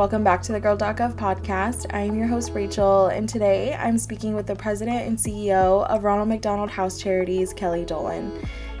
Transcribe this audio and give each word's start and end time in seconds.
welcome 0.00 0.24
back 0.24 0.40
to 0.40 0.52
the 0.52 0.58
Girl.gov 0.58 1.12
podcast. 1.12 1.84
I 1.92 2.00
am 2.00 2.14
your 2.14 2.26
host, 2.26 2.52
Rachel, 2.54 3.08
and 3.08 3.28
today 3.28 3.74
I'm 3.74 3.98
speaking 3.98 4.34
with 4.34 4.46
the 4.46 4.56
president 4.56 5.06
and 5.06 5.18
CEO 5.18 5.86
of 5.88 6.04
Ronald 6.04 6.30
McDonald 6.30 6.70
House 6.70 6.98
Charities, 6.98 7.52
Kelly 7.52 7.84
Dolan. 7.84 8.32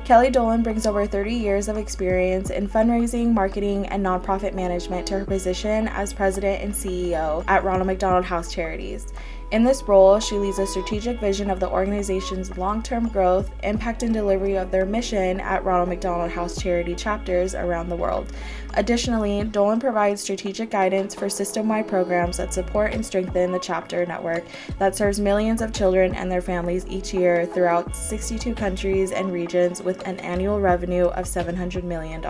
Kelly 0.06 0.30
Dolan 0.30 0.62
brings 0.62 0.86
over 0.86 1.06
30 1.06 1.34
years 1.34 1.68
of 1.68 1.76
experience 1.76 2.48
in 2.48 2.66
fundraising, 2.66 3.34
marketing, 3.34 3.84
and 3.88 4.02
nonprofit 4.02 4.54
management 4.54 5.06
to 5.08 5.18
her 5.18 5.26
position 5.26 5.88
as 5.88 6.14
president 6.14 6.62
and 6.62 6.72
CEO 6.72 7.44
at 7.48 7.64
Ronald 7.64 7.88
McDonald 7.88 8.24
House 8.24 8.50
Charities. 8.50 9.12
In 9.50 9.64
this 9.64 9.82
role, 9.82 10.20
she 10.20 10.36
leads 10.36 10.60
a 10.60 10.66
strategic 10.66 11.18
vision 11.18 11.50
of 11.50 11.58
the 11.58 11.68
organization's 11.68 12.56
long 12.56 12.84
term 12.84 13.08
growth, 13.08 13.50
impact, 13.64 14.04
and 14.04 14.14
delivery 14.14 14.56
of 14.56 14.70
their 14.70 14.86
mission 14.86 15.40
at 15.40 15.64
Ronald 15.64 15.88
McDonald 15.88 16.30
House 16.30 16.62
charity 16.62 16.94
chapters 16.94 17.56
around 17.56 17.88
the 17.88 17.96
world. 17.96 18.32
Additionally, 18.74 19.42
Dolan 19.42 19.80
provides 19.80 20.20
strategic 20.22 20.70
guidance 20.70 21.16
for 21.16 21.28
system 21.28 21.68
wide 21.68 21.88
programs 21.88 22.36
that 22.36 22.54
support 22.54 22.94
and 22.94 23.04
strengthen 23.04 23.50
the 23.50 23.58
chapter 23.58 24.06
network 24.06 24.44
that 24.78 24.94
serves 24.94 25.18
millions 25.18 25.62
of 25.62 25.72
children 25.72 26.14
and 26.14 26.30
their 26.30 26.42
families 26.42 26.86
each 26.86 27.12
year 27.12 27.44
throughout 27.44 27.96
62 27.96 28.54
countries 28.54 29.10
and 29.10 29.32
regions 29.32 29.82
with 29.82 30.06
an 30.06 30.20
annual 30.20 30.60
revenue 30.60 31.06
of 31.06 31.24
$700 31.24 31.82
million. 31.82 32.22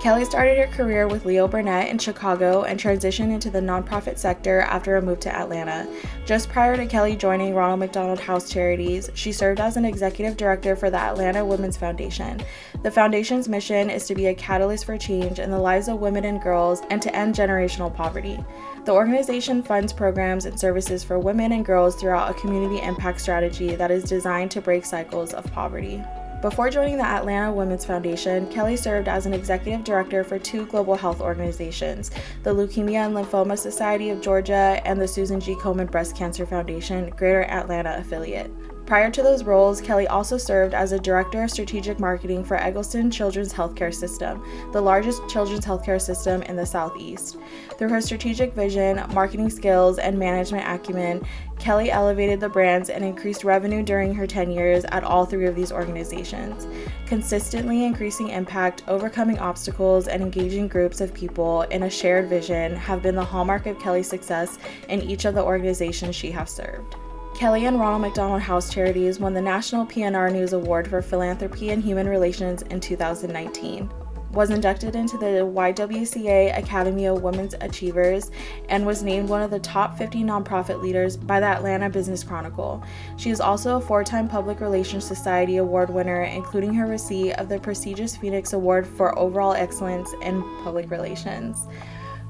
Kelly 0.00 0.24
started 0.24 0.56
her 0.58 0.68
career 0.68 1.08
with 1.08 1.26
Leo 1.26 1.48
Burnett 1.48 1.88
in 1.88 1.98
Chicago 1.98 2.62
and 2.62 2.78
transitioned 2.78 3.32
into 3.32 3.50
the 3.50 3.58
nonprofit 3.58 4.16
sector 4.16 4.60
after 4.60 4.96
a 4.96 5.02
move 5.02 5.18
to 5.20 5.34
Atlanta. 5.34 5.88
Just 6.24 6.48
prior 6.48 6.76
to 6.76 6.86
Kelly 6.86 7.16
joining 7.16 7.52
Ronald 7.52 7.80
McDonald 7.80 8.20
House 8.20 8.48
Charities, 8.48 9.10
she 9.14 9.32
served 9.32 9.58
as 9.58 9.76
an 9.76 9.84
executive 9.84 10.36
director 10.36 10.76
for 10.76 10.88
the 10.88 11.00
Atlanta 11.00 11.44
Women's 11.44 11.76
Foundation. 11.76 12.40
The 12.84 12.92
foundation's 12.92 13.48
mission 13.48 13.90
is 13.90 14.06
to 14.06 14.14
be 14.14 14.26
a 14.26 14.34
catalyst 14.34 14.84
for 14.84 14.96
change 14.96 15.40
in 15.40 15.50
the 15.50 15.58
lives 15.58 15.88
of 15.88 15.98
women 15.98 16.24
and 16.24 16.40
girls 16.40 16.80
and 16.90 17.02
to 17.02 17.14
end 17.14 17.34
generational 17.34 17.92
poverty. 17.92 18.38
The 18.84 18.92
organization 18.92 19.64
funds 19.64 19.92
programs 19.92 20.44
and 20.44 20.58
services 20.58 21.02
for 21.02 21.18
women 21.18 21.50
and 21.50 21.66
girls 21.66 21.96
throughout 21.96 22.30
a 22.30 22.40
community 22.40 22.80
impact 22.86 23.20
strategy 23.20 23.74
that 23.74 23.90
is 23.90 24.04
designed 24.04 24.52
to 24.52 24.60
break 24.60 24.84
cycles 24.84 25.34
of 25.34 25.44
poverty. 25.52 26.04
Before 26.40 26.70
joining 26.70 26.98
the 26.98 27.04
Atlanta 27.04 27.52
Women's 27.52 27.84
Foundation, 27.84 28.46
Kelly 28.46 28.76
served 28.76 29.08
as 29.08 29.26
an 29.26 29.34
executive 29.34 29.82
director 29.82 30.22
for 30.22 30.38
two 30.38 30.66
global 30.66 30.94
health 30.94 31.20
organizations, 31.20 32.12
the 32.44 32.54
Leukemia 32.54 33.06
and 33.06 33.16
Lymphoma 33.16 33.58
Society 33.58 34.10
of 34.10 34.20
Georgia 34.20 34.80
and 34.84 35.00
the 35.00 35.08
Susan 35.08 35.40
G. 35.40 35.56
Komen 35.56 35.90
Breast 35.90 36.14
Cancer 36.14 36.46
Foundation, 36.46 37.10
Greater 37.10 37.42
Atlanta 37.42 37.96
affiliate. 37.98 38.52
Prior 38.88 39.10
to 39.10 39.22
those 39.22 39.44
roles, 39.44 39.82
Kelly 39.82 40.08
also 40.08 40.38
served 40.38 40.72
as 40.72 40.92
a 40.92 40.98
director 40.98 41.42
of 41.42 41.50
strategic 41.50 42.00
marketing 42.00 42.42
for 42.42 42.56
Egleston 42.56 43.10
Children's 43.10 43.52
Healthcare 43.52 43.94
System, 43.94 44.42
the 44.72 44.80
largest 44.80 45.28
children's 45.28 45.66
healthcare 45.66 46.00
system 46.00 46.40
in 46.44 46.56
the 46.56 46.64
Southeast. 46.64 47.36
Through 47.76 47.90
her 47.90 48.00
strategic 48.00 48.54
vision, 48.54 49.04
marketing 49.12 49.50
skills, 49.50 49.98
and 49.98 50.18
management 50.18 50.66
acumen, 50.66 51.22
Kelly 51.58 51.90
elevated 51.90 52.40
the 52.40 52.48
brands 52.48 52.88
and 52.88 53.04
increased 53.04 53.44
revenue 53.44 53.82
during 53.82 54.14
her 54.14 54.26
10 54.26 54.50
years 54.50 54.86
at 54.86 55.04
all 55.04 55.26
three 55.26 55.44
of 55.44 55.54
these 55.54 55.70
organizations. 55.70 56.66
Consistently 57.04 57.84
increasing 57.84 58.30
impact, 58.30 58.84
overcoming 58.88 59.38
obstacles, 59.38 60.08
and 60.08 60.22
engaging 60.22 60.66
groups 60.66 61.02
of 61.02 61.12
people 61.12 61.60
in 61.64 61.82
a 61.82 61.90
shared 61.90 62.30
vision 62.30 62.74
have 62.74 63.02
been 63.02 63.16
the 63.16 63.22
hallmark 63.22 63.66
of 63.66 63.78
Kelly's 63.78 64.08
success 64.08 64.58
in 64.88 65.02
each 65.02 65.26
of 65.26 65.34
the 65.34 65.44
organizations 65.44 66.16
she 66.16 66.30
has 66.30 66.48
served. 66.48 66.96
Kelly 67.38 67.66
and 67.66 67.78
Ronald 67.78 68.02
McDonald 68.02 68.42
House 68.42 68.68
Charities 68.68 69.20
won 69.20 69.32
the 69.32 69.40
National 69.40 69.86
PNR 69.86 70.32
News 70.32 70.54
Award 70.54 70.88
for 70.88 71.00
Philanthropy 71.00 71.70
and 71.70 71.80
Human 71.80 72.08
Relations 72.08 72.62
in 72.62 72.80
2019. 72.80 73.88
Was 74.32 74.50
inducted 74.50 74.96
into 74.96 75.16
the 75.16 75.46
YWCA 75.46 76.58
Academy 76.58 77.06
of 77.06 77.22
Women's 77.22 77.54
Achievers 77.60 78.32
and 78.68 78.84
was 78.84 79.04
named 79.04 79.28
one 79.28 79.40
of 79.40 79.52
the 79.52 79.60
top 79.60 79.96
50 79.96 80.24
nonprofit 80.24 80.82
leaders 80.82 81.16
by 81.16 81.38
the 81.38 81.46
Atlanta 81.46 81.88
Business 81.88 82.24
Chronicle. 82.24 82.82
She 83.16 83.30
is 83.30 83.40
also 83.40 83.76
a 83.76 83.80
four 83.80 84.02
time 84.02 84.26
Public 84.26 84.58
Relations 84.58 85.06
Society 85.06 85.58
Award 85.58 85.90
winner, 85.90 86.24
including 86.24 86.74
her 86.74 86.88
receipt 86.88 87.34
of 87.34 87.48
the 87.48 87.60
prestigious 87.60 88.16
Phoenix 88.16 88.52
Award 88.52 88.84
for 88.84 89.16
Overall 89.16 89.52
Excellence 89.52 90.12
in 90.22 90.42
Public 90.64 90.90
Relations. 90.90 91.68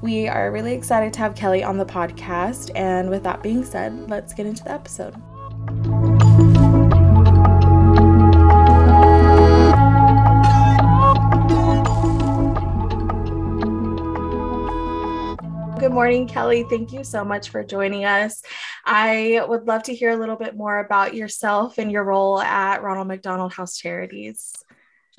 We 0.01 0.29
are 0.29 0.49
really 0.49 0.73
excited 0.73 1.11
to 1.13 1.19
have 1.19 1.35
Kelly 1.35 1.61
on 1.61 1.77
the 1.77 1.85
podcast. 1.85 2.71
And 2.73 3.09
with 3.09 3.23
that 3.23 3.43
being 3.43 3.65
said, 3.65 4.09
let's 4.09 4.33
get 4.33 4.45
into 4.45 4.63
the 4.63 4.71
episode. 4.71 5.13
Good 15.79 15.91
morning, 15.91 16.27
Kelly. 16.27 16.65
Thank 16.69 16.93
you 16.93 17.03
so 17.03 17.25
much 17.25 17.49
for 17.49 17.61
joining 17.63 18.05
us. 18.05 18.41
I 18.85 19.43
would 19.49 19.67
love 19.67 19.83
to 19.83 19.93
hear 19.93 20.11
a 20.11 20.17
little 20.17 20.37
bit 20.37 20.55
more 20.55 20.79
about 20.79 21.13
yourself 21.13 21.77
and 21.77 21.91
your 21.91 22.05
role 22.05 22.39
at 22.39 22.81
Ronald 22.81 23.07
McDonald 23.07 23.51
House 23.51 23.77
Charities. 23.77 24.63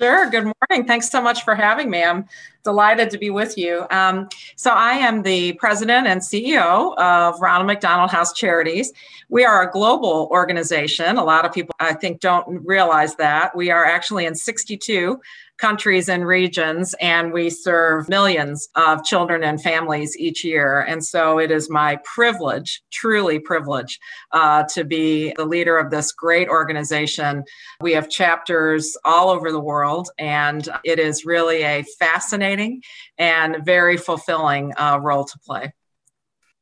Sure. 0.01 0.31
Good 0.31 0.45
morning. 0.45 0.87
Thanks 0.87 1.09
so 1.11 1.21
much 1.21 1.43
for 1.43 1.53
having 1.53 1.91
me. 1.91 2.03
I'm 2.03 2.25
delighted 2.63 3.11
to 3.11 3.19
be 3.19 3.29
with 3.29 3.55
you. 3.55 3.85
Um, 3.91 4.29
so, 4.55 4.71
I 4.71 4.93
am 4.93 5.21
the 5.21 5.53
president 5.53 6.07
and 6.07 6.19
CEO 6.19 6.97
of 6.97 7.39
Ronald 7.39 7.67
McDonald 7.67 8.09
House 8.09 8.33
Charities. 8.33 8.91
We 9.29 9.45
are 9.45 9.61
a 9.61 9.71
global 9.71 10.27
organization. 10.31 11.17
A 11.17 11.23
lot 11.23 11.45
of 11.45 11.53
people, 11.53 11.75
I 11.79 11.93
think, 11.93 12.19
don't 12.19 12.65
realize 12.65 13.15
that. 13.17 13.55
We 13.55 13.69
are 13.69 13.85
actually 13.85 14.25
in 14.25 14.33
62 14.33 15.21
countries 15.61 16.09
and 16.09 16.25
regions, 16.25 16.95
and 16.99 17.31
we 17.31 17.49
serve 17.49 18.09
millions 18.09 18.67
of 18.75 19.03
children 19.03 19.43
and 19.43 19.61
families 19.61 20.17
each 20.17 20.43
year. 20.43 20.81
And 20.81 21.05
so 21.05 21.37
it 21.37 21.51
is 21.51 21.69
my 21.69 21.99
privilege, 22.03 22.81
truly 22.91 23.37
privilege, 23.37 23.99
uh, 24.31 24.63
to 24.73 24.83
be 24.83 25.33
the 25.37 25.45
leader 25.45 25.77
of 25.77 25.91
this 25.91 26.11
great 26.11 26.49
organization. 26.49 27.43
We 27.79 27.93
have 27.93 28.09
chapters 28.09 28.97
all 29.05 29.29
over 29.29 29.51
the 29.51 29.59
world, 29.59 30.09
and 30.17 30.67
it 30.83 30.97
is 30.97 31.25
really 31.25 31.61
a 31.61 31.83
fascinating 31.99 32.81
and 33.19 33.63
very 33.63 33.97
fulfilling 33.97 34.73
uh, 34.77 34.97
role 34.99 35.25
to 35.25 35.39
play. 35.45 35.73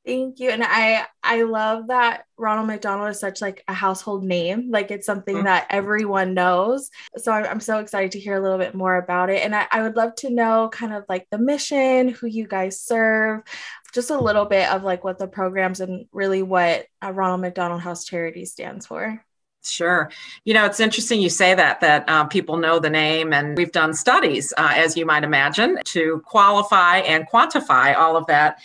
Thank 0.05 0.39
you. 0.39 0.49
And 0.49 0.63
I 0.63 1.05
I 1.21 1.43
love 1.43 1.87
that 1.87 2.23
Ronald 2.37 2.67
McDonald 2.67 3.09
is 3.09 3.19
such 3.19 3.41
like 3.41 3.63
a 3.67 3.73
household 3.73 4.23
name. 4.23 4.71
Like 4.71 4.91
it's 4.91 5.05
something 5.05 5.35
mm-hmm. 5.35 5.45
that 5.45 5.67
everyone 5.69 6.33
knows. 6.33 6.89
So 7.17 7.31
I'm, 7.31 7.45
I'm, 7.45 7.59
so 7.59 7.79
excited 7.79 8.11
to 8.13 8.19
hear 8.19 8.35
a 8.35 8.41
little 8.41 8.57
bit 8.57 8.73
more 8.73 8.95
about 8.95 9.29
it. 9.29 9.43
And 9.43 9.53
I, 9.53 9.67
I 9.71 9.81
would 9.81 9.97
love 9.97 10.15
to 10.15 10.29
know 10.29 10.69
kind 10.71 10.93
of 10.93 11.03
like 11.09 11.27
the 11.29 11.37
mission, 11.37 12.07
who 12.07 12.27
you 12.27 12.47
guys 12.47 12.81
serve, 12.81 13.41
just 13.93 14.09
a 14.09 14.17
little 14.17 14.45
bit 14.45 14.69
of 14.69 14.83
like 14.83 15.03
what 15.03 15.19
the 15.19 15.27
programs 15.27 15.81
and 15.81 16.05
really 16.13 16.43
what 16.43 16.85
uh, 17.03 17.11
Ronald 17.11 17.41
McDonald 17.41 17.81
House 17.81 18.05
Charity 18.05 18.45
stands 18.45 18.87
for. 18.87 19.23
Sure. 19.61 20.09
You 20.45 20.53
know, 20.53 20.65
it's 20.65 20.79
interesting 20.79 21.19
you 21.21 21.29
say 21.29 21.53
that, 21.53 21.81
that 21.81 22.07
uh, 22.07 22.23
people 22.25 22.55
know 22.55 22.79
the 22.79 22.89
name, 22.89 23.33
and 23.33 23.57
we've 23.57 23.73
done 23.73 23.93
studies, 23.93 24.53
uh, 24.57 24.71
as 24.73 24.95
you 24.95 25.05
might 25.05 25.25
imagine, 25.25 25.79
to 25.83 26.23
qualify 26.25 26.99
and 26.99 27.27
quantify 27.27 27.93
all 27.95 28.15
of 28.15 28.25
that. 28.27 28.59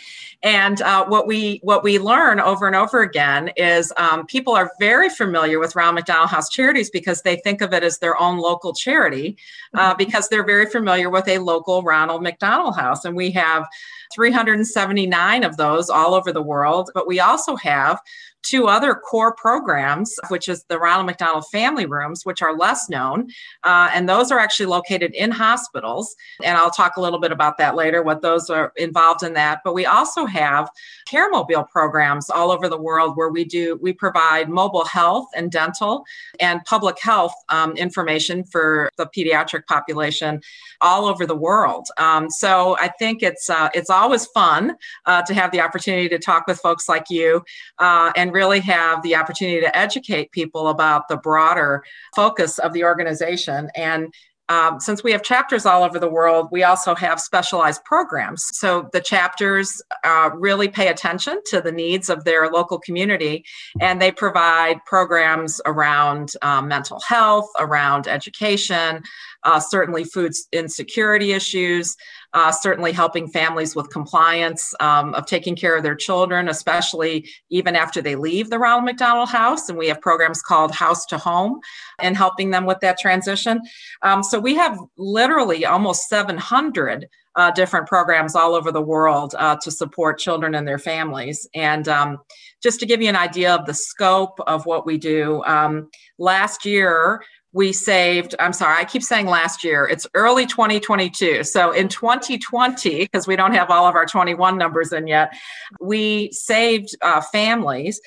And 0.45 0.81
uh, 0.83 1.05
what 1.07 1.27
we 1.27 1.59
what 1.63 1.83
we 1.83 1.99
learn 1.99 2.39
over 2.39 2.69
and 2.69 2.77
over 2.77 3.01
again 3.01 3.51
is 3.57 3.93
um, 3.97 4.25
people 4.27 4.55
are 4.55 4.71
very 4.79 5.09
familiar 5.09 5.59
with 5.59 5.75
Ronald 5.75 5.97
McDonald 5.97 6.31
House 6.31 6.49
Charities 6.49 6.91
because 6.91 7.23
they 7.23 7.37
think 7.37 7.61
of 7.61 7.73
it 7.73 7.83
as 7.83 7.99
their 7.99 8.21
own 8.21 8.39
local 8.39 8.73
charity, 8.73 9.37
uh, 9.75 9.89
mm-hmm. 9.89 9.99
because 9.99 10.29
they're 10.29 10.47
very 10.47 10.67
familiar 10.67 11.11
with 11.11 11.27
a 11.27 11.39
local 11.39 11.83
Ronald 11.83 12.23
McDonald 12.23 12.77
House, 12.77 13.05
and 13.05 13.17
we 13.17 13.33
have 13.33 13.67
379 14.15 15.43
of 15.43 15.57
those 15.57 15.91
all 15.91 16.15
over 16.15 16.31
the 16.31 16.43
world. 16.43 16.91
But 16.95 17.09
we 17.09 17.19
also 17.19 17.57
have 17.57 17.99
two 18.45 18.69
other 18.69 18.95
core 18.95 19.35
programs, 19.35 20.15
which 20.29 20.49
is 20.49 20.65
the 20.69 20.79
Ronald 20.79 21.07
McDonald 21.07 21.47
Family 21.51 21.87
Rooms, 21.87 22.25
which 22.25 22.43
are 22.43 22.57
less 22.57 22.89
known. 22.89 23.29
Uh, 23.63 23.91
and 23.93 24.09
those 24.09 24.31
are 24.31 24.39
actually 24.39 24.67
located 24.67 25.13
in 25.15 25.31
hospitals. 25.31 26.15
And 26.43 26.57
I'll 26.57 26.71
talk 26.71 26.97
a 26.97 27.01
little 27.01 27.21
bit 27.21 27.33
about 27.33 27.59
that 27.59 27.75
later, 27.75 28.03
what 28.03 28.23
those 28.23 28.51
are 28.51 28.73
involved 28.77 29.23
in 29.23 29.33
that. 29.35 29.61
But 29.65 29.75
we 29.75 29.87
also 29.87 30.27
have 30.27 30.69
care 31.15 31.31
mobile 31.31 31.65
programs 31.79 32.29
all 32.29 32.51
over 32.51 32.69
the 32.69 32.83
world 32.89 33.17
where 33.17 33.29
we 33.29 33.45
do, 33.45 33.79
we 33.81 33.93
provide 33.93 34.49
mobile 34.49 34.85
health 34.85 35.29
and 35.37 35.47
dental 35.61 36.05
and 36.41 36.57
public 36.65 36.97
health 37.01 37.35
um, 37.51 37.71
information 37.77 38.43
for 38.43 38.91
the 38.97 39.07
pediatric 39.17 39.65
population 39.67 40.41
all 40.81 41.07
over 41.07 41.25
the 41.25 41.37
world. 41.49 41.87
Um, 41.99 42.29
so 42.29 42.77
I 42.81 42.89
think 42.89 43.23
it's, 43.23 43.49
uh, 43.49 43.69
it's 43.75 43.91
always 43.91 44.27
fun 44.27 44.77
uh, 45.07 45.23
to 45.23 45.35
have 45.35 45.53
the 45.53 45.61
opportunity 45.61 46.09
to 46.09 46.19
talk 46.19 46.49
with 46.49 46.59
folks 46.59 46.89
like 46.89 47.07
you 47.11 47.45
uh, 47.79 48.11
and 48.17 48.33
really 48.33 48.59
have 48.61 49.01
the 49.05 49.15
opportunity 49.15 49.61
to 49.61 49.79
educate 49.87 50.33
people 50.33 50.67
about 50.67 51.07
the 51.07 51.17
broader 51.17 51.85
focus 52.17 52.59
of 52.59 52.73
the 52.73 52.83
organization. 52.83 53.71
And 53.77 54.13
um, 54.49 54.79
since 54.79 55.03
we 55.03 55.13
have 55.13 55.23
chapters 55.23 55.65
all 55.65 55.83
over 55.83 55.99
the 55.99 56.09
world, 56.09 56.49
we 56.53 56.63
also 56.65 56.95
have 56.95 57.21
specialized 57.21 57.83
programs. 57.85 58.45
So 58.53 58.89
the 58.93 59.01
chapters 59.01 59.81
uh, 60.05 60.31
really 60.35 60.69
pay 60.69 60.89
attention 60.89 61.41
to 61.47 61.61
the 61.61 61.73
needs 61.73 62.11
of 62.11 62.25
their 62.25 62.51
local 62.51 62.79
community, 62.79 63.45
and 63.81 64.03
they 64.03 64.13
provide 64.13 64.85
programs 64.85 65.61
around 65.65 66.33
um, 66.43 66.69
mental 66.69 67.01
health, 67.01 67.49
around 67.59 68.07
education, 68.07 69.03
uh, 69.45 69.61
certainly 69.61 70.05
food 70.05 70.33
insecurity 70.53 71.33
issues, 71.33 71.97
uh, 72.33 72.51
certainly 72.51 72.93
helping 72.93 73.29
families 73.29 73.77
with 73.77 73.91
compliance 73.91 74.75
um, 74.81 75.15
of 75.15 75.27
taking 75.27 75.55
care 75.55 75.77
of 75.77 75.83
their 75.83 75.95
children, 75.95 76.49
especially 76.49 77.29
even 77.51 77.77
after 77.77 78.03
they 78.03 78.17
leave 78.17 78.51
the 78.51 78.59
Ronald 78.59 78.85
McDonald 78.85 79.29
House. 79.29 79.69
And 79.69 79.79
we 79.79 79.89
have 79.89 80.01
programs 80.01 80.43
called 80.43 80.73
House 80.73 81.07
to 81.07 81.19
Home 81.19 81.61
and 82.01 82.17
helping 82.17 82.51
them 82.51 82.67
with 82.67 82.81
that 82.81 82.99
transition. 82.99 83.61
Um, 84.03 84.23
so 84.23 84.39
we 84.39 84.55
have 84.55 84.79
literally 84.97 85.65
almost 85.65 86.09
700 86.09 87.09
uh, 87.37 87.51
different 87.51 87.87
programs 87.87 88.35
all 88.35 88.55
over 88.55 88.71
the 88.71 88.81
world 88.81 89.35
uh, 89.39 89.57
to 89.57 89.71
support 89.71 90.19
children 90.19 90.55
and 90.55 90.67
their 90.67 90.79
families. 90.79 91.49
And 91.55 91.89
um, 91.89 92.19
just 92.63 92.81
to 92.81 92.87
give 92.87 93.03
you 93.03 93.09
an 93.09 93.17
idea 93.17 93.55
of 93.55 93.67
the 93.67 93.75
scope 93.75 94.39
of 94.47 94.67
what 94.67 94.87
we 94.87 94.99
do, 94.99 95.43
um, 95.45 95.91
last 96.19 96.65
year 96.65 97.23
we 97.55 97.73
saved, 97.73 98.35
I'm 98.41 98.53
sorry, 98.53 98.77
I 98.77 98.85
keep 98.85 99.03
saying 99.03 99.27
last 99.27 99.63
year, 99.63 99.87
it's 99.87 100.09
early 100.15 100.45
2022. 100.45 101.45
So 101.45 101.71
in 101.71 101.89
2020, 101.89 102.99
because 102.99 103.29
we 103.29 103.37
don't 103.37 103.55
have 103.55 103.71
all 103.71 103.87
of 103.87 103.95
our 103.95 104.05
21 104.05 104.59
numbers 104.59 104.93
in 104.93 105.07
yet, 105.07 105.33
we 105.81 106.33
saved 106.33 106.97
uh, 107.01 107.21
families 107.21 108.01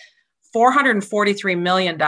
$443 0.57 1.59
million 1.59 2.01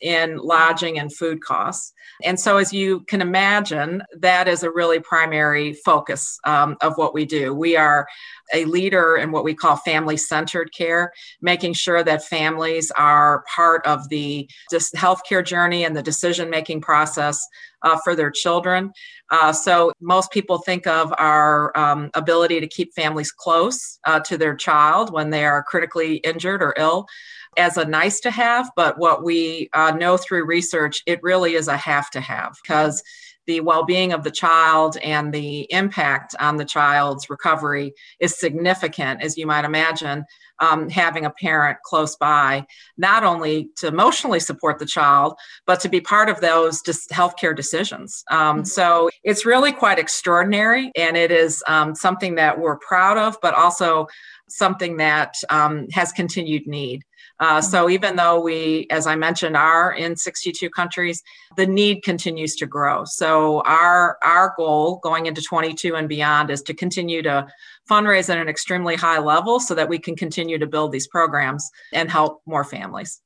in 0.00 0.38
lodging 0.38 0.98
and 1.00 1.12
food 1.12 1.42
costs. 1.42 1.92
And 2.22 2.38
so, 2.38 2.58
as 2.58 2.72
you 2.72 3.00
can 3.00 3.20
imagine, 3.20 4.02
that 4.18 4.46
is 4.46 4.62
a 4.62 4.70
really 4.70 5.00
primary 5.00 5.72
focus 5.72 6.38
um, 6.44 6.76
of 6.80 6.96
what 6.96 7.12
we 7.12 7.24
do. 7.24 7.52
We 7.52 7.76
are 7.76 8.06
a 8.54 8.64
leader 8.66 9.16
in 9.16 9.32
what 9.32 9.42
we 9.42 9.54
call 9.54 9.76
family 9.76 10.16
centered 10.16 10.72
care, 10.72 11.12
making 11.40 11.72
sure 11.72 12.04
that 12.04 12.24
families 12.24 12.92
are 12.92 13.44
part 13.52 13.84
of 13.86 14.08
the 14.10 14.48
healthcare 14.72 15.44
journey 15.44 15.84
and 15.84 15.96
the 15.96 16.02
decision 16.02 16.50
making 16.50 16.82
process 16.82 17.44
uh, 17.82 17.98
for 18.04 18.14
their 18.14 18.30
children. 18.30 18.92
Uh, 19.30 19.52
so, 19.52 19.92
most 20.00 20.30
people 20.30 20.58
think 20.58 20.86
of 20.86 21.12
our 21.18 21.76
um, 21.76 22.10
ability 22.14 22.60
to 22.60 22.68
keep 22.68 22.94
families 22.94 23.32
close 23.32 23.98
uh, 24.04 24.20
to 24.20 24.38
their 24.38 24.54
child 24.54 25.12
when 25.12 25.30
they 25.30 25.44
are 25.44 25.64
critically 25.64 26.16
injured 26.16 26.62
or 26.62 26.74
ill 26.76 27.06
as 27.56 27.76
a 27.76 27.84
nice 27.84 28.20
to 28.20 28.30
have, 28.30 28.70
but 28.76 28.98
what 28.98 29.24
we 29.24 29.68
uh, 29.72 29.92
know 29.92 30.16
through 30.16 30.44
research, 30.44 31.02
it 31.06 31.22
really 31.22 31.54
is 31.54 31.68
a 31.68 31.76
have 31.76 32.10
to 32.10 32.20
have 32.20 32.56
because 32.62 33.02
the 33.46 33.60
well 33.60 33.84
being 33.84 34.12
of 34.12 34.22
the 34.22 34.30
child 34.30 34.96
and 34.98 35.32
the 35.32 35.70
impact 35.72 36.34
on 36.38 36.56
the 36.56 36.64
child's 36.64 37.28
recovery 37.28 37.92
is 38.20 38.38
significant, 38.38 39.22
as 39.22 39.36
you 39.36 39.46
might 39.46 39.64
imagine. 39.64 40.24
Um, 40.60 40.88
having 40.88 41.24
a 41.24 41.30
parent 41.30 41.78
close 41.84 42.14
by, 42.14 42.66
not 42.96 43.24
only 43.24 43.70
to 43.78 43.88
emotionally 43.88 44.38
support 44.38 44.78
the 44.78 44.86
child, 44.86 45.34
but 45.66 45.80
to 45.80 45.88
be 45.88 46.00
part 46.00 46.28
of 46.28 46.40
those 46.40 46.80
dis- 46.82 47.08
healthcare 47.08 47.56
decisions. 47.56 48.22
Um, 48.30 48.58
mm-hmm. 48.58 48.64
So 48.66 49.10
it's 49.24 49.44
really 49.44 49.72
quite 49.72 49.98
extraordinary, 49.98 50.92
and 50.94 51.16
it 51.16 51.32
is 51.32 51.64
um, 51.66 51.96
something 51.96 52.36
that 52.36 52.60
we're 52.60 52.78
proud 52.78 53.18
of, 53.18 53.38
but 53.42 53.54
also 53.54 54.06
something 54.48 54.98
that 54.98 55.34
um, 55.50 55.88
has 55.90 56.12
continued 56.12 56.68
need. 56.68 57.02
Uh, 57.42 57.60
so 57.60 57.90
even 57.90 58.14
though 58.14 58.38
we, 58.40 58.86
as 58.88 59.04
I 59.04 59.16
mentioned, 59.16 59.56
are 59.56 59.92
in 59.92 60.14
62 60.14 60.70
countries, 60.70 61.20
the 61.56 61.66
need 61.66 62.04
continues 62.04 62.54
to 62.54 62.66
grow. 62.66 63.04
So 63.04 63.62
our 63.62 64.16
our 64.22 64.54
goal 64.56 65.00
going 65.02 65.26
into 65.26 65.42
22 65.42 65.96
and 65.96 66.08
beyond 66.08 66.50
is 66.50 66.62
to 66.62 66.72
continue 66.72 67.20
to 67.22 67.48
fundraise 67.90 68.30
at 68.30 68.38
an 68.38 68.48
extremely 68.48 68.94
high 68.94 69.18
level 69.18 69.58
so 69.58 69.74
that 69.74 69.88
we 69.88 69.98
can 69.98 70.14
continue 70.14 70.56
to 70.56 70.68
build 70.68 70.92
these 70.92 71.08
programs 71.08 71.68
and 71.92 72.08
help 72.08 72.42
more 72.46 72.62
families. 72.62 73.20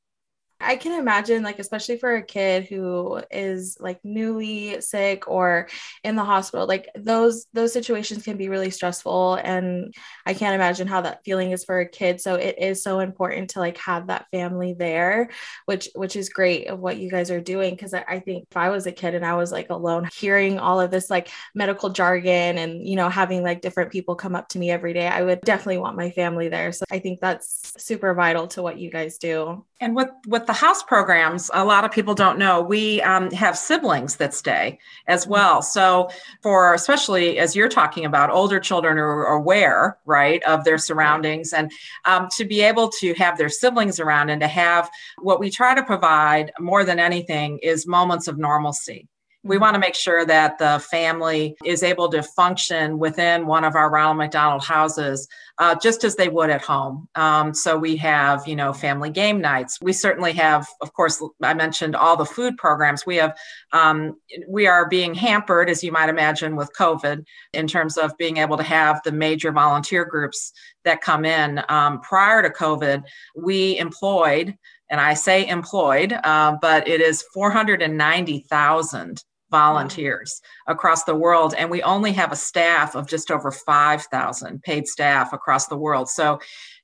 I 0.67 0.77
can 0.77 0.99
imagine, 0.99 1.43
like, 1.43 1.59
especially 1.59 1.99
for 1.99 2.17
a 2.17 2.23
kid 2.23 2.65
who 2.65 3.23
is 3.31 3.77
like 3.79 4.01
newly 4.05 4.81
sick 4.81 5.29
or 5.29 5.69
in 6.03 6.17
the 6.17 6.25
hospital, 6.25 6.67
like 6.67 6.89
those 6.97 7.47
those 7.53 7.73
situations 7.73 8.25
can 8.25 8.37
be 8.37 8.49
really 8.49 8.71
stressful. 8.71 9.37
And 9.37 9.95
I 10.27 10.35
can't 10.35 10.55
imagine 10.55 10.89
how 10.89 11.03
that 11.03 11.25
feeling 11.25 11.53
is 11.53 11.65
for 11.65 11.79
a 11.81 11.89
kid. 11.89 12.21
So 12.21 12.35
it 12.35 12.57
is 12.59 12.83
so 12.83 12.99
important 12.99 13.51
to 13.51 13.61
like 13.61 13.79
have 13.79 14.09
that 14.09 14.27
family 14.33 14.75
there, 14.75 15.31
which 15.67 15.89
which 15.95 16.17
is 16.17 16.29
great 16.29 16.67
of 16.67 16.81
what 16.81 16.99
you 16.99 17.11
guys 17.11 17.31
are 17.31 17.41
doing. 17.41 17.77
Cause 17.77 17.95
I, 17.95 18.05
I 18.09 18.19
think 18.19 18.49
if 18.51 18.57
I 18.57 18.71
was 18.71 18.87
a 18.87 18.93
kid 18.93 19.15
and 19.15 19.25
I 19.25 19.35
was 19.35 19.53
like 19.53 19.71
alone, 19.71 20.09
hearing 20.13 20.59
all 20.59 20.81
of 20.81 20.91
this 20.91 21.09
like 21.11 21.31
medical 21.55 21.91
jargon 21.91 22.59
and 22.59 22.87
you 22.87 22.97
know, 22.97 23.09
having 23.09 23.43
like 23.45 23.61
different 23.61 23.93
people 23.93 24.17
come 24.17 24.35
up 24.35 24.49
to 24.49 24.59
me 24.59 24.71
every 24.71 24.93
day, 24.93 25.07
I 25.07 25.23
would 25.23 25.43
definitely 25.43 25.79
want 25.79 25.97
my 25.97 26.11
family 26.11 26.49
there. 26.49 26.73
So 26.73 26.85
I 26.91 26.99
think 26.99 27.21
that's 27.21 27.73
super 27.79 28.15
vital 28.15 28.49
to 28.49 28.63
what 28.63 28.79
you 28.79 28.91
guys 28.91 29.19
do. 29.19 29.65
And 29.81 29.95
with 29.95 30.09
with 30.27 30.47
the 30.47 30.56
house 30.57 30.83
programs, 30.83 31.51
a 31.55 31.65
lot 31.65 31.85
of 31.85 31.93
people 31.93 32.15
don't 32.15 32.39
know 32.39 32.61
we 32.61 33.01
um, 33.03 33.31
have 33.31 33.57
siblings 33.57 34.17
that 34.17 34.35
stay 34.35 34.79
as 35.07 35.23
mm-hmm. 35.23 35.33
well. 35.33 35.63
So 35.63 36.11
for 36.43 36.75
especially 36.75 37.39
as 37.39 37.55
you're 37.55 37.69
talking 37.69 38.05
about, 38.05 38.31
older 38.31 38.59
children 38.59 38.99
are 38.99 39.27
aware, 39.27 39.99
right, 40.05 40.43
of 40.43 40.65
their 40.65 40.79
surroundings, 40.79 41.53
and 41.53 41.71
um, 42.05 42.29
to 42.37 42.45
be 42.45 42.61
able 42.63 42.89
to 43.01 43.15
have 43.15 43.39
their 43.39 43.49
siblings 43.49 44.01
around 44.01 44.31
and 44.31 44.41
to 44.41 44.49
have 44.49 44.91
what 45.19 45.39
we 45.39 45.51
try 45.51 45.75
to 45.75 45.83
provide 45.83 46.53
more 46.59 46.85
than 46.85 46.99
anything 46.99 47.59
is 47.63 47.87
moments 47.87 48.27
of 48.27 48.39
normalcy 48.39 49.09
we 49.47 49.59
want 49.59 49.75
to 49.75 49.81
make 49.81 49.95
sure 49.95 50.27
that 50.27 50.59
the 50.59 50.85
family 50.91 51.57
is 51.65 51.83
able 51.83 52.09
to 52.09 52.23
function 52.23 52.99
within 52.99 53.47
one 53.47 53.65
of 53.65 53.77
our 53.77 53.91
Ronald 53.91 54.19
McDonald 54.19 54.65
houses 54.65 55.29
uh, 55.59 55.75
just 55.75 56.05
as 56.05 56.17
they 56.17 56.29
would 56.29 56.51
at 56.51 56.63
home. 56.63 57.09
Um, 57.15 57.55
so 57.55 57.79
we 57.79 57.97
have, 57.97 58.47
you 58.47 58.57
know, 58.57 58.73
family 58.73 59.09
game 59.09 59.41
nights. 59.41 59.79
We 59.81 59.93
certainly 59.93 60.33
have, 60.33 60.67
of 60.81 60.93
course, 60.93 61.23
I 61.43 61.55
mentioned 61.55 61.95
all 61.95 62.17
the 62.17 62.27
food 62.27 62.57
programs. 62.59 63.07
We 63.07 63.17
have, 63.17 63.37
um, 63.73 64.17
we 64.49 64.67
are 64.67 64.89
being 64.89 65.15
hampered, 65.15 65.71
as 65.71 65.83
you 65.83 65.93
might 65.93 66.09
imagine, 66.09 66.57
with 66.57 66.73
COVID 66.79 67.25
in 67.53 67.67
terms 67.69 67.97
of 67.97 68.17
being 68.19 68.39
able 68.39 68.57
to 68.57 68.65
have 68.65 69.01
the 69.05 69.13
major 69.13 69.53
volunteer 69.53 70.05
groups 70.05 70.53
that 70.85 71.01
come 71.01 71.25
in. 71.25 71.63
Um, 71.69 72.01
prior 72.01 72.43
to 72.43 72.51
COVID, 72.51 73.05
we 73.37 73.79
employed 73.79 74.57
and 74.89 75.01
I 75.01 75.15
say 75.15 75.47
employed, 75.47 76.13
uh, 76.13 76.57
but 76.61 76.87
it 76.87 77.01
is 77.01 77.25
490,000 77.35 79.25
volunteers 79.51 80.41
across 80.67 81.05
the 81.05 81.15
world 81.15 81.55
and 81.57 81.71
we 81.71 81.83
only 81.83 82.13
have 82.13 82.33
a 82.33 82.37
staff 82.37 82.95
of 82.95 83.07
just 83.07 83.31
over 83.31 83.51
5000 83.51 84.63
paid 84.63 84.87
staff 84.87 85.33
across 85.33 85.69
the 85.69 85.77
world 85.77 86.09
so 86.09 86.39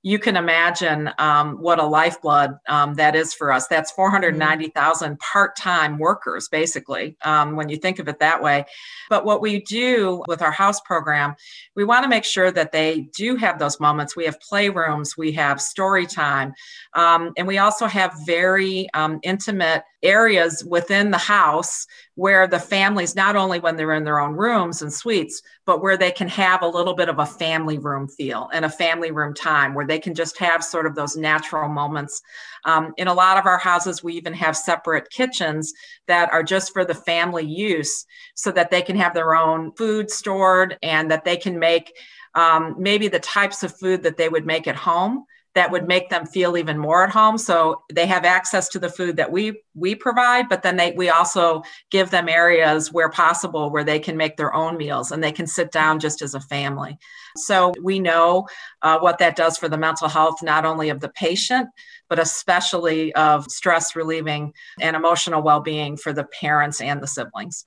you 0.05 0.19
can 0.19 0.37
imagine 0.37 1.11
um, 1.19 1.57
what 1.59 1.79
a 1.79 1.85
lifeblood 1.85 2.59
um, 2.69 2.95
that 2.95 3.15
is 3.15 3.33
for 3.33 3.53
us. 3.53 3.69
That's 3.69 3.93
490,000 3.93 5.19
part 5.21 5.55
time 5.55 5.97
workers, 5.99 6.49
basically, 6.49 7.17
um, 7.25 7.55
when 7.55 7.69
you 7.69 7.77
think 7.77 8.01
of 8.01 8.09
it 8.09 8.19
that 8.19 8.43
way. 8.43 8.65
But 9.09 9.25
what 9.25 9.41
we 9.41 9.61
do 9.61 10.25
with 10.27 10.43
our 10.43 10.51
house 10.51 10.81
program, 10.81 11.37
we 11.77 11.85
want 11.85 12.03
to 12.03 12.09
make 12.09 12.25
sure 12.25 12.51
that 12.51 12.73
they 12.73 13.09
do 13.17 13.37
have 13.37 13.61
those 13.61 13.79
moments. 13.79 14.17
We 14.17 14.25
have 14.25 14.39
playrooms, 14.41 15.17
we 15.17 15.31
have 15.33 15.61
story 15.61 16.07
time, 16.07 16.53
um, 16.95 17.33
and 17.37 17.47
we 17.47 17.59
also 17.59 17.87
have 17.87 18.13
very 18.27 18.89
um, 18.95 19.21
intimate 19.23 19.85
areas 20.03 20.65
within 20.65 21.11
the 21.11 21.19
house 21.19 21.87
where 22.15 22.47
the 22.47 22.59
families, 22.59 23.15
not 23.15 23.37
only 23.37 23.59
when 23.59 23.77
they're 23.77 23.95
in 23.95 24.05
their 24.05 24.21
own 24.21 24.33
rooms 24.33 24.83
and 24.83 24.93
suites, 24.93 25.43
but 25.65 25.83
where 25.83 25.97
they 25.97 26.11
can 26.11 26.29
have 26.29 26.63
a 26.63 26.69
little 26.69 26.95
bit 26.95 27.09
of 27.09 27.19
a 27.19 27.27
family 27.27 27.79
room 27.79 28.09
feel 28.09 28.51
and 28.53 28.65
a 28.65 28.71
family 28.71 29.11
room 29.11 29.33
time 29.33 29.75
where 29.75 29.87
they 29.87 29.99
can 29.99 30.15
just 30.15 30.39
have 30.39 30.63
sort 30.63 30.87
of 30.87 30.95
those 30.95 31.17
natural 31.17 31.69
moments. 31.69 32.21
Um, 32.65 32.93
in 32.97 33.09
a 33.09 33.15
lot 33.15 33.39
of 33.39 33.47
our 33.47 33.59
houses, 33.59 34.03
we 34.03 34.15
even 34.15 34.35
have 34.35 34.57
separate 34.57 35.11
kitchens 35.11 35.73
that 36.07 36.33
are 36.33 36.43
just 36.43 36.73
for 36.73 36.85
the 36.85 36.95
family 36.95 37.45
use 37.45 38.05
so 38.35 38.51
that 38.53 38.71
they 38.71 38.83
can 38.83 38.97
have 38.97 39.15
their 39.15 39.35
own 39.35 39.73
food 39.73 40.11
stored 40.11 40.77
and 40.83 41.11
that 41.11 41.25
they 41.25 41.37
can 41.37 41.59
make 41.59 41.93
um, 42.35 42.77
maybe 42.79 43.09
the 43.09 43.21
types 43.21 43.63
of 43.63 43.77
food 43.79 44.03
that 44.03 44.17
they 44.17 44.29
would 44.29 44.47
make 44.47 44.67
at 44.67 44.77
home 44.77 45.25
that 45.55 45.71
would 45.71 45.87
make 45.87 46.09
them 46.09 46.27
feel 46.27 46.57
even 46.57 46.79
more 46.79 47.05
at 47.05 47.11
home. 47.11 47.37
So 47.37 47.83
they 47.93 48.07
have 48.07 48.25
access 48.25 48.69
to 48.71 48.79
the 48.79 48.89
food 48.89 49.17
that 49.17 49.31
we 49.31 49.61
we 49.75 49.95
provide 49.95 50.49
but 50.49 50.63
then 50.63 50.77
they 50.77 50.93
we 50.93 51.09
also 51.09 51.63
give 51.91 52.11
them 52.11 52.29
areas 52.29 52.93
where 52.93 53.09
possible 53.09 53.71
where 53.71 53.85
they 53.85 53.99
can 53.99 54.17
make 54.17 54.37
their 54.37 54.55
own 54.55 54.77
meals 54.77 55.11
and 55.13 55.23
they 55.23 55.33
can 55.33 55.47
sit 55.47 55.71
down 55.73 55.99
just 55.99 56.23
as 56.23 56.35
a 56.35 56.41
family. 56.41 56.99
So 57.37 57.73
we 57.83 57.99
know 57.99 58.47
uh, 58.83 58.99
what 58.99 59.19
that 59.19 59.37
does 59.37 59.57
for 59.57 59.69
the 59.69 59.79
mental 59.79 60.09
health 60.09 60.43
not 60.43 60.65
only 60.65 60.91
of 60.91 61.01
the 61.01 61.09
patient 61.11 61.69
but 62.09 62.19
especially 62.19 63.15
of 63.15 63.51
stress 63.51 63.97
relieving 63.97 64.53
and 64.81 64.95
emotional 64.95 65.43
well-being 65.43 65.97
for 65.97 66.13
the 66.13 66.25
parents 66.25 66.81
and 66.83 67.03
the 67.03 67.07
siblings 67.07 67.67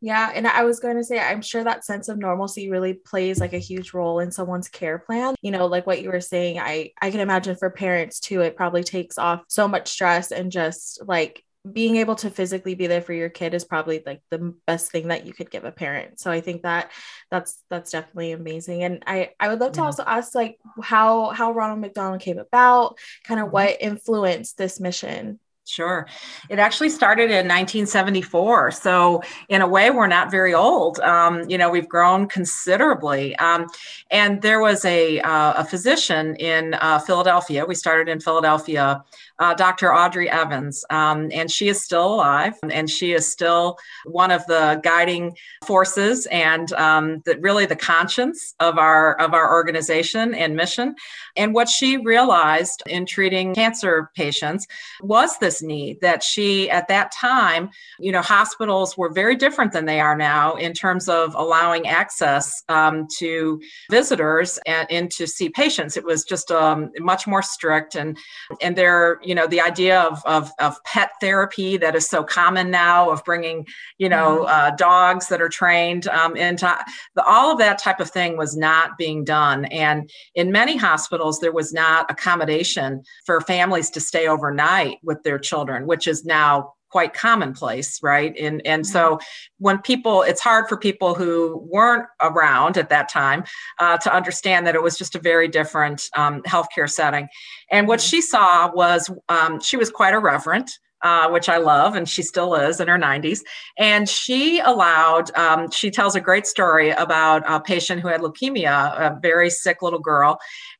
yeah, 0.00 0.30
and 0.32 0.46
I 0.46 0.64
was 0.64 0.78
going 0.78 0.96
to 0.96 1.04
say, 1.04 1.18
I'm 1.18 1.42
sure 1.42 1.64
that 1.64 1.84
sense 1.84 2.08
of 2.08 2.18
normalcy 2.18 2.70
really 2.70 2.94
plays 2.94 3.40
like 3.40 3.52
a 3.52 3.58
huge 3.58 3.92
role 3.92 4.20
in 4.20 4.30
someone's 4.30 4.68
care 4.68 4.98
plan. 4.98 5.34
You 5.42 5.50
know, 5.50 5.66
like 5.66 5.86
what 5.86 6.02
you 6.02 6.10
were 6.10 6.20
saying, 6.20 6.60
I 6.60 6.92
I 7.00 7.10
can 7.10 7.20
imagine 7.20 7.56
for 7.56 7.70
parents 7.70 8.20
too, 8.20 8.40
it 8.42 8.56
probably 8.56 8.84
takes 8.84 9.18
off 9.18 9.42
so 9.48 9.66
much 9.66 9.88
stress 9.88 10.30
and 10.30 10.52
just 10.52 11.02
like 11.06 11.42
being 11.70 11.96
able 11.96 12.14
to 12.14 12.30
physically 12.30 12.74
be 12.74 12.86
there 12.86 13.02
for 13.02 13.12
your 13.12 13.28
kid 13.28 13.52
is 13.52 13.64
probably 13.64 14.02
like 14.06 14.22
the 14.30 14.54
best 14.66 14.90
thing 14.92 15.08
that 15.08 15.26
you 15.26 15.32
could 15.32 15.50
give 15.50 15.64
a 15.64 15.72
parent. 15.72 16.20
So 16.20 16.30
I 16.30 16.40
think 16.40 16.62
that 16.62 16.92
that's 17.30 17.62
that's 17.68 17.90
definitely 17.90 18.32
amazing. 18.32 18.84
And 18.84 19.02
I 19.06 19.30
I 19.40 19.48
would 19.48 19.60
love 19.60 19.72
to 19.72 19.80
yeah. 19.80 19.86
also 19.86 20.04
ask 20.06 20.34
like 20.34 20.58
how 20.82 21.30
how 21.30 21.52
Ronald 21.52 21.80
McDonald 21.80 22.20
came 22.20 22.38
about, 22.38 22.98
kind 23.24 23.40
of 23.40 23.46
mm-hmm. 23.46 23.54
what 23.54 23.76
influenced 23.80 24.56
this 24.56 24.78
mission 24.78 25.40
Sure. 25.68 26.06
It 26.48 26.58
actually 26.58 26.88
started 26.88 27.24
in 27.24 27.46
1974. 27.46 28.70
So, 28.70 29.22
in 29.50 29.60
a 29.60 29.68
way, 29.68 29.90
we're 29.90 30.06
not 30.06 30.30
very 30.30 30.54
old. 30.54 30.98
Um, 31.00 31.48
you 31.48 31.58
know, 31.58 31.68
we've 31.68 31.88
grown 31.88 32.26
considerably. 32.26 33.36
Um, 33.36 33.66
and 34.10 34.40
there 34.40 34.60
was 34.60 34.82
a, 34.86 35.20
uh, 35.20 35.52
a 35.58 35.64
physician 35.66 36.36
in 36.36 36.72
uh, 36.72 37.00
Philadelphia. 37.00 37.66
We 37.66 37.74
started 37.74 38.10
in 38.10 38.18
Philadelphia 38.18 39.04
uh, 39.38 39.54
Dr. 39.54 39.94
Audrey 39.94 40.28
Evans, 40.28 40.84
um, 40.90 41.30
and 41.32 41.50
she 41.50 41.68
is 41.68 41.82
still 41.82 42.14
alive, 42.14 42.54
and 42.70 42.90
she 42.90 43.12
is 43.12 43.30
still 43.30 43.78
one 44.04 44.30
of 44.30 44.44
the 44.46 44.80
guiding 44.82 45.36
forces 45.64 46.26
and 46.26 46.72
um, 46.72 47.20
the, 47.24 47.38
really 47.38 47.64
the 47.64 47.76
conscience 47.76 48.54
of 48.58 48.78
our 48.78 49.14
of 49.20 49.34
our 49.34 49.52
organization 49.52 50.34
and 50.34 50.56
mission. 50.56 50.96
And 51.36 51.54
what 51.54 51.68
she 51.68 51.98
realized 51.98 52.82
in 52.86 53.06
treating 53.06 53.54
cancer 53.54 54.10
patients 54.16 54.66
was 55.02 55.38
this 55.38 55.57
need 55.62 56.00
that 56.00 56.22
she, 56.22 56.70
at 56.70 56.88
that 56.88 57.12
time, 57.12 57.70
you 57.98 58.12
know, 58.12 58.22
hospitals 58.22 58.96
were 58.96 59.10
very 59.10 59.36
different 59.36 59.72
than 59.72 59.86
they 59.86 60.00
are 60.00 60.16
now 60.16 60.54
in 60.54 60.72
terms 60.72 61.08
of 61.08 61.34
allowing 61.34 61.86
access 61.86 62.62
um, 62.68 63.06
to 63.18 63.60
visitors 63.90 64.58
and, 64.66 64.90
and 64.90 65.10
to 65.12 65.26
see 65.26 65.48
patients. 65.48 65.96
It 65.96 66.04
was 66.04 66.24
just 66.24 66.50
um, 66.50 66.90
much 66.98 67.26
more 67.26 67.42
strict, 67.42 67.94
and 67.94 68.16
and 68.60 68.76
there 68.76 69.18
you 69.22 69.34
know 69.34 69.46
the 69.46 69.60
idea 69.60 70.00
of, 70.00 70.22
of, 70.24 70.50
of 70.58 70.82
pet 70.84 71.10
therapy 71.20 71.76
that 71.76 71.94
is 71.94 72.08
so 72.08 72.22
common 72.22 72.70
now 72.70 73.10
of 73.10 73.24
bringing 73.24 73.66
you 73.98 74.08
know 74.08 74.40
mm-hmm. 74.40 74.46
uh, 74.46 74.70
dogs 74.76 75.28
that 75.28 75.40
are 75.40 75.48
trained 75.48 76.06
um, 76.08 76.36
into 76.36 76.72
the, 77.14 77.24
all 77.24 77.52
of 77.52 77.58
that 77.58 77.78
type 77.78 78.00
of 78.00 78.10
thing 78.10 78.36
was 78.36 78.56
not 78.56 78.96
being 78.98 79.24
done 79.24 79.64
and 79.66 80.10
in 80.34 80.52
many 80.52 80.76
hospitals 80.76 81.40
there 81.40 81.52
was 81.52 81.72
not 81.72 82.10
accommodation 82.10 83.02
for 83.24 83.40
families 83.40 83.90
to 83.90 84.00
stay 84.00 84.26
overnight 84.26 84.98
with 85.02 85.22
their 85.22 85.38
children 85.48 85.86
which 85.86 86.06
is 86.06 86.24
now 86.24 86.74
quite 86.90 87.12
commonplace 87.12 88.02
right 88.02 88.34
and 88.38 88.66
and 88.66 88.86
so 88.86 89.16
mm-hmm. 89.16 89.24
when 89.58 89.78
people 89.78 90.22
it's 90.22 90.40
hard 90.40 90.68
for 90.68 90.76
people 90.76 91.14
who 91.14 91.62
weren't 91.70 92.06
around 92.22 92.76
at 92.76 92.88
that 92.88 93.08
time 93.08 93.44
uh, 93.78 93.96
to 93.98 94.14
understand 94.14 94.66
that 94.66 94.74
it 94.74 94.82
was 94.82 94.96
just 94.96 95.14
a 95.14 95.18
very 95.18 95.48
different 95.48 96.08
um, 96.16 96.42
healthcare 96.42 96.90
setting 96.90 97.28
and 97.70 97.88
what 97.88 98.00
mm-hmm. 98.00 98.08
she 98.08 98.20
saw 98.20 98.72
was 98.72 99.10
um, 99.28 99.60
she 99.60 99.76
was 99.76 99.90
quite 99.90 100.14
irreverent 100.14 100.70
uh, 101.02 101.28
which 101.28 101.48
I 101.48 101.58
love, 101.58 101.94
and 101.94 102.08
she 102.08 102.22
still 102.22 102.54
is 102.54 102.80
in 102.80 102.88
her 102.88 102.98
90s. 102.98 103.40
And 103.78 104.08
she 104.08 104.60
allowed, 104.60 105.30
um, 105.36 105.70
she 105.70 105.90
tells 105.90 106.16
a 106.16 106.20
great 106.20 106.46
story 106.46 106.90
about 106.90 107.42
a 107.46 107.60
patient 107.60 108.00
who 108.00 108.08
had 108.08 108.20
leukemia, 108.20 108.98
a 108.98 109.18
very 109.20 109.50
sick 109.50 109.80
little 109.82 110.00
girl, 110.00 110.38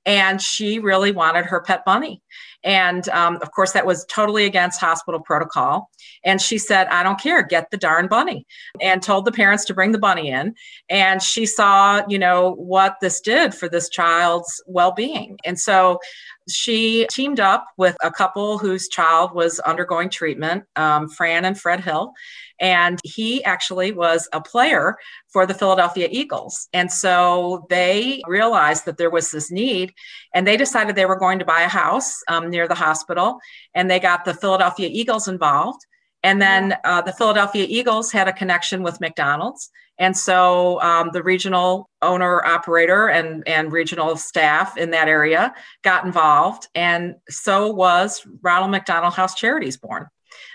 and 0.09 0.41
she 0.41 0.79
really 0.79 1.13
wanted 1.13 1.45
her 1.45 1.61
pet 1.61 1.85
bunny. 1.85 2.23
And 2.65 3.09
um, 3.11 3.37
of 3.43 3.53
course, 3.53 3.73
that 3.73 3.87
was 3.87 4.07
totally 4.07 4.47
against 4.47 4.81
hospital 4.81 5.21
protocol. 5.21 5.91
And 6.25 6.41
she 6.41 6.57
said, 6.57 6.89
I 6.89 7.03
don't 7.03 7.21
care, 7.21 7.43
get 7.43 7.71
the 7.71 7.77
darn 7.77 8.09
bunny, 8.09 8.47
and 8.81 9.03
told 9.03 9.27
the 9.27 9.33
parents 9.33 9.67
to 9.67 9.75
bring 9.75 9.93
the 9.93 9.99
bunny 9.99 10.31
in. 10.31 10.55
And 10.89 11.23
she 11.23 11.45
saw, 11.45 12.03
you 12.09 12.19
know, 12.19 12.55
what 12.55 12.97
this 13.01 13.21
did 13.21 13.55
for 13.55 13.69
this 13.69 13.89
child's 13.91 14.63
well 14.67 14.93
being. 14.93 15.39
And 15.45 15.61
so 15.61 16.01
she 16.49 17.07
teamed 17.11 17.41
up 17.41 17.67
with 17.77 17.97
a 18.03 18.11
couple 18.11 18.59
whose 18.59 18.89
child 18.89 19.33
was 19.33 19.59
undergoing 19.61 20.09
treatment, 20.09 20.65
um, 20.77 21.09
Fran 21.09 21.45
and 21.45 21.59
Fred 21.59 21.81
Hill. 21.81 22.13
And 22.61 22.99
he 23.05 23.45
actually 23.45 23.93
was 23.93 24.29
a 24.33 24.41
player 24.41 24.97
for 25.33 25.47
the 25.47 25.55
Philadelphia 25.55 26.09
Eagles. 26.11 26.69
And 26.73 26.91
so 26.91 27.67
they 27.71 28.21
realized 28.27 28.85
that 28.87 28.99
there 28.99 29.11
was 29.11 29.31
this 29.31 29.51
need 29.51 29.93
and 30.35 30.47
they 30.47 30.57
decided 30.57 30.97
they 30.97 31.07
were 31.07 31.19
going 31.19 31.39
to 31.39 31.45
buy 31.45 31.63
a 31.63 31.69
house 31.69 32.21
um, 32.29 32.51
near 32.51 32.67
the 32.67 32.75
hospital. 32.75 33.39
And 33.75 33.91
they 33.91 34.01
got 34.01 34.25
the 34.25 34.35
Philadelphia 34.35 34.89
Eagles 34.91 35.29
involved. 35.29 35.81
And 36.23 36.43
then 36.43 36.77
uh, 36.85 37.03
the 37.03 37.13
Philadelphia 37.13 37.67
Eagles 37.69 38.11
had 38.11 38.27
a 38.27 38.33
connection 38.33 38.83
with 38.83 39.01
McDonald's. 39.01 39.71
And 39.99 40.17
so 40.17 40.81
um, 40.81 41.11
the 41.13 41.23
regional 41.23 41.91
owner 42.03 42.45
operator 42.45 43.09
and, 43.09 43.47
and 43.49 43.73
regional 43.73 44.17
staff 44.17 44.77
in 44.77 44.91
that 44.91 45.09
area 45.09 45.55
got 45.83 46.05
involved. 46.05 46.69
And 46.75 47.17
so 47.29 47.71
was 47.71 48.25
Ronald 48.43 48.71
McDonald 48.71 49.15
House 49.15 49.35
Charities 49.35 49.77
born. 49.77 50.07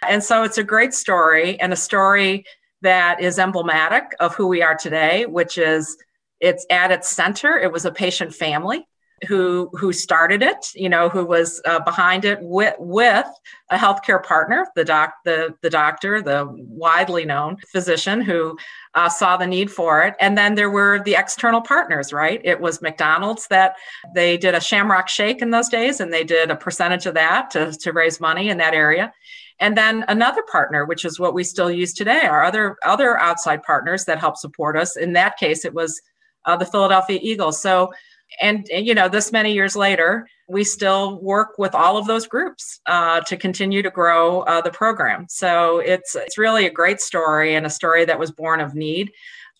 And 0.08 0.24
so 0.24 0.44
it's 0.44 0.58
a 0.58 0.64
great 0.64 0.94
story 0.94 1.60
and 1.60 1.74
a 1.74 1.78
story 1.78 2.46
that 2.82 3.22
is 3.22 3.40
emblematic 3.40 4.16
of 4.20 4.36
who 4.36 4.48
we 4.48 4.62
are 4.62 4.76
today, 4.76 5.26
which 5.26 5.58
is 5.58 5.98
it's 6.40 6.66
at 6.70 6.92
its 6.92 7.10
center, 7.10 7.58
it 7.58 7.72
was 7.72 7.86
a 7.86 7.92
patient 7.92 8.34
family 8.34 8.86
who 9.28 9.70
who 9.74 9.94
started 9.94 10.42
it, 10.42 10.68
you 10.76 10.90
know, 10.90 11.10
who 11.10 11.26
was 11.26 11.62
uh, 11.66 11.80
behind 11.80 12.26
it 12.26 12.40
with 12.42 12.76
with 12.80 13.26
a 13.70 13.78
healthcare 13.78 14.24
partner, 14.24 14.68
the 14.76 14.86
doc, 14.86 15.14
the 15.26 15.56
the 15.62 15.70
doctor, 15.70 16.22
the 16.22 16.48
widely 16.52 17.26
known 17.26 17.58
physician 17.72 18.22
who 18.22 18.58
uh, 18.96 19.10
saw 19.10 19.38
the 19.38 19.48
need 19.48 19.72
for 19.72 20.04
it, 20.04 20.16
and 20.20 20.38
then 20.38 20.56
there 20.56 20.70
were 20.70 21.02
the 21.04 21.16
external 21.16 21.62
partners, 21.62 22.14
right? 22.14 22.42
It 22.44 22.60
was 22.60 22.82
McDonald's 22.82 23.48
that 23.48 23.76
they 24.14 24.38
did 24.38 24.56
a 24.56 24.62
Shamrock 24.62 25.10
Shake 25.10 25.42
in 25.42 25.52
those 25.52 25.70
days, 25.70 26.00
and 26.00 26.12
they 26.12 26.24
did 26.24 26.52
a 26.52 26.56
percentage 26.56 27.06
of 27.06 27.14
that 27.16 27.52
to 27.52 27.72
to 27.72 27.92
raise 27.92 28.20
money 28.20 28.50
in 28.50 28.58
that 28.58 28.74
area. 28.74 29.14
And 29.60 29.78
then 29.78 30.04
another 30.08 30.44
partner, 30.52 30.86
which 30.86 31.06
is 31.06 31.20
what 31.20 31.34
we 31.34 31.44
still 31.44 31.72
use 31.72 31.94
today, 31.94 32.26
our 32.26 32.44
other 32.44 32.78
other 32.86 33.20
outside 33.20 33.64
partners 33.64 34.06
that 34.06 34.20
help 34.20 34.38
support 34.38 34.78
us. 34.78 34.98
In 34.98 35.14
that 35.14 35.38
case, 35.38 35.64
it 35.66 35.74
was 35.74 36.02
uh, 36.46 36.58
the 36.58 36.66
Philadelphia 36.66 37.20
Eagles. 37.22 37.62
So 37.62 37.94
and 38.42 38.68
you 38.70 38.94
know 38.94 39.10
this 39.10 39.32
many 39.32 39.54
years 39.54 39.76
later 39.76 40.28
we 40.48 40.64
still 40.64 41.22
work 41.22 41.58
with 41.58 41.74
all 41.74 41.98
of 41.98 42.06
those 42.06 42.28
groups 42.28 42.80
uh, 42.86 43.22
to 43.22 43.38
continue 43.38 43.82
to 43.82 43.90
grow 43.90 44.42
uh, 44.42 44.62
the 44.62 44.72
program. 44.72 45.26
So 45.30 45.80
it's 45.80 46.16
it's 46.16 46.38
really 46.38 46.66
a 46.66 46.72
great 46.72 47.00
story 47.00 47.56
and 47.56 47.66
a 47.66 47.70
story 47.70 48.06
that 48.06 48.20
was 48.20 48.32
born 48.32 48.60
of 48.60 48.76
need 48.76 49.12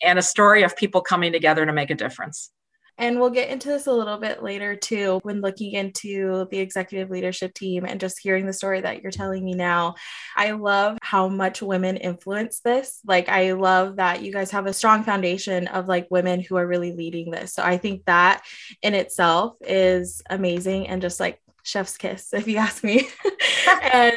and 0.02 0.18
a 0.18 0.22
story 0.22 0.62
of 0.62 0.76
people 0.76 1.00
coming 1.00 1.32
together 1.32 1.64
to 1.64 1.72
make 1.72 1.90
a 1.90 1.94
difference 1.94 2.50
and 2.98 3.18
we'll 3.18 3.30
get 3.30 3.48
into 3.48 3.68
this 3.68 3.86
a 3.86 3.92
little 3.92 4.18
bit 4.18 4.42
later 4.42 4.76
too, 4.76 5.20
when 5.22 5.40
looking 5.40 5.72
into 5.72 6.46
the 6.50 6.58
executive 6.58 7.10
leadership 7.10 7.54
team 7.54 7.84
and 7.84 8.00
just 8.00 8.18
hearing 8.18 8.46
the 8.46 8.52
story 8.52 8.80
that 8.80 9.02
you're 9.02 9.12
telling 9.12 9.44
me 9.44 9.54
now. 9.54 9.94
I 10.36 10.52
love 10.52 10.98
how 11.02 11.28
much 11.28 11.62
women 11.62 11.96
influence 11.96 12.60
this. 12.60 13.00
Like, 13.04 13.28
I 13.28 13.52
love 13.52 13.96
that 13.96 14.22
you 14.22 14.32
guys 14.32 14.50
have 14.52 14.66
a 14.66 14.72
strong 14.72 15.02
foundation 15.02 15.66
of 15.68 15.88
like 15.88 16.06
women 16.10 16.40
who 16.40 16.56
are 16.56 16.66
really 16.66 16.92
leading 16.92 17.30
this. 17.30 17.54
So 17.54 17.62
I 17.62 17.78
think 17.78 18.04
that 18.06 18.42
in 18.82 18.94
itself 18.94 19.56
is 19.60 20.22
amazing 20.30 20.88
and 20.88 21.02
just 21.02 21.20
like 21.20 21.40
chef's 21.64 21.96
kiss 21.96 22.32
if 22.32 22.46
you 22.46 22.58
ask 22.58 22.84
me 22.84 23.08
and 23.92 24.14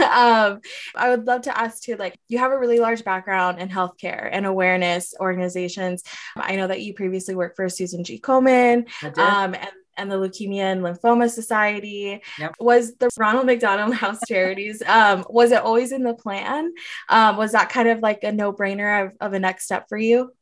um, 0.00 0.60
i 0.94 1.08
would 1.08 1.26
love 1.26 1.42
to 1.42 1.58
ask 1.58 1.82
too 1.82 1.96
like 1.96 2.18
you 2.28 2.38
have 2.38 2.52
a 2.52 2.58
really 2.58 2.78
large 2.78 3.04
background 3.04 3.58
in 3.58 3.68
healthcare 3.68 4.28
and 4.30 4.44
awareness 4.44 5.14
organizations 5.20 6.02
i 6.36 6.56
know 6.56 6.66
that 6.66 6.82
you 6.82 6.92
previously 6.92 7.34
worked 7.34 7.56
for 7.56 7.68
susan 7.68 8.04
g 8.04 8.20
komen 8.20 8.88
um, 9.16 9.54
and 9.54 9.70
and 9.98 10.10
the 10.10 10.14
Leukemia 10.14 10.60
and 10.60 10.80
Lymphoma 10.80 11.28
Society. 11.28 12.22
Yep. 12.38 12.54
Was 12.60 12.94
the 12.98 13.10
Ronald 13.18 13.46
McDonald 13.46 13.94
House 13.94 14.20
Charities, 14.28 14.80
um, 14.86 15.24
was 15.28 15.50
it 15.50 15.60
always 15.60 15.90
in 15.90 16.04
the 16.04 16.14
plan? 16.14 16.72
Um, 17.08 17.36
was 17.36 17.50
that 17.50 17.68
kind 17.68 17.88
of 17.88 17.98
like 17.98 18.22
a 18.22 18.30
no 18.30 18.52
brainer 18.52 19.06
of, 19.06 19.12
of 19.20 19.32
a 19.32 19.40
next 19.40 19.64
step 19.64 19.88
for 19.88 19.98
you? 19.98 20.32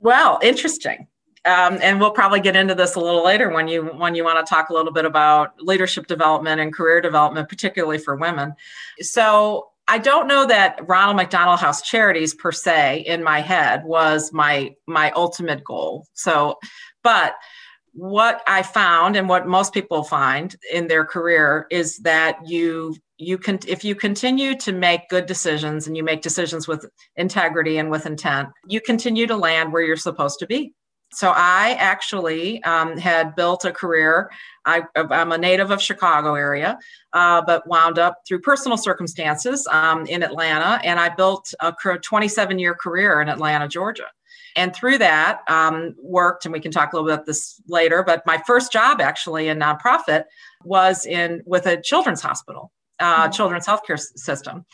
Well, 0.00 0.40
interesting 0.42 1.06
um, 1.48 1.78
and 1.80 1.98
we'll 1.98 2.10
probably 2.10 2.40
get 2.40 2.56
into 2.56 2.74
this 2.74 2.94
a 2.94 3.00
little 3.00 3.24
later 3.24 3.50
when 3.50 3.68
you 3.68 3.86
when 3.86 4.14
you 4.14 4.22
want 4.22 4.44
to 4.44 4.48
talk 4.48 4.68
a 4.68 4.74
little 4.74 4.92
bit 4.92 5.04
about 5.04 5.54
leadership 5.60 6.06
development 6.06 6.60
and 6.60 6.74
career 6.74 7.00
development, 7.00 7.48
particularly 7.48 7.98
for 7.98 8.16
women. 8.16 8.54
So 9.00 9.70
I 9.88 9.96
don't 9.96 10.28
know 10.28 10.46
that 10.46 10.78
Ronald 10.86 11.16
McDonald 11.16 11.60
House 11.60 11.80
Charities 11.80 12.34
per 12.34 12.52
se 12.52 13.04
in 13.06 13.24
my 13.24 13.40
head 13.40 13.84
was 13.84 14.32
my 14.32 14.74
my 14.86 15.10
ultimate 15.12 15.64
goal. 15.64 16.06
So, 16.12 16.58
but 17.02 17.34
what 17.92 18.42
I 18.46 18.62
found 18.62 19.16
and 19.16 19.28
what 19.28 19.48
most 19.48 19.72
people 19.72 20.04
find 20.04 20.54
in 20.72 20.86
their 20.86 21.04
career 21.04 21.66
is 21.70 21.96
that 21.98 22.38
you 22.46 22.94
you 23.16 23.38
can 23.38 23.58
if 23.66 23.84
you 23.84 23.94
continue 23.94 24.54
to 24.58 24.72
make 24.72 25.08
good 25.08 25.24
decisions 25.24 25.86
and 25.86 25.96
you 25.96 26.04
make 26.04 26.20
decisions 26.20 26.68
with 26.68 26.84
integrity 27.16 27.78
and 27.78 27.90
with 27.90 28.04
intent, 28.04 28.50
you 28.66 28.82
continue 28.82 29.26
to 29.26 29.36
land 29.36 29.72
where 29.72 29.82
you're 29.82 29.96
supposed 29.96 30.38
to 30.40 30.46
be. 30.46 30.74
So 31.12 31.32
I 31.34 31.74
actually 31.78 32.62
um, 32.64 32.96
had 32.96 33.34
built 33.34 33.64
a 33.64 33.72
career. 33.72 34.30
I, 34.66 34.82
am 34.94 35.32
a 35.32 35.38
native 35.38 35.70
of 35.70 35.80
Chicago 35.80 36.34
area, 36.34 36.78
uh, 37.14 37.42
but 37.46 37.66
wound 37.66 37.98
up 37.98 38.18
through 38.26 38.40
personal 38.40 38.76
circumstances 38.76 39.66
um, 39.70 40.04
in 40.06 40.22
Atlanta, 40.22 40.80
and 40.84 41.00
I 41.00 41.08
built 41.08 41.52
a 41.60 41.72
27 41.72 42.58
year 42.58 42.74
career 42.74 43.22
in 43.22 43.28
Atlanta, 43.28 43.68
Georgia. 43.68 44.06
And 44.56 44.74
through 44.74 44.98
that, 44.98 45.42
um, 45.48 45.94
worked, 46.02 46.44
and 46.44 46.52
we 46.52 46.60
can 46.60 46.72
talk 46.72 46.92
a 46.92 46.96
little 46.96 47.08
bit 47.08 47.14
about 47.14 47.26
this 47.26 47.60
later. 47.68 48.02
But 48.02 48.26
my 48.26 48.42
first 48.46 48.72
job, 48.72 49.00
actually, 49.00 49.48
in 49.48 49.58
nonprofit, 49.58 50.24
was 50.64 51.06
in 51.06 51.42
with 51.46 51.66
a 51.66 51.80
children's 51.80 52.20
hospital, 52.20 52.72
uh, 52.98 53.22
mm-hmm. 53.22 53.32
children's 53.32 53.66
healthcare 53.66 53.98
system 53.98 54.66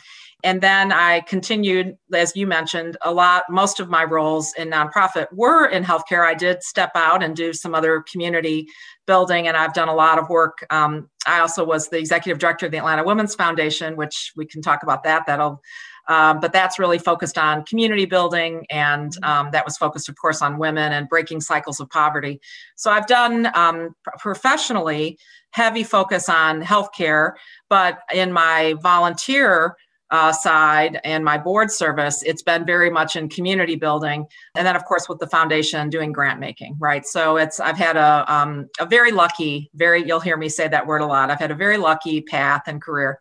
And 0.45 0.61
then 0.61 0.93
I 0.93 1.21
continued, 1.21 1.97
as 2.13 2.37
you 2.37 2.47
mentioned, 2.47 2.99
a 3.03 3.13
lot, 3.13 3.45
most 3.49 3.81
of 3.81 3.89
my 3.89 4.05
roles 4.05 4.53
in 4.59 4.71
nonprofit 4.71 5.27
were 5.33 5.67
in 5.67 5.83
healthcare. 5.83 6.25
I 6.25 6.35
did 6.35 6.63
step 6.63 6.91
out 6.95 7.23
and 7.23 7.35
do 7.35 7.55
some 7.55 7.75
other 7.75 8.05
community 8.13 8.69
building, 9.07 9.49
and 9.49 9.57
I've 9.57 9.73
done 9.73 9.89
a 9.89 9.95
lot 9.95 10.19
of 10.19 10.29
work. 10.29 10.67
Um, 10.69 11.09
I 11.27 11.41
also 11.41 11.65
was 11.65 11.89
the 11.89 11.99
executive 11.99 12.39
director 12.39 12.67
of 12.67 12.73
the 12.73 12.79
Atlanta 12.79 13.05
Women's 13.05 13.35
Foundation, 13.35 13.97
which 13.97 14.33
we 14.37 14.45
can 14.45 14.61
talk 14.61 14.83
about 14.83 15.03
that. 15.05 15.25
That'll 15.27 15.63
um, 16.07 16.41
but 16.41 16.53
that's 16.53 16.79
really 16.79 16.99
focused 16.99 17.39
on 17.39 17.65
community 17.65 18.05
building, 18.05 18.67
and 18.69 19.13
um, 19.23 19.51
that 19.53 19.65
was 19.65 19.79
focused, 19.79 20.09
of 20.11 20.17
course, 20.17 20.43
on 20.43 20.59
women 20.59 20.93
and 20.93 21.09
breaking 21.09 21.41
cycles 21.41 21.81
of 21.81 21.89
poverty. 21.89 22.41
So 22.77 22.91
I've 22.91 23.07
done 23.07 23.49
um, 23.55 23.95
professionally 24.19 25.19
heavy 25.53 25.83
focus 25.83 26.29
on 26.29 26.63
healthcare, 26.63 27.33
but 27.71 28.01
in 28.13 28.33
my 28.33 28.75
volunteer 28.83 29.77
uh, 30.11 30.33
side 30.33 31.01
and 31.05 31.25
my 31.25 31.39
board 31.39 31.71
service, 31.71 32.23
it's 32.23 32.43
been 32.43 32.65
very 32.65 32.91
much 32.91 33.17
in 33.17 33.29
community 33.29 33.75
building, 33.75 34.27
and 34.55 34.67
then 34.67 34.77
of 34.77 34.85
course 34.85 35.09
with 35.09 35.19
the 35.19 35.27
foundation 35.27 35.91
doing 35.91 36.13
grant 36.13 36.39
making, 36.41 36.77
right? 36.79 37.07
So 37.07 37.37
it's 37.37 37.59
I've 37.59 37.79
had 37.79 37.97
a 37.97 38.25
um, 38.33 38.69
a 38.79 38.87
very 38.87 39.13
lucky, 39.13 39.71
very 39.75 40.07
you'll 40.07 40.21
hear 40.21 40.37
me 40.37 40.49
say 40.49 40.69
that 40.69 40.87
word 40.87 41.01
a 41.01 41.07
lot. 41.07 41.31
I've 41.31 41.41
had 41.41 41.51
a 41.51 41.57
very 41.57 41.79
lucky 41.79 42.21
path 42.21 42.63
and 42.67 42.81
career, 42.81 43.19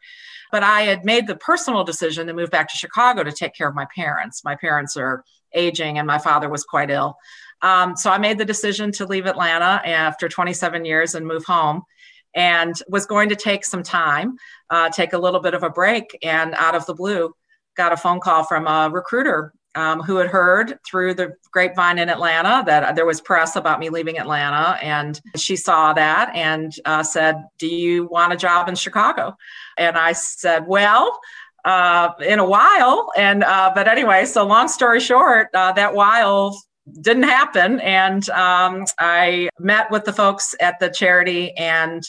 but 0.52 0.64
I 0.64 0.82
had 0.82 1.06
made 1.06 1.28
the 1.28 1.36
personal 1.36 1.84
decision 1.84 2.28
to 2.28 2.34
move 2.34 2.52
back 2.52 2.70
to 2.70 2.78
Chicago 2.78 3.24
to 3.24 3.32
take 3.32 3.56
care 3.56 3.68
of 3.68 3.76
my 3.76 3.88
parents. 3.96 4.44
My 4.44 4.56
parents 4.56 4.98
are 4.98 5.24
aging, 5.54 5.98
and 5.98 6.08
my 6.08 6.20
father 6.20 6.50
was 6.50 6.64
quite 6.64 6.90
ill. 6.90 7.18
Um, 7.62 7.96
so 7.96 8.12
I 8.12 8.18
made 8.18 8.38
the 8.38 8.46
decision 8.46 8.92
to 8.94 9.06
leave 9.06 9.26
Atlanta 9.26 9.82
after 9.86 10.28
27 10.28 10.84
years 10.84 11.16
and 11.16 11.26
move 11.26 11.46
home 11.46 11.84
and 12.36 12.76
was 12.88 13.06
going 13.06 13.30
to 13.30 13.36
take 13.36 13.66
some 13.66 13.84
time, 13.84 14.38
uh, 14.70 14.90
take 14.90 15.14
a 15.14 15.18
little 15.18 15.40
bit 15.40 15.54
of 15.54 15.64
a 15.64 15.70
break. 15.70 16.18
And 16.24 16.54
out 16.56 16.76
of 16.76 16.86
the 16.86 16.94
blue, 16.94 17.34
got 17.76 17.92
a 17.92 17.98
phone 17.98 18.20
call 18.20 18.44
from 18.44 18.68
a 18.68 18.90
recruiter 18.92 19.54
um, 19.76 20.02
who 20.02 20.18
had 20.18 20.28
heard 20.28 20.78
through 20.86 21.16
the 21.16 21.34
grapevine 21.52 21.98
in 21.98 22.10
Atlanta 22.10 22.64
that 22.66 22.96
there 22.96 23.06
was 23.06 23.22
press 23.22 23.56
about 23.56 23.80
me 23.80 23.90
leaving 23.90 24.20
Atlanta. 24.20 24.78
And 24.82 25.20
she 25.36 25.56
saw 25.56 25.94
that 25.94 26.36
and 26.36 26.74
uh, 26.86 27.04
said, 27.04 27.44
Do 27.58 27.68
you 27.68 28.06
want 28.06 28.34
a 28.34 28.38
job 28.38 28.70
in 28.70 28.76
Chicago? 28.76 29.36
And 29.78 29.98
I 29.98 30.14
said, 30.14 30.68
Well, 30.68 31.20
uh, 31.66 32.10
in 32.26 32.40
a 32.40 32.46
while. 32.46 33.10
And, 33.16 33.44
uh, 33.44 33.72
but 33.74 33.88
anyway, 33.88 34.26
so 34.26 34.46
long 34.46 34.68
story 34.68 35.00
short, 35.00 35.48
uh, 35.54 35.72
that 35.74 35.94
while 35.94 36.62
didn't 37.02 37.24
happen. 37.24 37.80
And 37.80 38.30
um, 38.30 38.86
I 39.00 39.50
met 39.60 39.90
with 39.90 40.04
the 40.04 40.14
folks 40.14 40.54
at 40.60 40.80
the 40.80 40.90
charity 40.90 41.52
and 41.54 42.04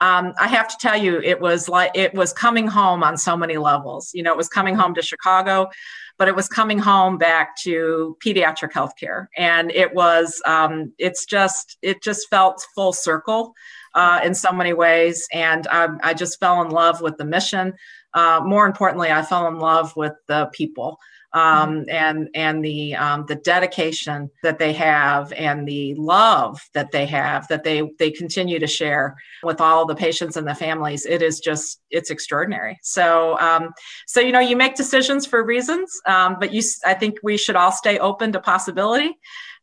um, 0.00 0.32
I 0.40 0.48
have 0.48 0.66
to 0.68 0.76
tell 0.78 0.96
you, 0.96 1.20
it 1.20 1.40
was 1.40 1.68
like 1.68 1.90
it 1.94 2.14
was 2.14 2.32
coming 2.32 2.66
home 2.66 3.02
on 3.02 3.18
so 3.18 3.36
many 3.36 3.58
levels. 3.58 4.10
You 4.14 4.22
know, 4.22 4.32
it 4.32 4.36
was 4.36 4.48
coming 4.48 4.74
home 4.74 4.94
to 4.94 5.02
Chicago, 5.02 5.68
but 6.16 6.26
it 6.26 6.34
was 6.34 6.48
coming 6.48 6.78
home 6.78 7.18
back 7.18 7.56
to 7.58 8.16
pediatric 8.24 8.72
healthcare, 8.72 9.26
and 9.36 9.70
it 9.72 9.94
was 9.94 10.40
um, 10.46 10.92
it's 10.98 11.26
just 11.26 11.76
it 11.82 12.02
just 12.02 12.28
felt 12.30 12.64
full 12.74 12.94
circle 12.94 13.54
uh, 13.94 14.20
in 14.24 14.34
so 14.34 14.52
many 14.52 14.72
ways, 14.72 15.26
and 15.32 15.66
I, 15.70 15.88
I, 16.02 16.14
just 16.14 16.38
fell 16.40 16.62
in 16.62 16.70
love 16.70 17.02
with 17.02 17.16
the 17.18 17.24
mission. 17.24 17.74
Uh, 18.14 18.40
more 18.42 18.66
importantly, 18.66 19.10
I 19.10 19.22
fell 19.22 19.48
in 19.48 19.58
love 19.58 19.94
with 19.96 20.14
the 20.28 20.48
people 20.52 20.98
um, 21.32 21.42
mm-hmm. 21.42 21.90
and 21.90 22.28
and 22.34 22.64
the 22.64 22.94
um, 22.96 23.24
the 23.26 23.36
dedication 23.36 24.30
that 24.42 24.58
they 24.58 24.72
have 24.72 25.32
and 25.32 25.66
the 25.66 25.94
love 25.94 26.60
that 26.74 26.90
they 26.90 27.06
have 27.06 27.46
that 27.48 27.64
they 27.64 27.90
they 27.98 28.10
continue 28.10 28.58
to 28.58 28.66
share 28.66 29.16
with 29.42 29.60
all 29.60 29.86
the 29.86 29.94
patients 29.94 30.36
and 30.36 30.46
the 30.46 30.54
families 30.54 31.06
it 31.06 31.22
is 31.22 31.40
just 31.40 31.80
it's 31.90 32.10
extraordinary. 32.10 32.78
So 32.82 33.38
um, 33.40 33.72
so 34.06 34.20
you 34.20 34.32
know 34.32 34.40
you 34.40 34.56
make 34.56 34.74
decisions 34.74 35.26
for 35.26 35.44
reasons 35.44 35.92
um, 36.06 36.36
but 36.38 36.52
you 36.52 36.62
i 36.84 36.94
think 36.94 37.18
we 37.22 37.36
should 37.36 37.56
all 37.56 37.72
stay 37.72 37.98
open 37.98 38.32
to 38.32 38.40
possibility. 38.40 39.16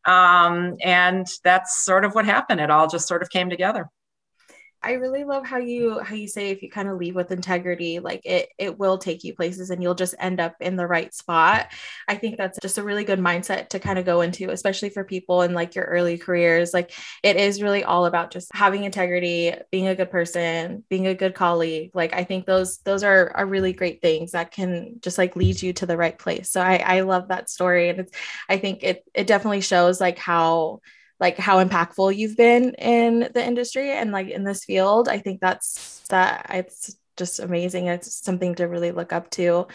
Um, 0.06 0.78
and 0.84 1.28
that's 1.44 1.84
sort 1.84 2.06
of 2.06 2.16
what 2.16 2.24
happened. 2.24 2.62
It 2.62 2.72
all 2.72 2.88
just 2.88 3.10
sort 3.10 3.22
of 3.22 3.30
came 3.30 3.50
together 3.50 3.90
I 4.84 4.93
really 4.93 5.24
love 5.24 5.46
how 5.46 5.57
you 5.57 6.00
how 6.00 6.15
you 6.15 6.27
say 6.27 6.51
if 6.51 6.62
you 6.62 6.69
kind 6.69 6.88
of 6.88 6.98
leave 6.98 7.15
with 7.15 7.31
integrity, 7.31 8.00
like 8.00 8.22
it 8.25 8.50
it 8.57 8.77
will 8.77 8.98
take 8.98 9.24
you 9.24 9.33
places 9.35 9.70
and 9.70 9.81
you'll 9.81 9.96
just 9.96 10.13
end 10.20 10.40
up 10.40 10.55
in 10.61 10.75
the 10.75 10.85
right 10.87 11.13
spot. 11.13 11.68
I 12.07 12.16
think 12.16 12.37
that's 12.37 12.59
just 12.61 12.77
a 12.77 12.83
really 12.83 13.03
good 13.03 13.20
mindset 13.20 13.70
to 13.70 13.79
kind 13.79 13.98
of 13.98 14.05
go 14.05 14.22
into, 14.22 14.50
especially 14.51 14.90
for 14.90 15.03
people 15.03 15.42
in 15.42 15.53
like 15.53 15.74
your 15.75 15.85
early 15.85 16.18
careers. 16.18 16.74
Like 16.74 16.92
it 17.24 17.37
is 17.37 17.61
really 17.61 17.83
all 17.83 18.05
about 18.05 18.31
just 18.31 18.53
having 18.53 18.83
integrity, 18.83 19.53
being 19.72 19.87
a 19.87 19.96
good 19.96 20.11
person, 20.11 20.83
being 20.90 21.07
a 21.07 21.16
good 21.16 21.33
colleague. 21.33 21.92
Like 21.94 22.13
I 22.13 22.24
think 22.24 22.46
those 22.46 22.77
those 22.79 23.03
are 23.03 23.31
are 23.35 23.46
really 23.46 23.74
great 23.74 24.01
things 24.01 24.31
that 24.31 24.51
can 24.51 25.00
just 25.01 25.18
like 25.18 25.35
lead 25.35 25.61
you 25.61 25.74
to 25.74 25.85
the 25.87 25.98
right 25.98 26.18
place. 26.18 26.51
So 26.51 26.61
I 26.61 26.77
I 26.77 27.01
love 27.01 27.29
that 27.29 27.50
story 27.50 27.90
and 27.90 28.01
it's 28.01 28.11
I 28.48 28.57
think 28.57 28.83
it 28.83 29.03
it 29.13 29.27
definitely 29.27 29.61
shows 29.61 30.00
like 30.00 30.20
how 30.20 30.81
like 31.20 31.38
how 31.38 31.64
impactful 31.64 32.16
you've 32.16 32.38
been 32.38 32.74
in 32.75 33.30
the 33.34 33.44
industry 33.44 33.92
and 33.92 34.12
like 34.12 34.27
in 34.30 34.44
this 34.44 34.64
field 34.64 35.08
i 35.08 35.18
think 35.18 35.40
that's 35.42 36.03
that 36.10 36.46
it's 36.50 36.96
just 37.18 37.40
amazing. 37.40 37.88
It's 37.88 38.24
something 38.24 38.56
to 38.56 38.66
really 38.66 38.92
look 38.92 39.12
up 39.12 39.30
to. 39.32 39.68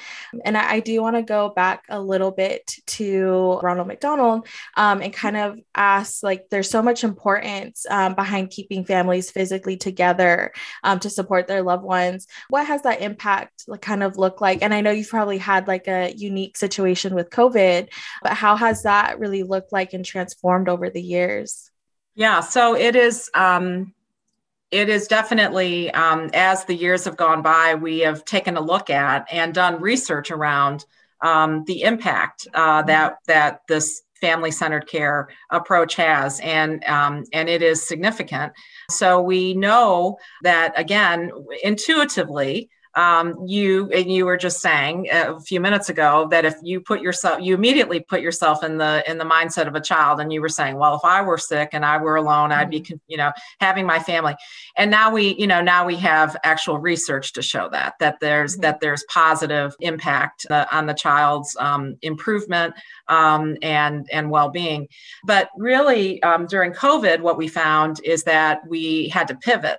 And 0.44 0.57
I, 0.57 0.74
I 0.74 0.81
do 0.81 1.02
want 1.02 1.16
to 1.16 1.22
go 1.22 1.50
back 1.50 1.85
a 1.88 2.00
little 2.00 2.31
bit 2.31 2.74
to 2.87 3.59
Ronald 3.62 3.88
McDonald 3.88 4.46
um, 4.76 5.02
and 5.02 5.12
kind 5.12 5.37
of 5.37 5.59
ask 5.74 6.22
like, 6.22 6.48
there's 6.50 6.70
so 6.70 6.83
much 6.83 7.05
importance 7.05 7.85
um, 7.90 8.14
behind 8.14 8.50
keeping 8.50 8.85
families 8.85 9.31
physically 9.31 9.76
together 9.76 10.52
um, 10.85 10.98
to 11.00 11.11
support 11.11 11.46
their 11.46 11.62
loved 11.62 11.85
ones. 11.85 12.26
What 12.48 12.66
has 12.66 12.83
that 12.83 13.02
impact 13.02 13.64
like, 13.66 13.83
kind 13.83 14.02
of 14.02 14.16
look 14.16 14.40
like? 14.40 14.62
And 14.62 14.72
I 14.72 14.81
know 14.81 14.90
you've 14.90 15.09
probably 15.09 15.38
had 15.38 15.68
like 15.68 15.88
a 15.88 16.12
unique 16.16 16.57
situation 16.57 17.14
with 17.14 17.31
COVID, 17.31 17.88
but 18.22 18.33
how 18.33 18.57
has 18.57 18.85
that 18.85 19.18
really 19.18 19.42
looked 19.42 19.72
like 19.72 19.92
and 19.92 20.05
transformed 20.05 20.68
over 20.68 20.88
the 20.88 21.02
years? 21.02 21.70
Yeah, 22.14 22.40
so 22.40 22.76
it 22.76 22.94
is. 22.94 23.31
Um, 23.35 23.94
it 24.72 24.88
is 24.88 25.06
definitely, 25.06 25.90
um, 25.92 26.30
as 26.32 26.64
the 26.64 26.74
years 26.74 27.04
have 27.04 27.16
gone 27.16 27.42
by, 27.42 27.74
we 27.74 28.00
have 28.00 28.24
taken 28.24 28.56
a 28.56 28.61
look 28.61 28.88
at 28.88 29.26
and 29.30 29.54
done 29.54 29.80
research 29.80 30.30
around 30.30 30.87
um, 31.20 31.62
the 31.66 31.82
impact 31.82 32.48
uh, 32.54 32.82
that 32.82 33.18
that 33.26 33.61
this 33.68 34.02
family-centered 34.20 34.87
care 34.88 35.28
approach 35.50 35.94
has, 35.96 36.40
and 36.40 36.82
um, 36.85 37.24
and 37.32 37.48
it 37.48 37.62
is 37.62 37.87
significant. 37.87 38.52
So 38.90 39.20
we 39.20 39.54
know 39.54 40.16
that 40.42 40.72
again, 40.76 41.30
intuitively, 41.62 42.70
um, 42.94 43.46
you 43.46 43.90
and 43.90 44.12
you 44.12 44.26
were 44.26 44.37
just 44.37 44.61
saying 44.61 45.09
a 45.11 45.40
few 45.40 45.61
minutes 45.61 45.88
ago 45.88 46.28
that 46.31 46.44
if 46.44 46.55
you 46.62 46.81
put 46.81 47.00
yourself 47.00 47.40
you 47.40 47.55
immediately 47.55 48.00
put 48.00 48.20
yourself 48.20 48.62
in 48.62 48.76
the 48.76 49.02
in 49.11 49.18
the 49.18 49.24
mindset 49.24 49.66
of 49.66 49.74
a 49.74 49.81
child 49.81 50.20
and 50.20 50.33
you 50.33 50.40
were 50.40 50.48
saying 50.48 50.76
well 50.76 50.94
if 50.94 51.05
i 51.05 51.22
were 51.22 51.38
sick 51.38 51.70
and 51.72 51.85
i 51.85 51.96
were 51.96 52.16
alone 52.16 52.52
i'd 52.52 52.68
be 52.68 52.81
mm-hmm. 52.81 52.96
you 53.09 53.16
know 53.16 53.33
having 53.61 53.87
my 53.87 53.98
family 53.98 54.35
and 54.76 54.90
now 54.90 55.11
we 55.11 55.35
you 55.38 55.46
know 55.46 55.62
now 55.62 55.87
we 55.87 55.96
have 55.96 56.37
actual 56.44 56.78
research 56.78 57.33
to 57.33 57.40
show 57.40 57.68
that 57.70 57.94
that 57.98 58.20
there's 58.20 58.55
mm-hmm. 58.55 58.62
that 58.62 58.81
there's 58.81 59.05
positive 59.09 59.74
impact 59.81 60.46
uh, 60.50 60.66
on 60.70 60.87
the 60.87 60.94
child's 60.94 61.57
um, 61.59 61.96
improvement 62.02 62.74
um, 63.09 63.57
and 63.62 64.07
and 64.12 64.31
well-being 64.31 64.87
but 65.24 65.48
really 65.57 66.22
um, 66.22 66.46
during 66.46 66.72
covid 66.72 67.20
what 67.20 67.38
we 67.38 67.48
found 67.48 68.00
is 68.05 68.24
that 68.24 68.61
we 68.68 69.09
had 69.09 69.26
to 69.26 69.35
pivot 69.37 69.78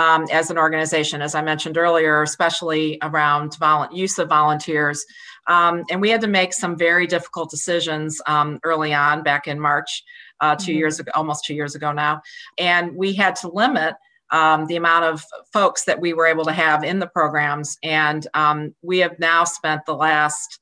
um, 0.00 0.24
as 0.32 0.50
an 0.50 0.56
organization, 0.56 1.20
as 1.20 1.34
I 1.34 1.42
mentioned 1.42 1.76
earlier, 1.76 2.22
especially 2.22 2.98
around 3.02 3.58
vol- 3.58 3.88
use 3.92 4.18
of 4.18 4.30
volunteers. 4.30 5.04
Um, 5.46 5.84
and 5.90 6.00
we 6.00 6.08
had 6.08 6.22
to 6.22 6.26
make 6.26 6.54
some 6.54 6.74
very 6.74 7.06
difficult 7.06 7.50
decisions 7.50 8.18
um, 8.26 8.60
early 8.64 8.94
on, 8.94 9.22
back 9.22 9.46
in 9.46 9.60
March, 9.60 10.02
uh, 10.40 10.56
2 10.56 10.62
mm-hmm. 10.62 10.78
years 10.78 11.00
ago, 11.00 11.10
almost 11.14 11.44
two 11.44 11.52
years 11.52 11.74
ago 11.74 11.92
now. 11.92 12.22
And 12.56 12.96
we 12.96 13.12
had 13.12 13.36
to 13.36 13.48
limit 13.48 13.94
um, 14.32 14.66
the 14.68 14.76
amount 14.76 15.04
of 15.04 15.22
folks 15.52 15.84
that 15.84 16.00
we 16.00 16.14
were 16.14 16.26
able 16.26 16.46
to 16.46 16.52
have 16.52 16.82
in 16.82 16.98
the 16.98 17.08
programs. 17.08 17.76
And 17.82 18.26
um, 18.32 18.74
we 18.80 19.00
have 19.00 19.18
now 19.18 19.44
spent 19.44 19.84
the 19.84 19.94
last 19.94 20.60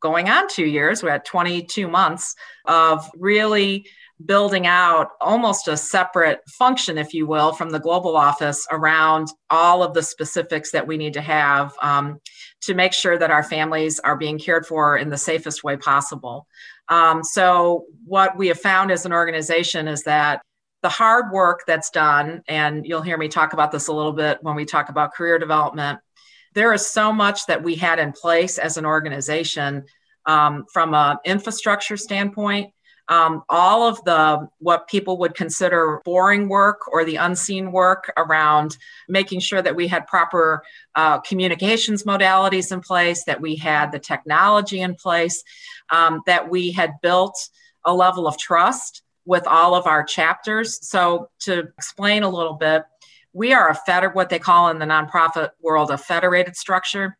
going 0.00 0.30
on 0.30 0.48
two 0.48 0.66
years, 0.66 1.02
we're 1.02 1.10
at 1.10 1.26
22 1.26 1.88
months 1.88 2.34
of 2.64 3.08
really 3.18 3.86
building 4.26 4.66
out 4.66 5.10
almost 5.20 5.68
a 5.68 5.76
separate 5.76 6.40
function, 6.48 6.98
if 6.98 7.14
you 7.14 7.26
will, 7.26 7.52
from 7.52 7.70
the 7.70 7.80
global 7.80 8.16
office 8.16 8.66
around 8.70 9.28
all 9.50 9.82
of 9.82 9.94
the 9.94 10.02
specifics 10.02 10.70
that 10.72 10.86
we 10.86 10.96
need 10.96 11.14
to 11.14 11.20
have 11.20 11.74
um, 11.82 12.18
to 12.62 12.74
make 12.74 12.92
sure 12.92 13.18
that 13.18 13.30
our 13.30 13.42
families 13.42 13.98
are 14.00 14.16
being 14.16 14.38
cared 14.38 14.66
for 14.66 14.96
in 14.96 15.08
the 15.08 15.16
safest 15.16 15.64
way 15.64 15.76
possible. 15.76 16.46
Um, 16.88 17.22
so, 17.22 17.84
what 18.04 18.36
we 18.36 18.48
have 18.48 18.60
found 18.60 18.90
as 18.90 19.06
an 19.06 19.12
organization 19.12 19.88
is 19.88 20.02
that 20.04 20.42
the 20.82 20.88
hard 20.88 21.32
work 21.32 21.60
that's 21.66 21.90
done, 21.90 22.42
and 22.48 22.84
you'll 22.84 23.02
hear 23.02 23.16
me 23.16 23.28
talk 23.28 23.52
about 23.52 23.70
this 23.70 23.88
a 23.88 23.92
little 23.92 24.12
bit 24.12 24.38
when 24.42 24.56
we 24.56 24.64
talk 24.64 24.88
about 24.88 25.14
career 25.14 25.38
development, 25.38 26.00
there 26.54 26.72
is 26.72 26.86
so 26.86 27.12
much 27.12 27.46
that 27.46 27.62
we 27.62 27.76
had 27.76 27.98
in 27.98 28.12
place 28.12 28.58
as 28.58 28.76
an 28.76 28.84
organization 28.84 29.84
um, 30.26 30.64
from 30.72 30.92
an 30.94 31.18
infrastructure 31.24 31.96
standpoint 31.96 32.72
um, 33.12 33.42
all 33.50 33.86
of 33.86 34.02
the 34.04 34.48
what 34.58 34.88
people 34.88 35.18
would 35.18 35.34
consider 35.34 36.00
boring 36.02 36.48
work 36.48 36.88
or 36.90 37.04
the 37.04 37.16
unseen 37.16 37.70
work 37.70 38.10
around 38.16 38.78
making 39.06 39.38
sure 39.38 39.60
that 39.60 39.76
we 39.76 39.86
had 39.86 40.06
proper 40.06 40.62
uh, 40.94 41.20
communications 41.20 42.04
modalities 42.04 42.72
in 42.72 42.80
place, 42.80 43.24
that 43.24 43.38
we 43.38 43.54
had 43.54 43.92
the 43.92 43.98
technology 43.98 44.80
in 44.80 44.94
place, 44.94 45.44
um, 45.90 46.22
that 46.24 46.48
we 46.48 46.72
had 46.72 46.92
built 47.02 47.36
a 47.84 47.92
level 47.92 48.26
of 48.26 48.38
trust 48.38 49.02
with 49.26 49.46
all 49.46 49.74
of 49.74 49.86
our 49.86 50.02
chapters. 50.02 50.78
So, 50.80 51.28
to 51.40 51.68
explain 51.76 52.22
a 52.22 52.30
little 52.30 52.54
bit, 52.54 52.82
we 53.34 53.52
are 53.52 53.68
a 53.68 53.74
feder 53.74 54.08
what 54.08 54.30
they 54.30 54.38
call 54.38 54.70
in 54.70 54.78
the 54.78 54.86
nonprofit 54.86 55.50
world 55.60 55.90
a 55.90 55.98
federated 55.98 56.56
structure. 56.56 57.18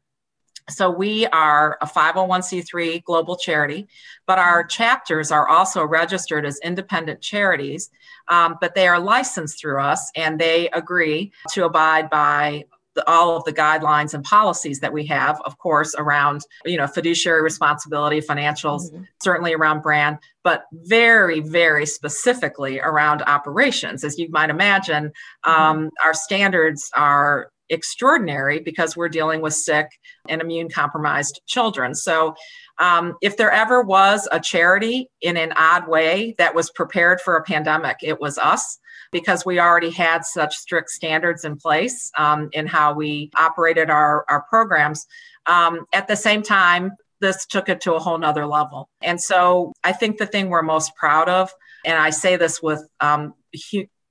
So 0.70 0.90
we 0.90 1.26
are 1.26 1.78
a 1.80 1.86
501c3 1.86 3.02
global 3.04 3.36
charity, 3.36 3.88
but 4.26 4.38
our 4.38 4.64
chapters 4.64 5.30
are 5.30 5.48
also 5.48 5.84
registered 5.84 6.46
as 6.46 6.58
independent 6.60 7.20
charities, 7.20 7.90
um, 8.28 8.56
but 8.60 8.74
they 8.74 8.86
are 8.86 9.00
licensed 9.00 9.60
through 9.60 9.80
us 9.80 10.10
and 10.16 10.38
they 10.38 10.68
agree 10.70 11.32
to 11.50 11.64
abide 11.64 12.08
by 12.10 12.64
the, 12.94 13.08
all 13.08 13.36
of 13.36 13.44
the 13.44 13.52
guidelines 13.52 14.14
and 14.14 14.24
policies 14.24 14.80
that 14.80 14.92
we 14.92 15.06
have, 15.06 15.40
of 15.44 15.58
course, 15.58 15.94
around 15.96 16.42
you 16.64 16.76
know 16.76 16.86
fiduciary 16.86 17.42
responsibility, 17.42 18.20
financials, 18.20 18.90
mm-hmm. 18.90 19.02
certainly 19.22 19.54
around 19.54 19.82
brand, 19.82 20.18
but 20.44 20.64
very, 20.72 21.40
very 21.40 21.86
specifically 21.86 22.80
around 22.80 23.22
operations. 23.22 24.04
As 24.04 24.18
you 24.18 24.28
might 24.30 24.50
imagine, 24.50 25.12
mm-hmm. 25.46 25.50
um, 25.50 25.90
our 26.04 26.14
standards 26.14 26.90
are 26.94 27.51
extraordinary 27.72 28.60
because 28.60 28.96
we're 28.96 29.08
dealing 29.08 29.40
with 29.40 29.54
sick 29.54 29.88
and 30.28 30.40
immune 30.40 30.68
compromised 30.68 31.40
children. 31.46 31.94
So, 31.94 32.34
um, 32.78 33.16
if 33.20 33.36
there 33.36 33.50
ever 33.50 33.82
was 33.82 34.26
a 34.32 34.40
charity 34.40 35.08
in 35.20 35.36
an 35.36 35.52
odd 35.56 35.88
way 35.88 36.34
that 36.38 36.54
was 36.54 36.70
prepared 36.70 37.20
for 37.20 37.36
a 37.36 37.42
pandemic, 37.42 37.98
it 38.02 38.20
was 38.20 38.38
us 38.38 38.78
because 39.12 39.44
we 39.44 39.60
already 39.60 39.90
had 39.90 40.24
such 40.24 40.56
strict 40.56 40.88
standards 40.88 41.44
in 41.44 41.56
place 41.56 42.10
um, 42.16 42.48
in 42.52 42.66
how 42.66 42.94
we 42.94 43.30
operated 43.36 43.90
our, 43.90 44.24
our 44.28 44.42
programs. 44.48 45.06
Um, 45.46 45.84
at 45.92 46.08
the 46.08 46.16
same 46.16 46.42
time, 46.42 46.92
this 47.20 47.46
took 47.46 47.68
it 47.68 47.80
to 47.82 47.94
a 47.94 47.98
whole 47.98 48.18
nother 48.18 48.46
level. 48.46 48.88
And 49.02 49.20
so 49.20 49.72
I 49.84 49.92
think 49.92 50.18
the 50.18 50.26
thing 50.26 50.48
we're 50.48 50.62
most 50.62 50.96
proud 50.96 51.28
of, 51.28 51.52
and 51.84 51.96
I 51.96 52.10
say 52.10 52.36
this 52.36 52.60
with 52.60 52.86
um, 53.00 53.34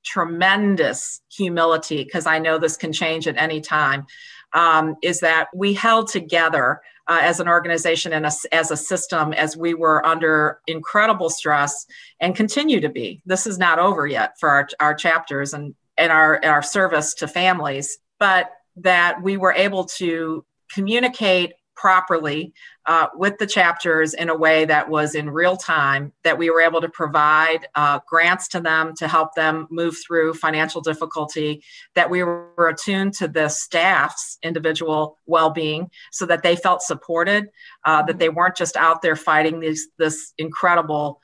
tremendous 0.04 1.22
humility 1.32 2.04
because 2.04 2.26
I 2.26 2.40
know 2.40 2.58
this 2.58 2.78
can 2.78 2.94
change 2.94 3.28
at 3.28 3.38
any 3.38 3.62
time, 3.62 4.06
um, 4.54 4.96
is 5.02 5.20
that 5.22 5.48
we 5.54 5.74
held 5.74 6.08
together 6.08 6.82
uh, 7.08 7.20
as 7.22 7.40
an 7.40 7.48
organization 7.48 8.14
and 8.14 8.26
a, 8.26 8.32
as 8.52 8.72
a 8.72 8.78
system 8.78 9.34
as 9.34 9.58
we 9.58 9.74
were 9.74 10.06
under 10.06 10.60
incredible 10.68 11.30
stress 11.30 11.86
and 12.20 12.36
continue 12.36 12.80
to 12.80 12.90
be. 12.90 13.22
This 13.26 13.48
is 13.48 13.58
not 13.58 13.80
over 13.80 14.08
yet 14.08 14.40
for 14.40 14.50
our, 14.50 14.70
our 14.80 14.94
chapters 14.94 15.54
and, 15.54 15.76
and 15.98 16.12
our, 16.12 16.44
our 16.46 16.62
service 16.62 17.14
to 17.16 17.28
families, 17.28 17.98
but 18.20 18.52
that 18.78 19.22
we 19.22 19.38
were 19.38 19.54
able 19.54 19.86
to 19.86 20.46
communicate 20.74 21.54
properly 21.76 22.54
uh, 22.86 23.08
with 23.16 23.38
the 23.38 23.46
chapters 23.46 24.14
in 24.14 24.30
a 24.30 24.36
way 24.36 24.66
that 24.66 24.90
was 24.90 25.16
in 25.16 25.30
real 25.30 25.56
time, 25.56 26.12
that 26.24 26.38
we 26.38 26.50
were 26.50 26.62
able 26.62 26.82
to 26.82 26.90
provide 26.90 27.68
uh, 27.76 28.00
grants 28.08 28.48
to 28.50 28.60
them 28.60 28.94
to 28.96 29.08
help 29.08 29.36
them 29.36 29.68
move 29.70 29.96
through 30.06 30.34
financial 30.34 30.82
difficulty, 30.82 31.64
that 31.94 32.10
we 32.10 32.24
were 32.24 32.70
attuned 32.70 33.14
to 33.14 33.28
the 33.28 33.48
staff's 33.50 34.38
individual 34.44 35.18
well 35.26 35.52
being 35.52 35.90
so 36.12 36.26
that 36.26 36.44
they 36.44 36.56
felt 36.56 36.82
supported, 36.82 37.50
uh, 37.86 38.02
that 38.02 38.20
they 38.20 38.30
weren't 38.30 38.56
just 38.56 38.76
out 38.76 39.02
there 39.02 39.16
fighting 39.16 39.60
these, 39.60 39.88
this 39.98 40.34
incredible 40.38 41.22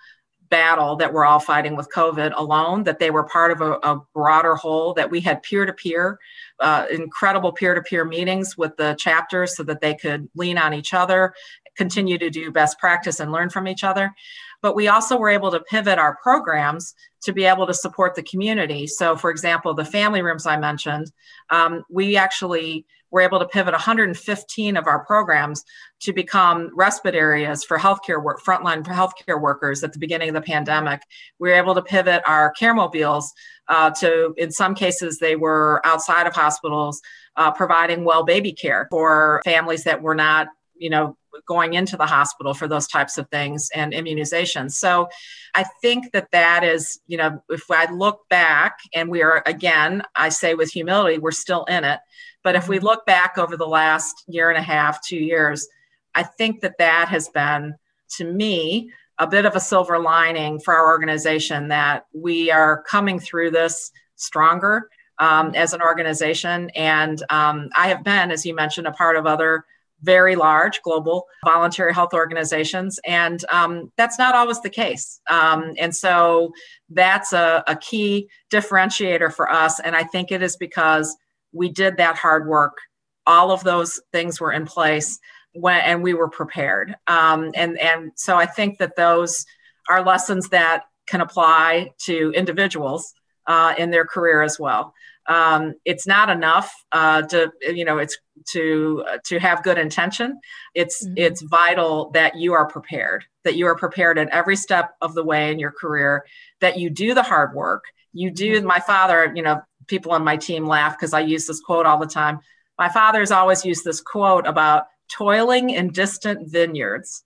battle 0.49 0.95
that 0.95 1.11
we're 1.11 1.25
all 1.25 1.39
fighting 1.39 1.75
with 1.75 1.89
COVID 1.93 2.33
alone, 2.35 2.83
that 2.83 2.99
they 2.99 3.11
were 3.11 3.25
part 3.25 3.51
of 3.51 3.61
a, 3.61 3.73
a 3.83 4.01
broader 4.13 4.55
whole, 4.55 4.93
that 4.93 5.11
we 5.11 5.19
had 5.19 5.43
peer 5.43 5.65
to 5.65 5.73
peer, 5.73 6.19
Uh, 6.59 6.85
incredible 6.89 7.51
peer 7.51 7.75
to 7.75 7.81
peer 7.83 8.03
meetings 8.03 8.57
with 8.57 8.75
the 8.77 8.95
chapters 8.99 9.55
so 9.55 9.63
that 9.63 9.79
they 9.79 9.93
could 9.93 10.27
lean 10.35 10.57
on 10.57 10.73
each 10.73 10.93
other, 10.93 11.33
continue 11.75 12.17
to 12.17 12.29
do 12.29 12.51
best 12.51 12.79
practice 12.79 13.19
and 13.19 13.31
learn 13.31 13.49
from 13.49 13.67
each 13.67 13.83
other. 13.83 14.13
But 14.61 14.75
we 14.75 14.87
also 14.87 15.17
were 15.17 15.29
able 15.29 15.51
to 15.51 15.59
pivot 15.59 15.99
our 15.99 16.17
programs 16.21 16.93
to 17.23 17.31
be 17.31 17.45
able 17.45 17.67
to 17.67 17.73
support 17.73 18.15
the 18.15 18.23
community. 18.23 18.87
So, 18.87 19.15
for 19.15 19.29
example, 19.29 19.73
the 19.73 19.85
family 19.85 20.21
rooms 20.21 20.45
I 20.45 20.57
mentioned, 20.57 21.11
um, 21.49 21.83
we 21.89 22.17
actually 22.17 22.85
were 23.11 23.21
able 23.21 23.39
to 23.39 23.47
pivot 23.47 23.73
115 23.73 24.77
of 24.77 24.87
our 24.87 25.05
programs 25.05 25.63
to 26.01 26.13
become 26.13 26.69
respite 26.75 27.15
areas 27.15 27.63
for 27.63 27.77
healthcare 27.77 28.21
work, 28.21 28.43
frontline 28.43 28.83
healthcare 28.83 29.41
workers 29.41 29.83
at 29.83 29.93
the 29.93 29.99
beginning 29.99 30.29
of 30.29 30.35
the 30.35 30.41
pandemic. 30.41 31.01
We 31.39 31.49
were 31.49 31.55
able 31.55 31.75
to 31.75 31.81
pivot 31.81 32.21
our 32.27 32.51
care 32.51 32.73
mobiles 32.73 33.33
uh, 33.69 33.91
to, 33.91 34.33
in 34.37 34.51
some 34.51 34.75
cases, 34.75 35.19
they 35.19 35.35
were 35.35 35.81
outside 35.85 36.27
of 36.27 36.33
hospitals, 36.33 37.01
uh, 37.35 37.51
providing 37.51 38.03
well 38.03 38.23
baby 38.23 38.51
care 38.51 38.87
for 38.89 39.41
families 39.45 39.83
that 39.85 40.01
were 40.01 40.15
not, 40.15 40.47
you 40.75 40.89
know, 40.89 41.17
going 41.45 41.73
into 41.73 41.97
the 41.97 42.05
hospital 42.05 42.53
for 42.53 42.67
those 42.67 42.87
types 42.87 43.17
of 43.17 43.29
things 43.29 43.69
and 43.75 43.93
immunizations. 43.93 44.71
So 44.71 45.09
I 45.55 45.65
think 45.81 46.11
that 46.13 46.31
that 46.31 46.63
is, 46.63 46.99
you 47.07 47.17
know, 47.17 47.43
if 47.49 47.69
I 47.69 47.91
look 47.91 48.27
back 48.29 48.79
and 48.93 49.09
we 49.09 49.21
are, 49.21 49.43
again, 49.45 50.03
I 50.15 50.29
say 50.29 50.53
with 50.53 50.71
humility, 50.71 51.17
we're 51.17 51.31
still 51.31 51.65
in 51.65 51.83
it. 51.83 51.99
But 52.43 52.55
if 52.55 52.67
we 52.67 52.77
mm-hmm. 52.77 52.85
look 52.85 53.05
back 53.05 53.37
over 53.37 53.57
the 53.57 53.67
last 53.67 54.23
year 54.27 54.49
and 54.49 54.57
a 54.57 54.61
half, 54.61 55.05
two 55.05 55.17
years, 55.17 55.67
I 56.15 56.23
think 56.23 56.61
that 56.61 56.77
that 56.79 57.09
has 57.09 57.29
been, 57.29 57.75
to 58.17 58.25
me, 58.25 58.91
a 59.19 59.27
bit 59.27 59.45
of 59.45 59.55
a 59.55 59.59
silver 59.59 59.99
lining 59.99 60.59
for 60.59 60.75
our 60.75 60.87
organization 60.87 61.69
that 61.69 62.05
we 62.13 62.51
are 62.51 62.83
coming 62.83 63.19
through 63.19 63.51
this 63.51 63.91
stronger 64.15 64.89
um, 65.19 65.53
as 65.55 65.73
an 65.73 65.81
organization. 65.81 66.69
And 66.71 67.21
um, 67.29 67.69
I 67.75 67.87
have 67.87 68.03
been, 68.03 68.31
as 68.31 68.45
you 68.45 68.53
mentioned, 68.55 68.87
a 68.87 68.91
part 68.91 69.17
of 69.17 69.25
other 69.25 69.65
very 70.01 70.35
large 70.35 70.81
global 70.83 71.25
voluntary 71.45 71.93
health 71.93 72.13
organizations. 72.13 72.99
And 73.05 73.43
um, 73.49 73.91
that's 73.97 74.19
not 74.19 74.35
always 74.35 74.61
the 74.61 74.69
case. 74.69 75.19
Um, 75.29 75.73
and 75.77 75.95
so 75.95 76.53
that's 76.89 77.33
a, 77.33 77.63
a 77.67 77.75
key 77.75 78.29
differentiator 78.51 79.33
for 79.33 79.51
us. 79.51 79.79
And 79.79 79.95
I 79.95 80.03
think 80.03 80.31
it 80.31 80.43
is 80.43 80.55
because 80.55 81.15
we 81.51 81.69
did 81.69 81.97
that 81.97 82.15
hard 82.15 82.47
work. 82.47 82.77
All 83.25 83.51
of 83.51 83.63
those 83.63 83.99
things 84.11 84.39
were 84.39 84.53
in 84.53 84.65
place 84.65 85.19
when, 85.53 85.81
and 85.81 86.03
we 86.03 86.13
were 86.13 86.29
prepared. 86.29 86.95
Um, 87.07 87.51
and, 87.55 87.79
and 87.79 88.11
so 88.15 88.37
I 88.37 88.45
think 88.45 88.77
that 88.77 88.95
those 88.95 89.45
are 89.89 90.05
lessons 90.05 90.49
that 90.49 90.83
can 91.07 91.21
apply 91.21 91.91
to 92.05 92.31
individuals 92.35 93.13
uh, 93.47 93.73
in 93.77 93.89
their 93.89 94.05
career 94.05 94.41
as 94.41 94.59
well. 94.59 94.93
Um, 95.27 95.73
it's 95.83 96.07
not 96.07 96.29
enough 96.29 96.73
uh, 96.91 97.21
to 97.23 97.51
you 97.61 97.85
know 97.85 97.97
it's 97.97 98.17
to 98.51 99.03
uh, 99.07 99.17
to 99.25 99.39
have 99.39 99.63
good 99.63 99.77
intention. 99.77 100.39
It's 100.73 101.05
mm-hmm. 101.05 101.15
it's 101.17 101.41
vital 101.41 102.11
that 102.11 102.35
you 102.35 102.53
are 102.53 102.67
prepared, 102.67 103.25
that 103.43 103.55
you 103.55 103.67
are 103.67 103.75
prepared 103.75 104.17
at 104.17 104.29
every 104.29 104.55
step 104.55 104.95
of 105.01 105.13
the 105.13 105.23
way 105.23 105.51
in 105.51 105.59
your 105.59 105.71
career, 105.71 106.25
that 106.61 106.77
you 106.77 106.89
do 106.89 107.13
the 107.13 107.23
hard 107.23 107.53
work. 107.53 107.83
You 108.13 108.31
do. 108.31 108.57
Mm-hmm. 108.57 108.67
My 108.67 108.79
father, 108.79 109.31
you 109.35 109.43
know, 109.43 109.61
people 109.87 110.11
on 110.11 110.23
my 110.23 110.37
team 110.37 110.65
laugh 110.65 110.97
because 110.97 111.13
I 111.13 111.21
use 111.21 111.45
this 111.45 111.59
quote 111.59 111.85
all 111.85 111.99
the 111.99 112.07
time. 112.07 112.39
My 112.77 112.89
father's 112.89 113.31
always 113.31 113.65
used 113.65 113.83
this 113.83 114.01
quote 114.01 114.47
about 114.47 114.85
toiling 115.11 115.71
in 115.71 115.91
distant 115.91 116.51
vineyards 116.51 117.23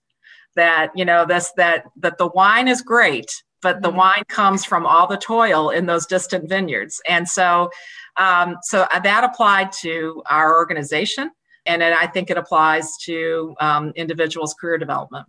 that 0.54 0.90
you 0.94 1.04
know 1.04 1.24
this 1.24 1.52
that 1.56 1.84
that 1.96 2.18
the 2.18 2.26
wine 2.28 2.68
is 2.68 2.82
great 2.82 3.42
but 3.62 3.80
the 3.82 3.88
mm-hmm. 3.88 3.98
wine 3.98 4.22
comes 4.28 4.64
from 4.64 4.84
all 4.86 5.06
the 5.06 5.16
toil 5.16 5.70
in 5.70 5.86
those 5.86 6.06
distant 6.06 6.48
vineyards 6.48 7.00
and 7.08 7.28
so 7.28 7.70
um, 8.16 8.56
so 8.62 8.86
uh, 8.92 9.00
that 9.00 9.24
applied 9.24 9.72
to 9.72 10.22
our 10.28 10.56
organization 10.56 11.30
and 11.66 11.82
i 11.82 12.06
think 12.06 12.30
it 12.30 12.36
applies 12.36 12.96
to 12.98 13.54
um, 13.60 13.92
individuals 13.96 14.54
career 14.54 14.78
development 14.78 15.26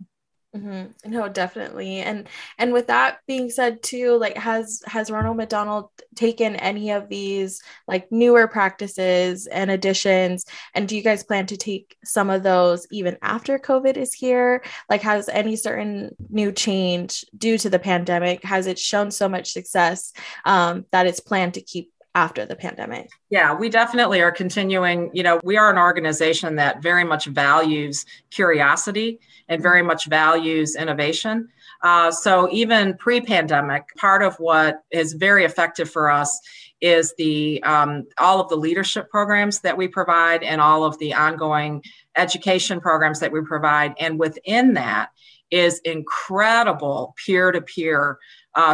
Mm-hmm. 0.54 1.10
No, 1.10 1.28
definitely. 1.28 1.98
And 1.98 2.28
and 2.58 2.72
with 2.72 2.86
that 2.86 3.18
being 3.26 3.50
said 3.50 3.82
too, 3.82 4.16
like 4.16 4.36
has 4.36 4.82
has 4.86 5.10
Ronald 5.10 5.36
McDonald 5.36 5.90
taken 6.14 6.54
any 6.54 6.92
of 6.92 7.08
these 7.08 7.60
like 7.88 8.12
newer 8.12 8.46
practices 8.46 9.48
and 9.48 9.68
additions? 9.68 10.44
And 10.72 10.88
do 10.88 10.94
you 10.96 11.02
guys 11.02 11.24
plan 11.24 11.46
to 11.46 11.56
take 11.56 11.96
some 12.04 12.30
of 12.30 12.44
those 12.44 12.86
even 12.92 13.18
after 13.20 13.58
COVID 13.58 13.96
is 13.96 14.12
here? 14.12 14.62
Like 14.88 15.02
has 15.02 15.28
any 15.28 15.56
certain 15.56 16.14
new 16.30 16.52
change 16.52 17.24
due 17.36 17.58
to 17.58 17.68
the 17.68 17.80
pandemic? 17.80 18.44
Has 18.44 18.68
it 18.68 18.78
shown 18.78 19.10
so 19.10 19.28
much 19.28 19.50
success 19.52 20.12
um, 20.44 20.84
that 20.92 21.08
it's 21.08 21.18
planned 21.20 21.54
to 21.54 21.62
keep 21.62 21.90
after 22.14 22.46
the 22.46 22.54
pandemic? 22.56 23.10
Yeah, 23.30 23.54
we 23.54 23.68
definitely 23.68 24.20
are 24.20 24.30
continuing. 24.30 25.10
You 25.12 25.22
know, 25.22 25.40
we 25.42 25.56
are 25.56 25.70
an 25.70 25.78
organization 25.78 26.56
that 26.56 26.82
very 26.82 27.04
much 27.04 27.26
values 27.26 28.06
curiosity 28.30 29.20
and 29.48 29.62
very 29.62 29.82
much 29.82 30.06
values 30.06 30.76
innovation. 30.76 31.48
Uh, 31.82 32.10
so 32.10 32.48
even 32.50 32.96
pre-pandemic, 32.96 33.84
part 33.96 34.22
of 34.22 34.36
what 34.36 34.82
is 34.90 35.12
very 35.12 35.44
effective 35.44 35.90
for 35.90 36.10
us 36.10 36.40
is 36.80 37.14
the 37.18 37.62
um, 37.62 38.06
all 38.18 38.40
of 38.40 38.48
the 38.48 38.56
leadership 38.56 39.10
programs 39.10 39.60
that 39.60 39.76
we 39.76 39.88
provide 39.88 40.42
and 40.42 40.60
all 40.60 40.84
of 40.84 40.98
the 40.98 41.12
ongoing 41.12 41.82
education 42.16 42.80
programs 42.80 43.20
that 43.20 43.32
we 43.32 43.42
provide, 43.42 43.94
and 43.98 44.18
within 44.18 44.74
that 44.74 45.10
is 45.50 45.78
incredible 45.80 47.14
peer 47.24 47.52
to 47.52 47.60
peer 47.60 48.18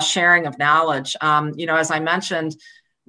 sharing 0.01 0.47
of 0.47 0.59
knowledge. 0.59 1.17
Um, 1.21 1.53
you 1.57 1.67
know, 1.67 1.77
as 1.77 1.91
I 1.91 2.01
mentioned, 2.01 2.57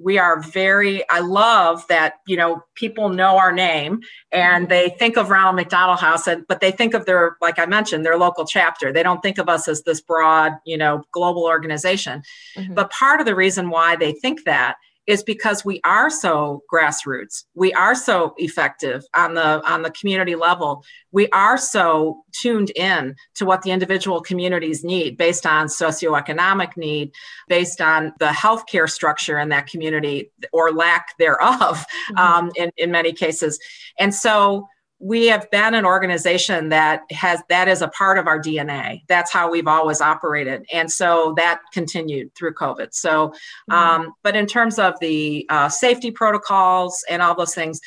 we 0.03 0.17
are 0.17 0.41
very 0.41 1.07
i 1.09 1.19
love 1.19 1.85
that 1.87 2.15
you 2.27 2.35
know 2.35 2.63
people 2.75 3.09
know 3.09 3.37
our 3.37 3.51
name 3.51 3.99
and 4.31 4.69
they 4.69 4.89
think 4.99 5.17
of 5.17 5.29
ronald 5.29 5.55
mcdonald 5.55 5.99
house 5.99 6.27
and, 6.27 6.45
but 6.47 6.61
they 6.61 6.71
think 6.71 6.93
of 6.93 7.05
their 7.05 7.37
like 7.41 7.59
i 7.59 7.65
mentioned 7.65 8.05
their 8.05 8.17
local 8.17 8.45
chapter 8.45 8.91
they 8.91 9.03
don't 9.03 9.21
think 9.21 9.37
of 9.37 9.49
us 9.49 9.67
as 9.67 9.83
this 9.83 10.01
broad 10.01 10.53
you 10.65 10.77
know 10.77 11.03
global 11.11 11.43
organization 11.43 12.21
mm-hmm. 12.57 12.73
but 12.73 12.91
part 12.91 13.19
of 13.19 13.25
the 13.25 13.35
reason 13.35 13.69
why 13.69 13.95
they 13.95 14.11
think 14.13 14.43
that 14.45 14.75
is 15.07 15.23
because 15.23 15.65
we 15.65 15.81
are 15.83 16.09
so 16.09 16.63
grassroots. 16.71 17.45
We 17.55 17.73
are 17.73 17.95
so 17.95 18.33
effective 18.37 19.03
on 19.15 19.33
the 19.33 19.61
on 19.69 19.81
the 19.81 19.91
community 19.91 20.35
level. 20.35 20.83
We 21.11 21.27
are 21.29 21.57
so 21.57 22.23
tuned 22.39 22.71
in 22.75 23.15
to 23.35 23.45
what 23.45 23.63
the 23.63 23.71
individual 23.71 24.21
communities 24.21 24.83
need 24.83 25.17
based 25.17 25.45
on 25.45 25.67
socioeconomic 25.67 26.77
need 26.77 27.11
based 27.47 27.81
on 27.81 28.13
the 28.19 28.27
healthcare 28.27 28.89
structure 28.89 29.39
in 29.39 29.49
that 29.49 29.67
community 29.67 30.31
or 30.53 30.71
lack 30.71 31.17
thereof 31.17 31.85
mm-hmm. 32.11 32.17
um, 32.17 32.51
in, 32.55 32.71
in 32.77 32.91
many 32.91 33.11
cases. 33.11 33.59
And 33.99 34.13
so 34.13 34.67
we 35.01 35.25
have 35.25 35.49
been 35.49 35.73
an 35.73 35.83
organization 35.83 36.69
that 36.69 37.01
has 37.09 37.41
that 37.49 37.67
is 37.67 37.81
a 37.81 37.87
part 37.89 38.19
of 38.19 38.27
our 38.27 38.39
dna 38.39 39.01
that's 39.07 39.31
how 39.31 39.49
we've 39.49 39.67
always 39.67 39.99
operated. 39.99 40.63
And 40.71 40.91
so 40.91 41.33
that 41.37 41.59
continued 41.73 42.33
through 42.35 42.53
covid. 42.53 42.93
So 42.93 43.29
mm-hmm. 43.29 43.73
um, 43.73 44.13
but 44.23 44.35
in 44.35 44.45
terms 44.45 44.77
of 44.77 44.93
the 45.01 45.45
uh, 45.49 45.69
safety 45.69 46.11
protocols 46.11 47.03
and 47.09 47.21
all 47.21 47.35
those 47.35 47.55
things 47.55 47.81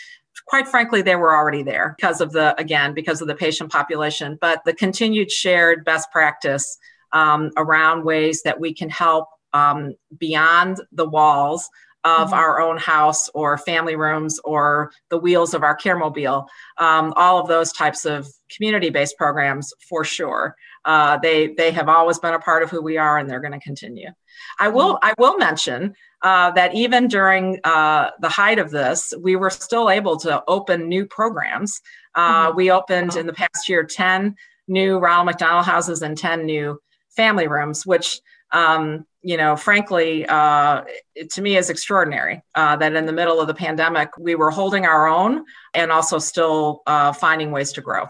quite 0.46 0.66
frankly 0.66 1.00
they 1.00 1.16
were 1.16 1.34
already 1.34 1.62
there 1.62 1.94
because 1.96 2.20
of 2.20 2.32
the 2.32 2.58
again 2.60 2.92
because 2.94 3.20
of 3.20 3.28
the 3.28 3.34
patient 3.34 3.70
population. 3.70 4.36
But 4.40 4.62
the 4.64 4.74
continued 4.74 5.30
shared 5.30 5.84
best 5.84 6.10
practice 6.10 6.76
um, 7.12 7.52
around 7.56 8.04
ways 8.04 8.42
that 8.42 8.58
we 8.58 8.74
can 8.74 8.90
help 8.90 9.28
um, 9.52 9.94
beyond 10.18 10.80
the 10.92 11.08
walls 11.08 11.70
of 12.04 12.28
mm-hmm. 12.28 12.34
our 12.34 12.60
own 12.60 12.76
house 12.76 13.28
or 13.30 13.56
family 13.58 13.96
rooms 13.96 14.38
or 14.44 14.92
the 15.08 15.18
wheels 15.18 15.54
of 15.54 15.62
our 15.62 15.74
care 15.74 15.96
mobile 15.96 16.46
um, 16.78 17.12
all 17.16 17.40
of 17.40 17.48
those 17.48 17.72
types 17.72 18.04
of 18.04 18.28
community-based 18.54 19.16
programs 19.16 19.72
for 19.88 20.04
sure 20.04 20.54
uh, 20.84 21.16
they 21.18 21.54
they 21.54 21.70
have 21.70 21.88
always 21.88 22.18
been 22.18 22.34
a 22.34 22.38
part 22.38 22.62
of 22.62 22.70
who 22.70 22.82
we 22.82 22.96
are 22.98 23.18
and 23.18 23.28
they're 23.28 23.40
going 23.40 23.52
to 23.52 23.60
continue 23.60 24.08
i 24.58 24.68
will 24.68 24.94
mm-hmm. 24.94 25.06
i 25.06 25.14
will 25.18 25.36
mention 25.38 25.94
uh, 26.22 26.50
that 26.52 26.74
even 26.74 27.06
during 27.06 27.58
uh, 27.64 28.10
the 28.20 28.28
height 28.28 28.58
of 28.58 28.70
this 28.70 29.12
we 29.20 29.36
were 29.36 29.50
still 29.50 29.90
able 29.90 30.16
to 30.16 30.42
open 30.46 30.88
new 30.88 31.06
programs 31.06 31.80
uh, 32.14 32.48
mm-hmm. 32.48 32.56
we 32.56 32.70
opened 32.70 33.16
in 33.16 33.26
the 33.26 33.32
past 33.32 33.68
year 33.68 33.82
10 33.82 34.34
new 34.68 34.98
ronald 34.98 35.26
mcdonald 35.26 35.64
houses 35.64 36.02
and 36.02 36.18
10 36.18 36.44
new 36.44 36.78
family 37.16 37.48
rooms 37.48 37.86
which 37.86 38.20
um, 38.54 39.04
you 39.20 39.36
know, 39.36 39.56
frankly, 39.56 40.26
uh, 40.26 40.82
to 41.30 41.42
me 41.42 41.56
is 41.56 41.70
extraordinary 41.70 42.42
uh, 42.54 42.76
that 42.76 42.94
in 42.94 43.04
the 43.04 43.12
middle 43.12 43.40
of 43.40 43.46
the 43.46 43.54
pandemic, 43.54 44.10
we 44.18 44.34
were 44.34 44.50
holding 44.50 44.86
our 44.86 45.06
own 45.06 45.44
and 45.74 45.90
also 45.90 46.18
still 46.18 46.82
uh, 46.86 47.12
finding 47.12 47.50
ways 47.50 47.72
to 47.72 47.80
grow. 47.80 48.06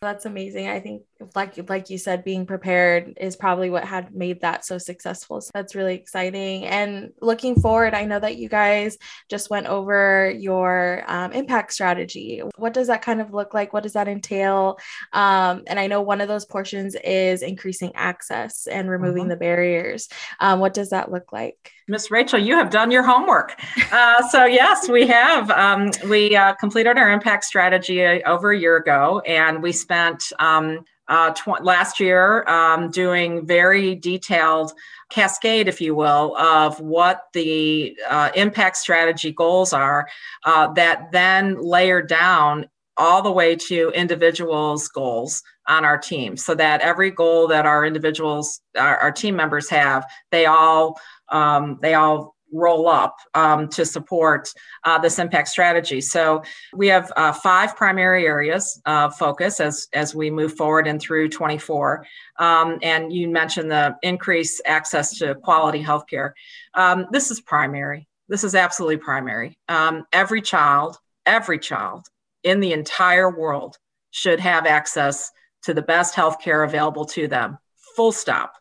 That's 0.00 0.26
amazing. 0.26 0.68
I 0.68 0.80
think 0.80 1.02
like 1.34 1.68
like 1.68 1.90
you 1.90 1.98
said 1.98 2.24
being 2.24 2.46
prepared 2.46 3.14
is 3.20 3.36
probably 3.36 3.70
what 3.70 3.84
had 3.84 4.14
made 4.14 4.40
that 4.40 4.64
so 4.64 4.78
successful. 4.78 5.40
So 5.40 5.50
that's 5.54 5.74
really 5.74 5.94
exciting. 5.94 6.64
And 6.66 7.12
looking 7.20 7.60
forward, 7.60 7.94
I 7.94 8.04
know 8.04 8.18
that 8.18 8.36
you 8.36 8.48
guys 8.48 8.96
just 9.28 9.50
went 9.50 9.66
over 9.66 10.30
your 10.30 11.04
um, 11.06 11.32
impact 11.32 11.72
strategy. 11.72 12.42
What 12.56 12.72
does 12.72 12.86
that 12.88 13.02
kind 13.02 13.20
of 13.20 13.32
look 13.32 13.54
like? 13.54 13.72
What 13.72 13.82
does 13.82 13.94
that 13.94 14.08
entail? 14.08 14.78
Um, 15.12 15.62
and 15.66 15.78
I 15.78 15.86
know 15.86 16.02
one 16.02 16.20
of 16.20 16.28
those 16.28 16.44
portions 16.44 16.96
is 17.04 17.42
increasing 17.42 17.92
access 17.94 18.66
and 18.66 18.90
removing 18.90 19.24
mm-hmm. 19.24 19.30
the 19.30 19.36
barriers. 19.36 20.08
Um, 20.40 20.60
what 20.60 20.74
does 20.74 20.90
that 20.90 21.10
look 21.10 21.32
like? 21.32 21.72
Miss 21.90 22.08
Rachel, 22.08 22.38
you 22.38 22.54
have 22.54 22.70
done 22.70 22.90
your 22.90 23.02
homework. 23.02 23.60
Uh, 23.92 24.22
so 24.28 24.44
yes, 24.44 24.88
we 24.88 25.04
have. 25.08 25.50
Um, 25.50 25.90
we 26.08 26.36
uh, 26.36 26.54
completed 26.54 26.96
our 26.96 27.10
impact 27.10 27.42
strategy 27.42 28.04
uh, 28.04 28.20
over 28.24 28.52
a 28.52 28.58
year 28.58 28.76
ago, 28.76 29.20
and 29.26 29.60
we 29.60 29.72
spent 29.72 30.32
um, 30.38 30.84
uh, 31.10 31.32
tw- 31.32 31.62
last 31.62 32.00
year 32.00 32.48
um, 32.48 32.90
doing 32.90 33.46
very 33.46 33.94
detailed 33.96 34.72
cascade, 35.10 35.68
if 35.68 35.80
you 35.80 35.94
will, 35.94 36.36
of 36.36 36.80
what 36.80 37.24
the 37.34 37.96
uh, 38.08 38.30
impact 38.34 38.76
strategy 38.76 39.32
goals 39.32 39.72
are 39.72 40.08
uh, 40.44 40.72
that 40.72 41.10
then 41.12 41.60
layer 41.60 42.00
down 42.00 42.66
all 42.96 43.22
the 43.22 43.30
way 43.30 43.56
to 43.56 43.90
individuals' 43.90 44.88
goals 44.88 45.42
on 45.66 45.84
our 45.84 45.98
team 45.98 46.36
so 46.36 46.54
that 46.54 46.80
every 46.80 47.10
goal 47.10 47.48
that 47.48 47.66
our 47.66 47.84
individuals 47.84 48.60
our, 48.76 48.96
our 48.98 49.12
team 49.12 49.34
members 49.36 49.68
have 49.70 50.04
they 50.30 50.46
all 50.46 51.00
um, 51.30 51.78
they 51.80 51.94
all 51.94 52.36
roll 52.52 52.88
up 52.88 53.16
um, 53.34 53.68
to 53.68 53.84
support 53.84 54.52
uh, 54.84 54.98
this 54.98 55.18
impact 55.18 55.48
strategy. 55.48 56.00
So 56.00 56.42
we 56.74 56.88
have 56.88 57.12
uh, 57.16 57.32
five 57.32 57.76
primary 57.76 58.26
areas 58.26 58.80
of 58.86 59.16
focus 59.16 59.60
as, 59.60 59.88
as 59.92 60.14
we 60.14 60.30
move 60.30 60.56
forward 60.56 60.86
and 60.86 61.00
through 61.00 61.28
24. 61.28 62.06
Um, 62.38 62.78
and 62.82 63.12
you 63.12 63.28
mentioned 63.28 63.70
the 63.70 63.96
increased 64.02 64.62
access 64.66 65.18
to 65.18 65.34
quality 65.36 65.82
healthcare. 65.82 66.32
Um, 66.74 67.06
this 67.10 67.30
is 67.30 67.40
primary. 67.40 68.08
This 68.28 68.44
is 68.44 68.54
absolutely 68.54 68.98
primary. 68.98 69.58
Um, 69.68 70.06
every 70.12 70.40
child, 70.40 70.98
every 71.26 71.58
child 71.58 72.06
in 72.42 72.60
the 72.60 72.72
entire 72.72 73.30
world 73.30 73.76
should 74.10 74.40
have 74.40 74.66
access 74.66 75.30
to 75.62 75.74
the 75.74 75.82
best 75.82 76.14
healthcare 76.14 76.64
available 76.64 77.04
to 77.04 77.28
them. 77.28 77.58
Full 77.96 78.12
stop. 78.12 78.54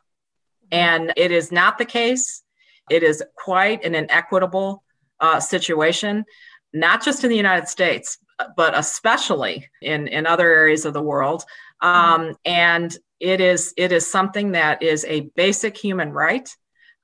And 0.71 1.13
it 1.15 1.32
is 1.32 1.52
not 1.52 1.78
the 1.78 1.86
case 1.86 2.43
it 2.89 3.04
is 3.04 3.23
quite 3.36 3.84
an 3.86 3.95
inequitable 3.95 4.84
uh, 5.19 5.39
situation, 5.39 6.25
not 6.73 7.04
just 7.04 7.23
in 7.23 7.30
the 7.30 7.38
United 7.38 7.67
States, 7.67 8.17
but 8.56 8.78
especially 8.78 9.67
in, 9.82 10.08
in 10.08 10.25
other 10.25 10.49
areas 10.49 10.86
of 10.86 10.93
the 10.93 11.02
world. 11.02 11.43
Um, 11.82 12.36
and 12.45 12.95
it 13.19 13.41
is 13.41 13.73
it 13.78 13.91
is 13.91 14.10
something 14.10 14.54
that 14.54 14.82
is 14.82 15.06
a 15.06 15.30
basic 15.36 15.78
human 15.78 16.12
right, 16.12 16.49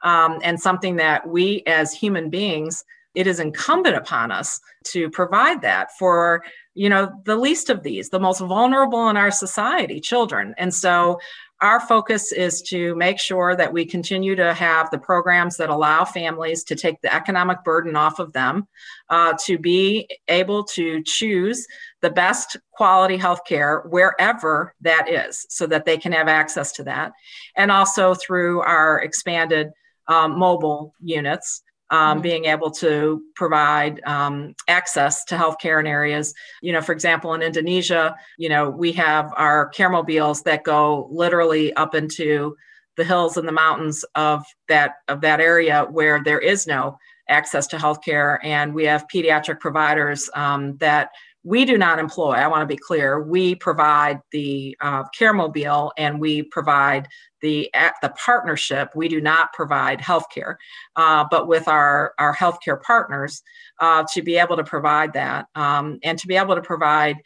um, 0.03 0.39
and 0.43 0.59
something 0.59 0.97
that 0.97 1.27
we 1.27 1.63
as 1.67 1.93
human 1.93 2.29
beings, 2.29 2.83
it 3.15 3.27
is 3.27 3.39
incumbent 3.39 3.95
upon 3.95 4.31
us 4.31 4.59
to 4.85 5.09
provide 5.09 5.61
that 5.61 5.89
for 5.97 6.43
you 6.73 6.89
know 6.89 7.11
the 7.25 7.35
least 7.35 7.69
of 7.69 7.83
these, 7.83 8.09
the 8.09 8.19
most 8.19 8.39
vulnerable 8.39 9.09
in 9.09 9.17
our 9.17 9.31
society, 9.31 9.99
children. 9.99 10.53
And 10.57 10.73
so 10.73 11.19
our 11.61 11.79
focus 11.79 12.31
is 12.31 12.61
to 12.63 12.95
make 12.95 13.19
sure 13.19 13.55
that 13.55 13.71
we 13.71 13.85
continue 13.85 14.35
to 14.35 14.53
have 14.53 14.89
the 14.91 14.97
programs 14.97 15.57
that 15.57 15.69
allow 15.69 16.03
families 16.03 16.63
to 16.65 16.75
take 16.75 16.99
the 17.01 17.13
economic 17.13 17.63
burden 17.63 17.95
off 17.95 18.19
of 18.19 18.33
them, 18.33 18.67
uh, 19.09 19.33
to 19.45 19.57
be 19.57 20.07
able 20.27 20.63
to 20.63 21.01
choose 21.03 21.65
the 22.01 22.09
best 22.09 22.57
quality 22.71 23.17
health 23.17 23.41
care 23.47 23.81
wherever 23.89 24.73
that 24.81 25.09
is, 25.09 25.45
so 25.49 25.65
that 25.65 25.85
they 25.85 25.97
can 25.97 26.11
have 26.11 26.27
access 26.27 26.73
to 26.73 26.83
that. 26.83 27.13
And 27.55 27.71
also 27.71 28.13
through 28.13 28.61
our 28.61 28.99
expanded 28.99 29.71
um, 30.07 30.37
mobile 30.37 30.93
units 30.99 31.63
um, 31.89 31.99
mm-hmm. 31.99 32.21
being 32.21 32.45
able 32.45 32.71
to 32.71 33.21
provide 33.35 34.01
um, 34.05 34.55
access 34.67 35.23
to 35.25 35.35
healthcare 35.35 35.79
in 35.79 35.87
areas. 35.87 36.33
You 36.61 36.73
know, 36.73 36.81
for 36.81 36.91
example, 36.91 37.33
in 37.33 37.41
Indonesia, 37.41 38.15
you 38.37 38.49
know, 38.49 38.69
we 38.69 38.91
have 38.93 39.31
our 39.37 39.69
care 39.69 39.89
mobiles 39.89 40.43
that 40.43 40.63
go 40.63 41.07
literally 41.11 41.73
up 41.73 41.95
into 41.95 42.55
the 42.97 43.03
hills 43.03 43.37
and 43.37 43.47
the 43.47 43.51
mountains 43.51 44.05
of 44.15 44.43
that 44.69 44.93
of 45.07 45.21
that 45.21 45.39
area 45.39 45.85
where 45.89 46.23
there 46.23 46.39
is 46.39 46.65
no 46.65 46.97
access 47.27 47.67
to 47.67 47.77
healthcare, 47.77 48.37
and 48.43 48.73
we 48.73 48.85
have 48.85 49.05
pediatric 49.13 49.59
providers 49.59 50.29
um, 50.35 50.77
that 50.77 51.09
we 51.45 51.63
do 51.63 51.77
not 51.77 51.99
employ. 51.99 52.31
I 52.31 52.47
want 52.47 52.61
to 52.63 52.65
be 52.65 52.77
clear. 52.77 53.21
We 53.21 53.53
provide 53.53 54.19
the 54.31 54.75
uh, 54.81 55.03
care 55.15 55.31
mobile 55.31 55.93
and 55.95 56.19
we 56.19 56.41
provide 56.41 57.07
the 57.45 57.69
the 58.01 58.09
partnership. 58.09 58.89
We 58.95 59.07
do 59.07 59.21
not 59.21 59.53
provide 59.53 59.99
healthcare, 59.99 60.55
uh, 60.95 61.25
but 61.29 61.47
with 61.47 61.67
our 61.67 62.13
our 62.17 62.35
healthcare 62.35 62.81
partners 62.81 63.43
uh, 63.79 64.03
to 64.13 64.23
be 64.23 64.37
able 64.37 64.57
to 64.57 64.63
provide 64.63 65.13
that 65.13 65.45
um, 65.53 65.99
and 66.03 66.17
to 66.17 66.27
be 66.27 66.35
able 66.35 66.55
to 66.55 66.61
provide 66.61 67.17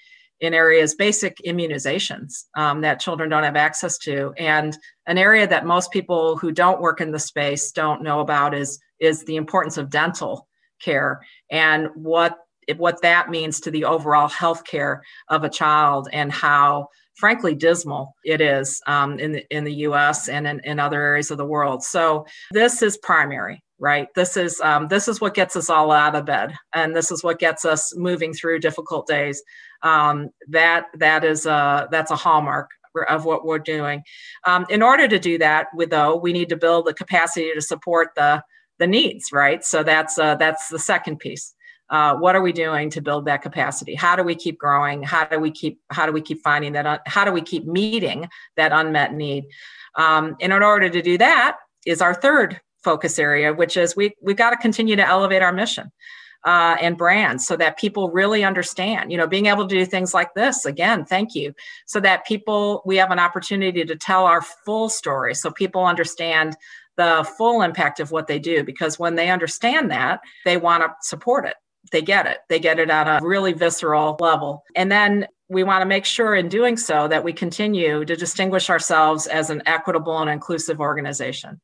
in 0.41 0.53
areas 0.53 0.95
basic 0.95 1.37
immunizations 1.45 2.45
um, 2.57 2.81
that 2.81 2.99
children 2.99 3.29
don't 3.29 3.43
have 3.43 3.55
access 3.55 3.97
to 3.97 4.33
and 4.37 4.77
an 5.05 5.17
area 5.17 5.47
that 5.47 5.65
most 5.65 5.91
people 5.91 6.37
who 6.37 6.51
don't 6.51 6.81
work 6.81 7.01
in 7.01 7.11
the 7.11 7.19
space 7.19 7.71
don't 7.71 8.01
know 8.01 8.19
about 8.19 8.53
is 8.53 8.79
is 8.99 9.23
the 9.23 9.37
importance 9.37 9.77
of 9.77 9.89
dental 9.89 10.47
care 10.81 11.21
and 11.49 11.87
what 11.95 12.37
what 12.77 13.01
that 13.01 13.29
means 13.29 13.59
to 13.59 13.71
the 13.71 13.83
overall 13.83 14.27
health 14.27 14.63
care 14.63 15.01
of 15.29 15.43
a 15.43 15.49
child 15.49 16.07
and 16.13 16.31
how 16.31 16.87
frankly 17.19 17.53
dismal 17.53 18.15
it 18.23 18.41
is 18.41 18.81
um, 18.87 19.19
in, 19.19 19.33
the, 19.33 19.45
in 19.55 19.63
the 19.63 19.73
us 19.73 20.29
and 20.29 20.47
in, 20.47 20.59
in 20.63 20.79
other 20.79 21.01
areas 21.01 21.31
of 21.31 21.37
the 21.37 21.45
world 21.45 21.83
so 21.83 22.25
this 22.51 22.81
is 22.81 22.97
primary 22.97 23.61
right 23.79 24.07
this 24.15 24.37
is 24.37 24.59
um, 24.61 24.87
this 24.87 25.07
is 25.07 25.21
what 25.21 25.33
gets 25.33 25.55
us 25.55 25.69
all 25.69 25.91
out 25.91 26.15
of 26.15 26.25
bed 26.25 26.53
and 26.73 26.95
this 26.95 27.11
is 27.11 27.23
what 27.23 27.39
gets 27.39 27.65
us 27.65 27.93
moving 27.95 28.33
through 28.33 28.59
difficult 28.59 29.07
days 29.07 29.41
um, 29.83 30.29
that 30.47 30.85
that 30.97 31.23
is 31.23 31.45
a 31.45 31.87
that's 31.91 32.11
a 32.11 32.15
hallmark 32.15 32.69
of 33.07 33.25
what 33.25 33.45
we're 33.45 33.59
doing. 33.59 34.03
Um, 34.45 34.65
in 34.69 34.81
order 34.81 35.07
to 35.07 35.19
do 35.19 35.37
that, 35.37 35.67
with 35.73 35.89
though, 35.89 36.15
we 36.15 36.33
need 36.33 36.49
to 36.49 36.57
build 36.57 36.85
the 36.85 36.93
capacity 36.93 37.51
to 37.53 37.61
support 37.61 38.09
the 38.15 38.41
the 38.79 38.87
needs, 38.87 39.31
right? 39.33 39.63
So 39.63 39.83
that's 39.83 40.17
uh, 40.17 40.35
that's 40.35 40.69
the 40.69 40.79
second 40.79 41.19
piece. 41.19 41.53
Uh, 41.89 42.15
what 42.15 42.35
are 42.35 42.41
we 42.41 42.51
doing 42.51 42.89
to 42.91 43.01
build 43.01 43.25
that 43.25 43.41
capacity? 43.41 43.95
How 43.95 44.15
do 44.15 44.23
we 44.23 44.35
keep 44.35 44.59
growing? 44.59 45.01
How 45.01 45.25
do 45.25 45.39
we 45.39 45.51
keep 45.51 45.79
how 45.89 46.05
do 46.05 46.11
we 46.11 46.21
keep 46.21 46.41
finding 46.43 46.73
that? 46.73 46.85
Un- 46.85 46.99
how 47.05 47.25
do 47.25 47.31
we 47.31 47.41
keep 47.41 47.65
meeting 47.65 48.27
that 48.57 48.71
unmet 48.71 49.13
need? 49.13 49.45
Um, 49.95 50.35
and 50.39 50.53
in 50.53 50.63
order 50.63 50.89
to 50.89 51.01
do 51.01 51.17
that, 51.17 51.57
is 51.85 52.01
our 52.01 52.13
third 52.13 52.61
focus 52.83 53.19
area, 53.19 53.53
which 53.53 53.77
is 53.77 53.95
we 53.95 54.13
we've 54.21 54.37
got 54.37 54.51
to 54.51 54.57
continue 54.57 54.95
to 54.95 55.07
elevate 55.07 55.41
our 55.41 55.51
mission 55.51 55.91
uh, 56.45 56.77
and 56.79 56.97
brands 56.97 57.45
so 57.45 57.55
that 57.57 57.77
people 57.77 58.11
really 58.11 58.43
understand. 58.43 59.11
You 59.11 59.17
know, 59.17 59.27
being 59.27 59.47
able 59.47 59.67
to 59.67 59.75
do 59.75 59.85
things 59.85 60.13
like 60.13 60.33
this 60.33 60.65
again, 60.65 61.05
thank 61.05 61.35
you, 61.35 61.53
so 61.87 61.99
that 62.01 62.25
people 62.25 62.81
we 62.85 62.97
have 62.97 63.11
an 63.11 63.19
opportunity 63.19 63.83
to 63.83 63.95
tell 63.95 64.25
our 64.25 64.41
full 64.41 64.89
story, 64.89 65.33
so 65.35 65.51
people 65.51 65.85
understand 65.85 66.55
the 66.97 67.27
full 67.37 67.61
impact 67.61 67.99
of 67.99 68.11
what 68.11 68.27
they 68.27 68.39
do. 68.39 68.63
Because 68.63 68.99
when 68.99 69.15
they 69.15 69.29
understand 69.29 69.89
that, 69.91 70.19
they 70.45 70.57
want 70.57 70.83
to 70.83 70.89
support 71.01 71.45
it. 71.45 71.55
They 71.91 72.01
get 72.01 72.25
it. 72.25 72.39
They 72.49 72.59
get 72.59 72.79
it 72.79 72.89
at 72.89 73.07
a 73.07 73.25
really 73.25 73.53
visceral 73.53 74.17
level. 74.19 74.63
And 74.75 74.91
then 74.91 75.27
we 75.49 75.63
want 75.63 75.81
to 75.81 75.87
make 75.87 76.05
sure 76.05 76.35
in 76.35 76.47
doing 76.47 76.77
so 76.77 77.07
that 77.07 77.23
we 77.23 77.33
continue 77.33 78.05
to 78.05 78.15
distinguish 78.15 78.69
ourselves 78.69 79.27
as 79.27 79.49
an 79.49 79.63
equitable 79.65 80.19
and 80.19 80.29
inclusive 80.29 80.79
organization. 80.79 81.59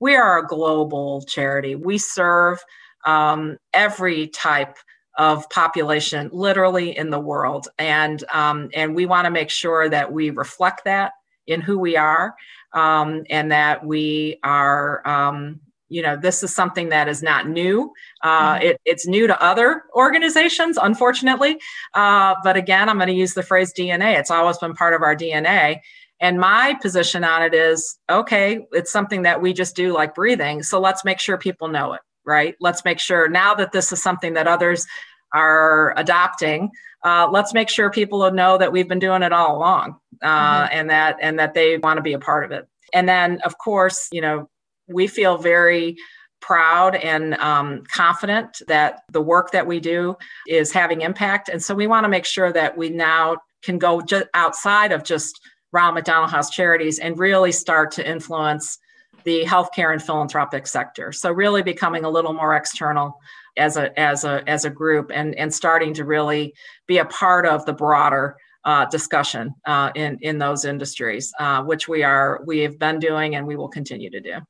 We 0.00 0.16
are 0.16 0.38
a 0.38 0.46
global 0.46 1.22
charity. 1.22 1.74
We 1.74 1.98
serve 1.98 2.62
um, 3.06 3.56
every 3.72 4.28
type 4.28 4.76
of 5.18 5.48
population 5.50 6.30
literally 6.32 6.96
in 6.96 7.10
the 7.10 7.20
world 7.20 7.68
and 7.78 8.24
um, 8.32 8.70
and 8.72 8.94
we 8.94 9.04
want 9.04 9.26
to 9.26 9.30
make 9.30 9.50
sure 9.50 9.88
that 9.88 10.10
we 10.10 10.30
reflect 10.30 10.84
that 10.84 11.12
in 11.46 11.60
who 11.60 11.78
we 11.78 11.96
are 11.96 12.34
um, 12.72 13.24
and 13.28 13.52
that 13.52 13.84
we 13.84 14.38
are 14.42 15.06
um, 15.06 15.60
you 15.92 16.02
know 16.02 16.16
this 16.16 16.42
is 16.42 16.54
something 16.54 16.88
that 16.88 17.08
is 17.08 17.22
not 17.22 17.48
new 17.48 17.92
uh, 18.22 18.54
mm-hmm. 18.54 18.66
it, 18.66 18.80
it's 18.84 19.06
new 19.06 19.26
to 19.26 19.42
other 19.42 19.82
organizations 19.94 20.78
unfortunately 20.80 21.58
uh, 21.94 22.34
but 22.42 22.56
again 22.56 22.88
i'm 22.88 22.96
going 22.96 23.08
to 23.08 23.14
use 23.14 23.34
the 23.34 23.42
phrase 23.42 23.72
dna 23.72 24.18
it's 24.18 24.30
always 24.30 24.58
been 24.58 24.74
part 24.74 24.94
of 24.94 25.02
our 25.02 25.16
dna 25.16 25.78
and 26.20 26.38
my 26.38 26.76
position 26.80 27.24
on 27.24 27.42
it 27.42 27.54
is 27.54 27.98
okay 28.10 28.66
it's 28.72 28.92
something 28.92 29.22
that 29.22 29.40
we 29.42 29.52
just 29.52 29.76
do 29.76 29.92
like 29.92 30.14
breathing 30.14 30.62
so 30.62 30.80
let's 30.80 31.04
make 31.04 31.18
sure 31.20 31.36
people 31.36 31.68
know 31.68 31.92
it 31.92 32.00
right? 32.24 32.54
Let's 32.60 32.84
make 32.84 32.98
sure 32.98 33.28
now 33.28 33.54
that 33.54 33.72
this 33.72 33.92
is 33.92 34.02
something 34.02 34.34
that 34.34 34.46
others 34.46 34.86
are 35.34 35.94
adopting. 35.96 36.70
Uh, 37.04 37.28
let's 37.30 37.54
make 37.54 37.68
sure 37.68 37.90
people 37.90 38.30
know 38.30 38.58
that 38.58 38.72
we've 38.72 38.88
been 38.88 38.98
doing 38.98 39.22
it 39.22 39.32
all 39.32 39.56
along, 39.56 39.96
uh, 40.22 40.26
mm-hmm. 40.64 40.78
and 40.78 40.90
that 40.90 41.16
and 41.20 41.38
that 41.38 41.54
they 41.54 41.78
want 41.78 41.98
to 41.98 42.02
be 42.02 42.12
a 42.12 42.18
part 42.18 42.44
of 42.44 42.52
it. 42.52 42.66
And 42.94 43.08
then, 43.08 43.40
of 43.44 43.56
course, 43.58 44.08
you 44.12 44.20
know, 44.20 44.48
we 44.92 45.06
feel 45.06 45.38
very 45.38 45.96
proud 46.40 46.96
and 46.96 47.34
um, 47.34 47.82
confident 47.94 48.60
that 48.66 49.02
the 49.12 49.20
work 49.20 49.52
that 49.52 49.66
we 49.66 49.80
do 49.80 50.16
is 50.48 50.72
having 50.72 51.00
impact. 51.00 51.48
And 51.48 51.62
so 51.62 51.74
we 51.74 51.86
want 51.86 52.04
to 52.04 52.08
make 52.08 52.26
sure 52.26 52.52
that 52.52 52.76
we 52.76 52.90
now 52.90 53.36
can 53.62 53.78
go 53.78 54.00
just 54.02 54.26
outside 54.34 54.92
of 54.92 55.04
just 55.04 55.40
Ronald 55.72 55.94
McDonald 55.94 56.30
House 56.30 56.50
Charities 56.50 56.98
and 56.98 57.18
really 57.18 57.52
start 57.52 57.92
to 57.92 58.06
influence 58.06 58.78
the 59.24 59.44
healthcare 59.44 59.92
and 59.92 60.02
philanthropic 60.02 60.66
sector. 60.66 61.12
So 61.12 61.30
really 61.30 61.62
becoming 61.62 62.04
a 62.04 62.10
little 62.10 62.32
more 62.32 62.54
external 62.54 63.18
as 63.56 63.76
a 63.76 63.98
as 63.98 64.24
a 64.24 64.42
as 64.48 64.64
a 64.64 64.70
group 64.70 65.10
and 65.14 65.34
and 65.36 65.52
starting 65.52 65.94
to 65.94 66.04
really 66.04 66.54
be 66.86 66.98
a 66.98 67.04
part 67.04 67.46
of 67.46 67.64
the 67.66 67.72
broader 67.72 68.36
uh, 68.64 68.86
discussion 68.86 69.54
uh, 69.66 69.90
in 69.94 70.18
in 70.22 70.38
those 70.38 70.64
industries, 70.64 71.32
uh, 71.38 71.62
which 71.62 71.88
we 71.88 72.02
are 72.02 72.40
we 72.46 72.60
have 72.60 72.78
been 72.78 72.98
doing 72.98 73.36
and 73.36 73.46
we 73.46 73.56
will 73.56 73.68
continue 73.68 74.10
to 74.10 74.20
do. 74.20 74.40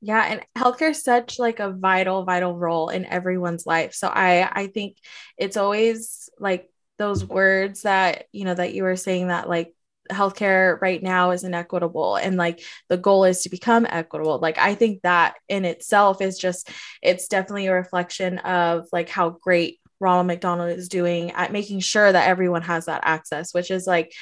Yeah, 0.00 0.24
and 0.24 0.40
healthcare 0.56 0.90
is 0.90 1.02
such 1.02 1.38
like 1.38 1.58
a 1.58 1.70
vital 1.72 2.24
vital 2.24 2.56
role 2.56 2.90
in 2.90 3.06
everyone's 3.06 3.66
life. 3.66 3.94
So 3.94 4.08
I 4.08 4.48
I 4.52 4.66
think 4.68 4.98
it's 5.38 5.56
always 5.56 6.28
like 6.38 6.70
those 6.98 7.24
words 7.24 7.82
that 7.82 8.26
you 8.32 8.44
know 8.44 8.54
that 8.54 8.74
you 8.74 8.82
were 8.82 8.96
saying 8.96 9.28
that 9.28 9.48
like 9.48 9.74
healthcare 10.10 10.80
right 10.80 11.02
now 11.02 11.32
is 11.32 11.42
inequitable 11.42 12.14
and 12.16 12.36
like 12.36 12.62
the 12.88 12.96
goal 12.96 13.24
is 13.24 13.42
to 13.42 13.48
become 13.50 13.84
equitable 13.90 14.38
like 14.38 14.56
i 14.56 14.72
think 14.72 15.02
that 15.02 15.34
in 15.48 15.64
itself 15.64 16.20
is 16.22 16.38
just 16.38 16.70
it's 17.02 17.26
definitely 17.26 17.66
a 17.66 17.72
reflection 17.72 18.38
of 18.38 18.86
like 18.92 19.08
how 19.08 19.30
great 19.30 19.80
ronald 19.98 20.28
mcdonald 20.28 20.70
is 20.70 20.88
doing 20.88 21.32
at 21.32 21.50
making 21.50 21.80
sure 21.80 22.12
that 22.12 22.28
everyone 22.28 22.62
has 22.62 22.86
that 22.86 23.00
access 23.04 23.52
which 23.52 23.72
is 23.72 23.84
like 23.84 24.12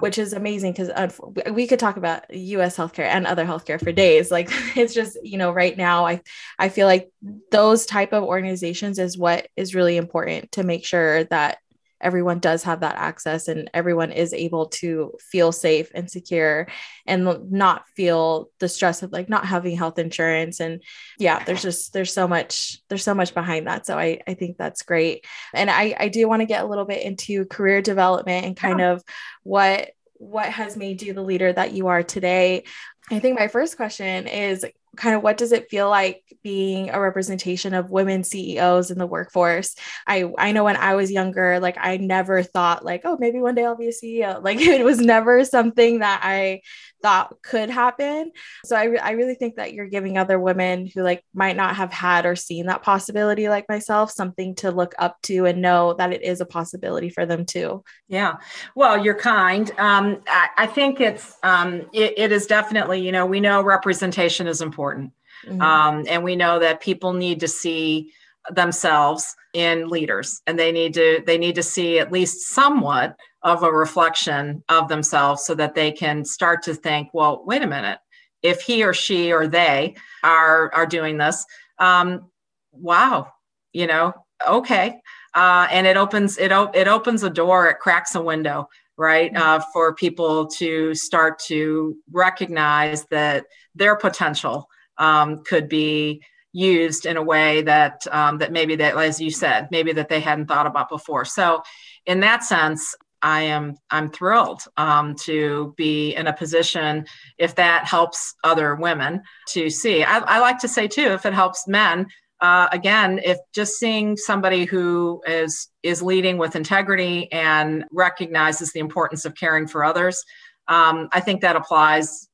which 0.00 0.18
is 0.18 0.32
amazing 0.32 0.72
because 0.72 0.90
uh, 0.90 1.10
we 1.52 1.66
could 1.66 1.78
talk 1.78 1.96
about 1.96 2.24
us 2.30 2.76
healthcare 2.76 3.06
and 3.06 3.26
other 3.26 3.44
healthcare 3.44 3.82
for 3.82 3.92
days. 3.92 4.30
Like 4.30 4.48
it's 4.76 4.94
just 4.94 5.16
you 5.22 5.38
know 5.38 5.52
right 5.52 5.76
now 5.76 6.06
i 6.06 6.20
i 6.58 6.68
feel 6.68 6.86
like 6.86 7.10
those 7.50 7.86
type 7.86 8.12
of 8.12 8.24
organizations 8.24 8.98
is 8.98 9.18
what 9.18 9.48
is 9.56 9.74
really 9.74 9.96
important 9.96 10.52
to 10.52 10.62
make 10.62 10.84
sure 10.84 11.24
that 11.24 11.58
everyone 12.00 12.38
does 12.38 12.62
have 12.62 12.80
that 12.80 12.96
access 12.96 13.48
and 13.48 13.70
everyone 13.74 14.12
is 14.12 14.32
able 14.32 14.66
to 14.66 15.16
feel 15.20 15.52
safe 15.52 15.90
and 15.94 16.10
secure 16.10 16.66
and 17.06 17.50
not 17.50 17.84
feel 17.96 18.50
the 18.58 18.68
stress 18.68 19.02
of 19.02 19.12
like 19.12 19.28
not 19.28 19.46
having 19.46 19.76
health 19.76 19.98
insurance. 19.98 20.60
And 20.60 20.82
yeah 21.18 21.44
there's 21.44 21.62
just 21.62 21.92
there's 21.92 22.12
so 22.12 22.26
much 22.26 22.78
there's 22.88 23.04
so 23.04 23.14
much 23.14 23.34
behind 23.34 23.66
that. 23.66 23.86
So 23.86 23.98
i 23.98 24.20
i 24.26 24.34
think 24.34 24.56
that's 24.56 24.82
great. 24.82 25.26
And 25.54 25.70
i 25.70 25.94
i 25.98 26.08
do 26.08 26.26
want 26.28 26.40
to 26.40 26.46
get 26.46 26.64
a 26.64 26.66
little 26.66 26.84
bit 26.84 27.02
into 27.02 27.44
career 27.46 27.82
development 27.82 28.46
and 28.46 28.56
kind 28.56 28.80
yeah. 28.80 28.92
of 28.92 29.04
what 29.42 29.90
what 30.14 30.50
has 30.50 30.76
made 30.76 31.00
you 31.00 31.14
the 31.14 31.22
leader 31.22 31.50
that 31.52 31.72
you 31.72 31.88
are 31.88 32.02
today. 32.02 32.64
I 33.10 33.18
think 33.18 33.38
my 33.38 33.48
first 33.48 33.76
question 33.76 34.26
is 34.26 34.64
kind 34.96 35.14
of 35.14 35.22
what 35.22 35.36
does 35.36 35.52
it 35.52 35.70
feel 35.70 35.88
like 35.88 36.22
being 36.42 36.90
a 36.90 37.00
representation 37.00 37.74
of 37.74 37.90
women 37.90 38.24
CEOs 38.24 38.90
in 38.90 38.98
the 38.98 39.06
workforce? 39.06 39.74
I 40.06 40.30
I 40.38 40.52
know 40.52 40.64
when 40.64 40.76
I 40.76 40.94
was 40.94 41.10
younger, 41.12 41.60
like 41.60 41.76
I 41.78 41.96
never 41.96 42.42
thought 42.42 42.84
like, 42.84 43.02
oh, 43.04 43.16
maybe 43.18 43.40
one 43.40 43.54
day 43.54 43.64
I'll 43.64 43.76
be 43.76 43.88
a 43.88 43.92
CEO. 43.92 44.42
Like 44.42 44.60
it 44.60 44.84
was 44.84 44.98
never 44.98 45.44
something 45.44 46.00
that 46.00 46.20
I 46.22 46.62
thought 47.02 47.40
could 47.42 47.70
happen. 47.70 48.32
So 48.64 48.76
I, 48.76 48.84
re- 48.84 48.98
I 48.98 49.12
really 49.12 49.34
think 49.34 49.56
that 49.56 49.72
you're 49.72 49.86
giving 49.86 50.18
other 50.18 50.38
women 50.38 50.86
who 50.86 51.02
like 51.02 51.24
might 51.34 51.56
not 51.56 51.76
have 51.76 51.92
had 51.92 52.26
or 52.26 52.36
seen 52.36 52.66
that 52.66 52.82
possibility 52.82 53.48
like 53.48 53.68
myself 53.68 54.10
something 54.10 54.54
to 54.56 54.70
look 54.70 54.94
up 54.98 55.20
to 55.22 55.46
and 55.46 55.62
know 55.62 55.94
that 55.94 56.12
it 56.12 56.22
is 56.22 56.40
a 56.40 56.46
possibility 56.46 57.10
for 57.10 57.26
them 57.26 57.44
too. 57.44 57.82
Yeah. 58.08 58.36
Well, 58.74 59.02
you're 59.02 59.14
kind. 59.14 59.70
Um, 59.78 60.22
I, 60.26 60.48
I 60.58 60.66
think 60.66 61.00
it's 61.00 61.36
um, 61.42 61.88
it, 61.92 62.14
it 62.16 62.32
is 62.32 62.46
definitely, 62.46 63.00
you 63.00 63.12
know, 63.12 63.26
we 63.26 63.40
know 63.40 63.62
representation 63.62 64.46
is 64.46 64.60
important. 64.60 65.12
Mm-hmm. 65.46 65.60
Um, 65.60 66.04
and 66.08 66.22
we 66.22 66.36
know 66.36 66.58
that 66.58 66.80
people 66.80 67.14
need 67.14 67.40
to 67.40 67.48
see 67.48 68.12
themselves 68.50 69.34
in 69.54 69.88
leaders. 69.88 70.40
And 70.46 70.58
they 70.58 70.72
need 70.72 70.94
to 70.94 71.22
they 71.26 71.38
need 71.38 71.54
to 71.56 71.62
see 71.62 71.98
at 71.98 72.12
least 72.12 72.48
somewhat 72.48 73.16
of 73.42 73.62
a 73.62 73.72
reflection 73.72 74.62
of 74.68 74.88
themselves 74.88 75.44
so 75.44 75.54
that 75.54 75.74
they 75.74 75.92
can 75.92 76.24
start 76.24 76.62
to 76.64 76.74
think 76.74 77.08
well 77.12 77.42
wait 77.46 77.62
a 77.62 77.66
minute. 77.66 77.98
If 78.42 78.62
he 78.62 78.84
or 78.84 78.94
she 78.94 79.32
or 79.32 79.46
they 79.46 79.96
are 80.22 80.72
are 80.74 80.86
doing 80.86 81.18
this 81.18 81.44
um, 81.78 82.30
wow 82.72 83.32
you 83.72 83.86
know 83.86 84.14
okay. 84.46 85.00
Uh, 85.32 85.68
and 85.70 85.86
it 85.86 85.96
opens 85.96 86.38
it, 86.38 86.50
op- 86.50 86.74
it 86.74 86.88
opens 86.88 87.22
a 87.22 87.30
door 87.30 87.68
it 87.68 87.78
cracks 87.78 88.14
a 88.14 88.20
window 88.20 88.68
right 88.96 89.34
uh, 89.36 89.60
for 89.72 89.94
people 89.94 90.46
to 90.46 90.94
start 90.94 91.38
to 91.38 91.96
recognize 92.12 93.04
that 93.06 93.46
their 93.74 93.96
potential 93.96 94.66
um, 94.98 95.42
could 95.44 95.68
be 95.68 96.20
used 96.52 97.06
in 97.06 97.16
a 97.16 97.22
way 97.22 97.62
that 97.62 98.06
um, 98.10 98.38
that 98.38 98.52
maybe 98.52 98.76
that 98.76 98.96
as 98.96 99.20
you 99.20 99.30
said 99.30 99.68
maybe 99.70 99.92
that 99.92 100.08
they 100.08 100.20
hadn't 100.20 100.46
thought 100.46 100.66
about 100.66 100.88
before 100.88 101.24
so 101.24 101.62
in 102.06 102.20
that 102.20 102.42
sense 102.42 102.94
i 103.22 103.42
am 103.42 103.76
i'm 103.90 104.10
thrilled 104.10 104.62
um, 104.76 105.14
to 105.14 105.74
be 105.76 106.14
in 106.14 106.26
a 106.26 106.32
position 106.32 107.04
if 107.38 107.54
that 107.54 107.84
helps 107.84 108.34
other 108.44 108.74
women 108.74 109.22
to 109.46 109.70
see 109.70 110.02
i, 110.02 110.18
I 110.18 110.38
like 110.40 110.58
to 110.58 110.68
say 110.68 110.88
too 110.88 111.08
if 111.12 111.24
it 111.24 111.34
helps 111.34 111.68
men 111.68 112.06
uh, 112.40 112.68
again 112.72 113.20
if 113.22 113.38
just 113.54 113.74
seeing 113.74 114.16
somebody 114.16 114.64
who 114.64 115.22
is 115.26 115.68
is 115.82 116.02
leading 116.02 116.38
with 116.38 116.56
integrity 116.56 117.30
and 117.32 117.84
recognizes 117.92 118.72
the 118.72 118.80
importance 118.80 119.24
of 119.24 119.34
caring 119.34 119.68
for 119.68 119.84
others 119.84 120.24
um, 120.68 121.08
i 121.12 121.20
think 121.20 121.42
that 121.42 121.54
applies 121.54 122.28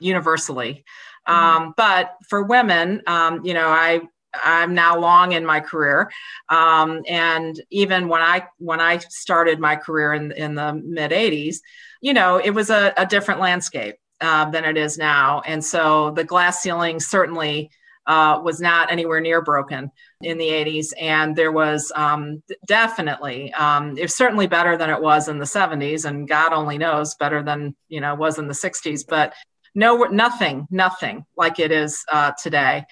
universally. 0.00 0.84
Um, 1.28 1.74
but 1.76 2.16
for 2.28 2.42
women, 2.42 3.02
um, 3.06 3.44
you 3.44 3.54
know, 3.54 3.68
I 3.68 4.00
I'm 4.34 4.74
now 4.74 4.98
long 4.98 5.32
in 5.32 5.44
my 5.44 5.60
career, 5.60 6.10
um, 6.48 7.02
and 7.08 7.60
even 7.70 8.08
when 8.08 8.20
I 8.20 8.46
when 8.58 8.80
I 8.80 8.98
started 8.98 9.58
my 9.58 9.76
career 9.76 10.14
in 10.14 10.32
in 10.32 10.54
the 10.54 10.74
mid 10.74 11.10
'80s, 11.10 11.58
you 12.00 12.14
know, 12.14 12.38
it 12.38 12.50
was 12.50 12.70
a, 12.70 12.92
a 12.96 13.06
different 13.06 13.40
landscape 13.40 13.96
uh, 14.20 14.50
than 14.50 14.64
it 14.64 14.76
is 14.76 14.98
now, 14.98 15.42
and 15.46 15.64
so 15.64 16.10
the 16.12 16.24
glass 16.24 16.62
ceiling 16.62 17.00
certainly 17.00 17.70
uh, 18.08 18.40
was 18.42 18.58
not 18.58 18.90
anywhere 18.90 19.20
near 19.20 19.42
broken 19.42 19.92
in 20.22 20.38
the 20.38 20.48
80s. 20.48 20.94
And 20.98 21.36
there 21.36 21.52
was 21.52 21.92
um, 21.94 22.42
definitely, 22.66 23.52
um, 23.52 23.98
it 23.98 24.02
was 24.02 24.16
certainly 24.16 24.46
better 24.46 24.78
than 24.78 24.88
it 24.88 25.00
was 25.00 25.28
in 25.28 25.38
the 25.38 25.44
70s, 25.44 26.06
and 26.06 26.26
God 26.26 26.54
only 26.54 26.78
knows 26.78 27.14
better 27.16 27.42
than, 27.42 27.76
you 27.88 28.00
know, 28.00 28.14
was 28.14 28.38
in 28.38 28.48
the 28.48 28.54
60s. 28.54 29.04
But 29.06 29.34
no, 29.74 30.04
nothing, 30.04 30.66
nothing 30.70 31.24
like 31.36 31.58
it 31.58 31.72
is 31.72 32.04
uh, 32.12 32.32
today. 32.42 32.84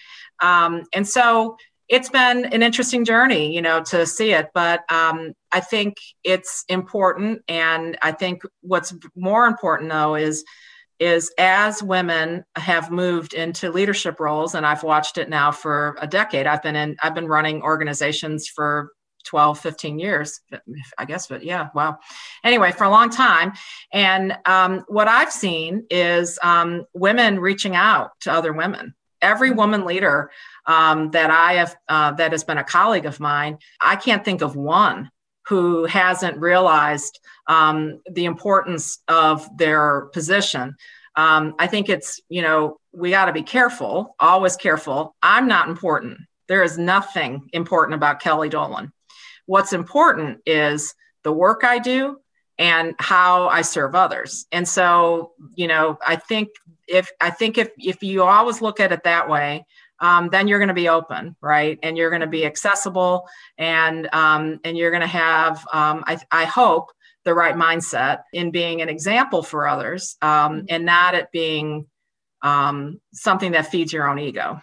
Um, 0.42 0.82
and 0.94 1.06
so 1.06 1.56
it's 1.88 2.08
been 2.08 2.46
an 2.46 2.62
interesting 2.62 3.04
journey, 3.04 3.54
you 3.54 3.62
know, 3.62 3.82
to 3.84 4.06
see 4.06 4.32
it. 4.32 4.48
But 4.54 4.80
um, 4.90 5.32
I 5.52 5.60
think 5.60 5.96
it's 6.24 6.64
important. 6.68 7.42
And 7.48 7.96
I 8.02 8.12
think 8.12 8.42
what's 8.60 8.94
more 9.14 9.46
important, 9.46 9.90
though, 9.90 10.16
is 10.16 10.44
is 10.98 11.30
as 11.38 11.82
women 11.82 12.44
have 12.56 12.90
moved 12.90 13.34
into 13.34 13.70
leadership 13.70 14.18
roles 14.18 14.54
and 14.54 14.64
i've 14.64 14.82
watched 14.82 15.18
it 15.18 15.28
now 15.28 15.52
for 15.52 15.94
a 16.00 16.06
decade 16.06 16.46
i've 16.46 16.62
been 16.62 16.74
in 16.74 16.96
i've 17.02 17.14
been 17.14 17.26
running 17.28 17.60
organizations 17.60 18.48
for 18.48 18.92
12 19.26 19.58
15 19.58 19.98
years 19.98 20.40
i 20.98 21.04
guess 21.04 21.26
but 21.26 21.44
yeah 21.44 21.68
wow 21.74 21.98
anyway 22.44 22.72
for 22.72 22.84
a 22.84 22.90
long 22.90 23.10
time 23.10 23.52
and 23.92 24.36
um, 24.46 24.84
what 24.88 25.08
i've 25.08 25.32
seen 25.32 25.84
is 25.90 26.38
um, 26.42 26.84
women 26.94 27.38
reaching 27.38 27.76
out 27.76 28.12
to 28.20 28.32
other 28.32 28.52
women 28.52 28.94
every 29.20 29.50
mm-hmm. 29.50 29.58
woman 29.58 29.84
leader 29.84 30.30
um, 30.66 31.10
that 31.10 31.30
i 31.30 31.54
have 31.54 31.76
uh, 31.88 32.12
that 32.12 32.32
has 32.32 32.44
been 32.44 32.58
a 32.58 32.64
colleague 32.64 33.06
of 33.06 33.20
mine 33.20 33.58
i 33.80 33.96
can't 33.96 34.24
think 34.24 34.42
of 34.42 34.56
one 34.56 35.10
who 35.48 35.84
hasn't 35.84 36.38
realized 36.38 37.20
um, 37.46 38.00
the 38.10 38.24
importance 38.24 38.98
of 39.08 39.48
their 39.56 40.06
position. 40.12 40.76
Um, 41.14 41.54
I 41.58 41.66
think 41.66 41.88
it's, 41.88 42.20
you 42.28 42.42
know, 42.42 42.78
we 42.92 43.10
got 43.10 43.26
to 43.26 43.32
be 43.32 43.42
careful, 43.42 44.16
always 44.18 44.56
careful. 44.56 45.14
I'm 45.22 45.46
not 45.46 45.68
important. 45.68 46.18
There 46.48 46.62
is 46.62 46.78
nothing 46.78 47.48
important 47.52 47.94
about 47.94 48.20
Kelly 48.20 48.48
Dolan. 48.48 48.92
What's 49.46 49.72
important 49.72 50.40
is 50.46 50.94
the 51.22 51.32
work 51.32 51.64
I 51.64 51.78
do 51.78 52.18
and 52.58 52.94
how 52.98 53.48
I 53.48 53.62
serve 53.62 53.94
others. 53.94 54.46
And 54.52 54.66
so, 54.66 55.32
you 55.54 55.66
know, 55.66 55.98
I 56.06 56.16
think 56.16 56.48
if 56.86 57.10
I 57.20 57.30
think 57.30 57.58
if 57.58 57.70
if 57.78 58.02
you 58.02 58.22
always 58.22 58.62
look 58.62 58.80
at 58.80 58.92
it 58.92 59.04
that 59.04 59.28
way, 59.28 59.66
um, 60.00 60.28
then 60.30 60.48
you're 60.48 60.58
going 60.58 60.68
to 60.68 60.74
be 60.74 60.88
open, 60.88 61.36
right? 61.40 61.78
And 61.82 61.96
you're 61.96 62.10
going 62.10 62.20
to 62.20 62.26
be 62.26 62.46
accessible, 62.46 63.26
and 63.58 64.08
um, 64.12 64.60
and 64.64 64.76
you're 64.76 64.90
going 64.90 65.02
to 65.02 65.06
have, 65.06 65.66
um, 65.72 66.04
I, 66.06 66.18
I 66.30 66.44
hope, 66.44 66.92
the 67.24 67.34
right 67.34 67.56
mindset 67.56 68.22
in 68.32 68.50
being 68.50 68.82
an 68.82 68.88
example 68.88 69.42
for 69.42 69.66
others, 69.66 70.16
um, 70.22 70.64
and 70.68 70.84
not 70.84 71.14
it 71.14 71.32
being 71.32 71.86
um, 72.42 73.00
something 73.12 73.52
that 73.52 73.66
feeds 73.66 73.92
your 73.92 74.08
own 74.08 74.18
ego. 74.18 74.60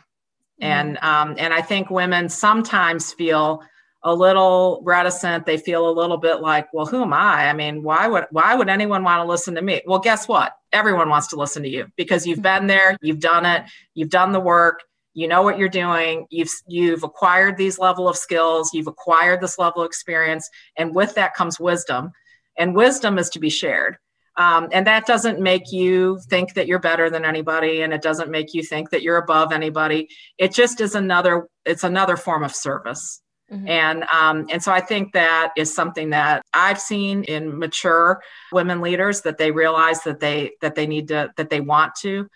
Mm-hmm. 0.61 0.63
And 0.63 0.97
um, 1.01 1.35
and 1.37 1.53
I 1.53 1.61
think 1.61 1.89
women 1.89 2.29
sometimes 2.29 3.13
feel 3.13 3.63
a 4.03 4.13
little 4.13 4.81
reticent. 4.83 5.45
They 5.45 5.57
feel 5.57 5.89
a 5.89 5.91
little 5.91 6.17
bit 6.17 6.41
like 6.41 6.67
well 6.73 6.85
who 6.85 7.03
am 7.03 7.13
i? 7.13 7.47
I 7.49 7.53
mean 7.53 7.83
why 7.83 8.07
would 8.07 8.25
why 8.31 8.55
would 8.55 8.69
anyone 8.69 9.03
want 9.03 9.21
to 9.21 9.27
listen 9.27 9.55
to 9.55 9.61
me? 9.61 9.81
Well 9.85 9.99
guess 9.99 10.27
what? 10.27 10.53
Everyone 10.71 11.09
wants 11.09 11.27
to 11.27 11.35
listen 11.35 11.63
to 11.63 11.69
you 11.69 11.87
because 11.95 12.25
you've 12.25 12.41
been 12.41 12.67
there 12.67 12.97
you've 13.01 13.19
done 13.19 13.45
it 13.45 13.63
you've 13.93 14.09
done 14.09 14.31
the 14.31 14.39
work 14.39 14.81
you 15.13 15.27
know 15.27 15.43
what 15.43 15.57
you're 15.57 15.69
doing 15.69 16.25
you've 16.29 16.51
you've 16.67 17.03
acquired 17.03 17.57
these 17.57 17.77
level 17.77 18.09
of 18.09 18.17
skills 18.17 18.73
you've 18.73 18.87
acquired 18.87 19.39
this 19.39 19.59
level 19.59 19.83
of 19.83 19.85
experience 19.85 20.49
and 20.77 20.95
with 20.95 21.13
that 21.15 21.35
comes 21.35 21.59
wisdom 21.59 22.11
and 22.57 22.75
wisdom 22.75 23.17
is 23.17 23.29
to 23.31 23.39
be 23.39 23.49
shared. 23.49 23.97
Um, 24.35 24.69
and 24.71 24.87
that 24.87 25.05
doesn't 25.05 25.39
make 25.39 25.71
you 25.71 26.19
think 26.27 26.55
that 26.55 26.65
you're 26.65 26.79
better 26.79 27.09
than 27.09 27.23
anybody 27.23 27.81
and 27.81 27.93
it 27.93 28.01
doesn't 28.01 28.31
make 28.31 28.55
you 28.55 28.63
think 28.63 28.89
that 28.89 29.03
you're 29.03 29.17
above 29.17 29.51
anybody. 29.51 30.09
It 30.39 30.53
just 30.53 30.81
is 30.81 30.95
another 30.95 31.47
it's 31.65 31.83
another 31.83 32.17
form 32.17 32.43
of 32.43 32.55
service 32.55 33.21
mm-hmm. 33.53 33.67
and 33.67 34.03
um, 34.11 34.47
and 34.49 34.61
so 34.63 34.71
i 34.71 34.79
think 34.79 35.13
that 35.13 35.51
is 35.55 35.73
something 35.73 36.09
that 36.09 36.41
i've 36.53 36.79
seen 36.79 37.23
in 37.23 37.57
mature 37.57 38.21
women 38.51 38.81
leaders 38.81 39.21
that 39.21 39.37
they 39.37 39.51
realize 39.51 40.03
that 40.03 40.19
they 40.19 40.51
that 40.61 40.75
they 40.75 40.87
need 40.87 41.07
to 41.07 41.31
that 41.37 41.49
they 41.49 41.61
want 41.61 41.93
to 41.95 42.27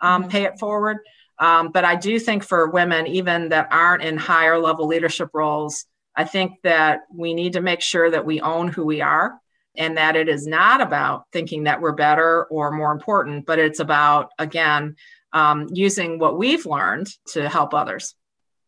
um, 0.00 0.22
mm-hmm. 0.22 0.30
pay 0.30 0.44
it 0.44 0.58
forward 0.58 0.98
um, 1.38 1.70
but 1.70 1.84
I 1.84 1.96
do 1.96 2.18
think 2.18 2.44
for 2.44 2.70
women, 2.70 3.06
even 3.06 3.50
that 3.50 3.68
aren't 3.70 4.02
in 4.02 4.16
higher 4.16 4.58
level 4.58 4.86
leadership 4.86 5.30
roles, 5.34 5.84
I 6.14 6.24
think 6.24 6.62
that 6.62 7.00
we 7.12 7.34
need 7.34 7.54
to 7.54 7.60
make 7.60 7.82
sure 7.82 8.10
that 8.10 8.24
we 8.24 8.40
own 8.40 8.68
who 8.68 8.84
we 8.84 9.02
are 9.02 9.38
and 9.76 9.98
that 9.98 10.16
it 10.16 10.28
is 10.28 10.46
not 10.46 10.80
about 10.80 11.24
thinking 11.32 11.64
that 11.64 11.82
we're 11.82 11.92
better 11.92 12.44
or 12.44 12.70
more 12.70 12.92
important, 12.92 13.44
but 13.44 13.58
it's 13.58 13.80
about, 13.80 14.30
again, 14.38 14.96
um, 15.34 15.66
using 15.70 16.18
what 16.18 16.38
we've 16.38 16.64
learned 16.64 17.08
to 17.32 17.46
help 17.46 17.74
others. 17.74 18.14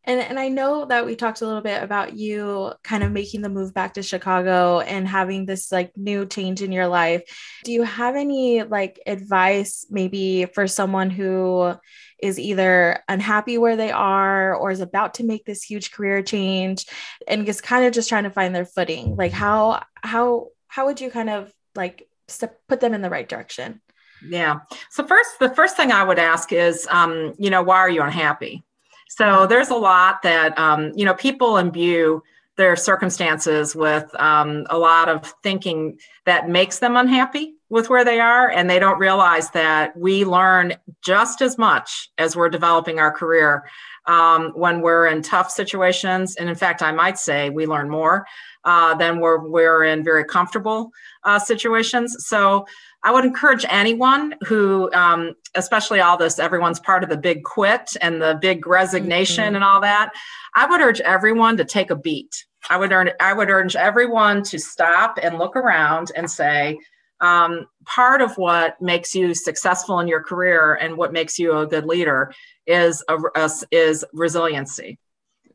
And, 0.09 0.23
and 0.23 0.41
I 0.41 0.49
know 0.49 0.87
that 0.87 1.05
we 1.05 1.17
talked 1.17 1.43
a 1.43 1.47
little 1.47 1.61
bit 1.61 1.83
about 1.83 2.15
you 2.15 2.73
kind 2.83 3.05
of 3.05 3.13
making 3.13 3.43
the 3.43 3.51
move 3.51 3.75
back 3.75 3.93
to 3.95 4.03
Chicago 4.03 4.81
and 4.81 5.07
having 5.07 5.45
this 5.45 5.71
like 5.71 5.95
new 5.99 6.25
change 6.25 6.63
in 6.63 6.73
your 6.73 6.87
life. 6.87 7.23
Do 7.65 7.73
you 7.73 7.83
have 7.83 8.17
any 8.17 8.63
like 8.63 9.03
advice 9.07 9.85
maybe 9.91 10.47
for 10.47 10.67
someone 10.67 11.11
who 11.11 11.75
is 12.23 12.39
either 12.39 13.05
unhappy 13.07 13.59
where 13.59 13.77
they 13.77 13.91
are 13.91 14.55
or 14.55 14.71
is 14.71 14.81
about 14.81 15.15
to 15.15 15.25
make 15.25 15.45
this 15.45 15.63
huge 15.63 15.93
career 15.93 16.23
change 16.23 16.87
and 17.29 17.47
is 17.47 17.61
kind 17.61 17.85
of 17.85 17.93
just 17.93 18.09
trying 18.09 18.25
to 18.25 18.31
find 18.31 18.55
their 18.55 18.65
footing? 18.65 19.15
Like 19.15 19.33
how 19.33 19.85
how 19.95 20.49
how 20.69 20.87
would 20.87 21.03
you 21.03 21.11
kind 21.11 21.29
of 21.29 21.53
like 21.75 22.09
step, 22.29 22.59
put 22.67 22.81
them 22.81 22.95
in 22.95 23.03
the 23.03 23.11
right 23.11 23.29
direction? 23.29 23.83
Yeah. 24.27 24.61
So 24.89 25.07
first 25.07 25.39
the 25.39 25.55
first 25.55 25.77
thing 25.77 25.93
i 25.93 26.03
would 26.03 26.19
ask 26.19 26.51
is 26.51 26.89
um, 26.91 27.35
you 27.39 27.51
know 27.51 27.63
why 27.63 27.77
are 27.77 27.91
you 27.91 28.03
unhappy 28.03 28.65
so 29.09 29.47
there's 29.47 29.71
a 29.71 29.75
lot 29.75 30.23
that 30.23 30.59
um, 30.59 30.93
you 30.95 31.05
know 31.05 31.15
people 31.15 31.57
imbue 31.57 32.23
their 32.57 32.77
circumstances 32.77 33.75
with 33.75 34.11
um, 34.21 34.67
a 34.69 34.77
lot 34.77 35.09
of 35.09 35.33
thinking 35.43 35.99
that 36.27 36.49
makes 36.49 36.81
them 36.81 36.97
unhappy 36.97 37.55
with 37.71 37.89
where 37.89 38.05
they 38.05 38.19
are 38.19 38.51
and 38.51 38.69
they 38.69 38.79
don't 38.79 38.99
realize 38.99 39.51
that 39.51 39.97
we 39.97 40.25
learn 40.25 40.75
just 41.03 41.41
as 41.41 41.57
much 41.57 42.11
as 42.19 42.35
we're 42.35 42.49
developing 42.49 42.99
our 42.99 43.13
career 43.13 43.65
um, 44.09 44.51
when 44.55 44.81
we're 44.81 45.07
in 45.07 45.23
tough 45.23 45.51
situations. 45.51 46.35
And 46.37 46.49
in 46.49 46.55
fact 46.57 46.83
i 46.83 46.91
might 46.91 47.19
say 47.19 47.51
we 47.51 47.67
learn 47.67 47.89
more 47.89 48.27
uh, 48.65 48.95
than 48.95 49.21
we're, 49.21 49.39
we're 49.39 49.85
in 49.85 50.03
very 50.03 50.25
comfortable 50.25 50.91
uh, 51.25 51.39
situations. 51.39 52.17
So 52.27 52.67
i 53.05 53.13
would 53.13 53.25
encourage 53.25 53.65
anyone 53.69 54.35
who 54.45 54.91
um, 54.93 55.35
especially 55.55 56.01
all 56.01 56.17
this 56.17 56.39
everyone's 56.39 56.81
part 56.81 57.05
of 57.05 57.11
the 57.11 57.17
big 57.17 57.45
quit 57.45 57.91
and 58.01 58.21
the 58.21 58.37
big 58.41 58.67
resignation 58.67 59.45
mm-hmm. 59.45 59.57
and 59.57 59.65
all 59.65 59.81
that 59.81 60.11
i 60.57 60.67
would 60.67 60.81
urge 60.81 61.01
everyone 61.03 61.57
to 61.57 61.65
take 61.65 61.91
a 61.91 61.97
beat. 61.97 62.45
I 62.71 62.77
would 62.77 62.91
earn 62.93 63.11
i 63.21 63.33
would 63.33 63.51
urge 63.51 63.77
everyone 63.77 64.43
to 64.45 64.59
stop 64.59 65.19
and 65.23 65.39
look 65.39 65.55
around 65.55 66.11
and 66.17 66.29
say 66.31 66.79
um, 67.21 67.67
part 67.85 68.21
of 68.21 68.37
what 68.37 68.81
makes 68.81 69.15
you 69.15 69.35
successful 69.35 69.99
in 70.01 70.09
your 70.09 70.23
career 70.23 70.75
and 70.75 70.97
what 70.97 71.13
makes 71.13 71.39
you 71.39 71.57
a 71.59 71.67
good 71.67 71.85
leader 71.85 72.33
is 72.69 73.03
a, 73.09 73.17
a, 73.35 73.51
is 73.73 74.05
resiliency. 74.13 74.99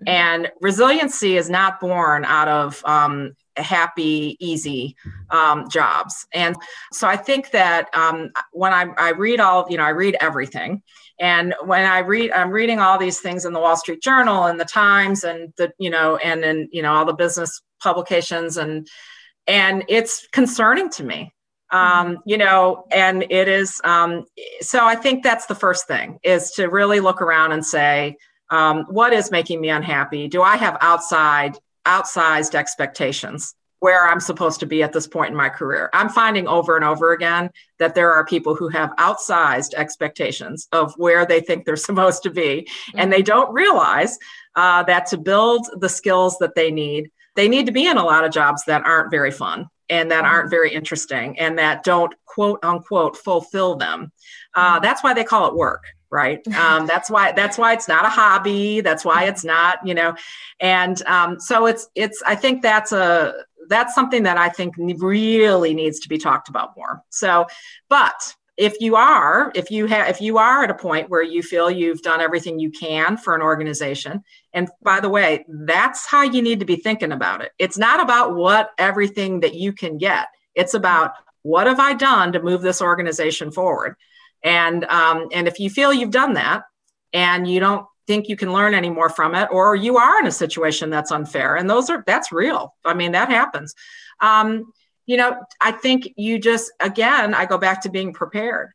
And 0.05 0.51
resiliency 0.59 1.37
is 1.37 1.49
not 1.49 1.79
born 1.79 2.25
out 2.25 2.49
of 2.49 2.83
um, 2.83 3.35
happy 3.55 4.35
easy 4.39 4.95
um, 5.29 5.69
jobs. 5.69 6.25
And 6.33 6.55
so 6.91 7.07
i 7.07 7.15
think 7.15 7.51
that 7.51 7.89
um, 7.93 8.31
when 8.51 8.73
I, 8.73 8.87
I 8.97 9.09
read 9.11 9.39
all 9.39 9.65
you 9.69 9.77
know 9.77 9.83
i 9.83 9.89
read 9.89 10.17
everything. 10.19 10.81
And 11.19 11.53
when 11.63 11.85
i 11.85 11.99
read 11.99 12.31
i'm 12.31 12.49
reading 12.49 12.79
all 12.79 12.97
these 12.97 13.19
things 13.19 13.45
in 13.45 13.53
the 13.53 13.59
wall 13.59 13.77
street 13.77 14.01
journal 14.01 14.45
and 14.45 14.59
the 14.59 14.65
times 14.65 15.23
and 15.23 15.53
the 15.57 15.71
you 15.77 15.89
know 15.89 16.17
and 16.17 16.43
in 16.43 16.69
you 16.71 16.81
know 16.81 16.93
all 16.93 17.05
the 17.05 17.13
business 17.13 17.61
publications 17.81 18.57
and 18.57 18.87
and 19.45 19.83
it's 19.87 20.27
concerning 20.31 20.89
to 20.89 21.03
me 21.03 21.31
um, 21.73 22.19
you 22.25 22.37
know 22.37 22.85
and 22.91 23.25
it 23.29 23.47
is 23.47 23.81
um, 23.83 24.25
so 24.61 24.85
i 24.85 24.95
think 24.95 25.23
that's 25.23 25.47
the 25.47 25.55
first 25.55 25.87
thing 25.87 26.19
is 26.23 26.51
to 26.51 26.67
really 26.67 26.99
look 26.99 27.21
around 27.21 27.51
and 27.51 27.65
say 27.65 28.15
um, 28.53 28.85
what 28.87 29.13
is 29.13 29.31
making 29.31 29.59
me 29.61 29.69
unhappy? 29.69 30.27
Do 30.27 30.41
i 30.43 30.55
have 30.55 30.77
outside 30.79 31.57
outsized 31.85 32.55
expectations 32.55 33.55
where 33.79 34.07
i'm 34.07 34.21
supposed 34.21 34.61
to 34.61 34.65
be 34.65 34.81
at 34.81 34.93
this 34.93 35.07
point 35.07 35.31
in 35.31 35.35
my 35.35 35.49
career? 35.49 35.89
I'm 35.91 36.09
finding 36.09 36.47
over 36.47 36.75
and 36.75 36.85
over 36.85 37.13
again 37.13 37.49
that 37.79 37.95
there 37.95 38.13
are 38.13 38.25
people 38.25 38.53
who 38.53 38.69
have 38.69 38.95
outsized 38.97 39.73
expectations 39.73 40.67
of 40.71 40.93
where 40.97 41.25
they 41.25 41.41
think 41.41 41.65
they're 41.65 41.75
supposed 41.89 42.23
to 42.23 42.29
be 42.29 42.67
mm-hmm. 42.67 42.99
and 42.99 43.11
they 43.11 43.23
don't 43.23 43.51
realize 43.51 44.17
uh, 44.55 44.83
that 44.83 45.07
to 45.07 45.17
build 45.17 45.67
the 45.79 45.89
skills 45.89 46.37
that 46.37 46.53
they 46.53 46.69
need 46.69 47.09
they 47.35 47.47
need 47.47 47.65
to 47.65 47.71
be 47.71 47.87
in 47.87 47.97
a 47.97 48.05
lot 48.05 48.23
of 48.23 48.31
jobs 48.31 48.63
that 48.65 48.85
aren't 48.85 49.09
very 49.09 49.31
fun 49.31 49.67
and 49.89 50.11
that 50.11 50.25
aren't 50.25 50.49
very 50.49 50.73
interesting 50.73 51.37
and 51.39 51.57
that 51.59 51.83
don't 51.83 52.13
quote 52.25 52.59
unquote 52.63 53.17
fulfill 53.17 53.75
them. 53.75 54.11
Uh, 54.55 54.79
that's 54.79 55.03
why 55.03 55.13
they 55.13 55.23
call 55.23 55.47
it 55.47 55.55
work 55.55 55.83
right? 56.13 56.45
Um, 56.63 56.85
that's 56.85 57.09
why 57.09 57.31
that's 57.31 57.57
why 57.57 57.73
it's 57.73 57.87
not 57.87 58.05
a 58.05 58.09
hobby. 58.09 58.79
That's 58.79 59.03
why 59.03 59.25
it's 59.25 59.43
not 59.43 59.85
you 59.85 59.95
know 59.95 60.15
and 60.59 61.01
um, 61.07 61.39
so 61.39 61.65
it's 61.65 61.89
it's 61.95 62.21
i 62.25 62.35
think 62.35 62.61
that's 62.61 62.91
a 62.91 63.33
that's 63.67 63.95
something 63.95 64.23
that 64.23 64.37
i 64.37 64.49
think 64.49 64.75
really 64.77 65.73
needs 65.73 65.99
to 66.01 66.09
be 66.09 66.17
talked 66.17 66.47
about 66.47 66.77
more. 66.77 67.01
So 67.09 67.47
but 67.89 68.35
if 68.57 68.79
you 68.79 68.95
are 68.95 69.51
if 69.55 69.71
you 69.71 69.87
have 69.87 70.07
if 70.07 70.21
you 70.21 70.37
are 70.37 70.63
at 70.63 70.69
a 70.69 70.75
point 70.75 71.09
where 71.09 71.23
you 71.23 71.41
feel 71.41 71.71
you've 71.71 72.01
done 72.03 72.21
everything 72.21 72.59
you 72.59 72.69
can 72.69 73.17
for 73.17 73.33
an 73.33 73.41
organization 73.41 74.23
and 74.53 74.69
by 74.83 74.99
the 74.99 75.09
way 75.09 75.43
that's 75.65 76.05
how 76.05 76.21
you 76.21 76.41
need 76.41 76.59
to 76.59 76.65
be 76.65 76.75
thinking 76.75 77.11
about 77.11 77.41
it. 77.41 77.51
It's 77.57 77.77
not 77.77 77.99
about 77.99 78.35
what 78.35 78.71
everything 78.77 79.39
that 79.39 79.55
you 79.55 79.73
can 79.73 79.97
get. 79.97 80.27
It's 80.53 80.75
about 80.75 81.13
what 81.41 81.67
have 81.67 81.79
i 81.79 81.93
done 81.93 82.31
to 82.31 82.41
move 82.41 82.61
this 82.61 82.81
organization 82.81 83.51
forward? 83.51 83.95
And 84.43 84.83
um, 84.85 85.27
and 85.31 85.47
if 85.47 85.59
you 85.59 85.69
feel 85.69 85.93
you've 85.93 86.11
done 86.11 86.33
that 86.33 86.63
and 87.11 87.47
you 87.47 87.59
don't 87.59 87.85
think 88.05 88.27
you 88.27 88.35
can 88.35 88.51
learn 88.51 88.73
any 88.73 88.89
more 88.89 89.09
from 89.09 89.33
it 89.33 89.47
or 89.51 89.75
you 89.75 89.97
are 89.97 90.19
in 90.19 90.27
a 90.27 90.31
situation 90.31 90.89
that's 90.89 91.11
unfair 91.11 91.55
and 91.55 91.69
those 91.69 91.89
are 91.89 92.03
that's 92.05 92.31
real. 92.31 92.75
I 92.85 92.93
mean 92.93 93.13
that 93.13 93.29
happens. 93.29 93.73
Um, 94.19 94.71
you 95.05 95.17
know, 95.17 95.43
I 95.59 95.71
think 95.71 96.13
you 96.15 96.39
just, 96.39 96.71
again, 96.79 97.33
I 97.33 97.45
go 97.45 97.57
back 97.57 97.81
to 97.81 97.89
being 97.89 98.13
prepared. 98.13 98.71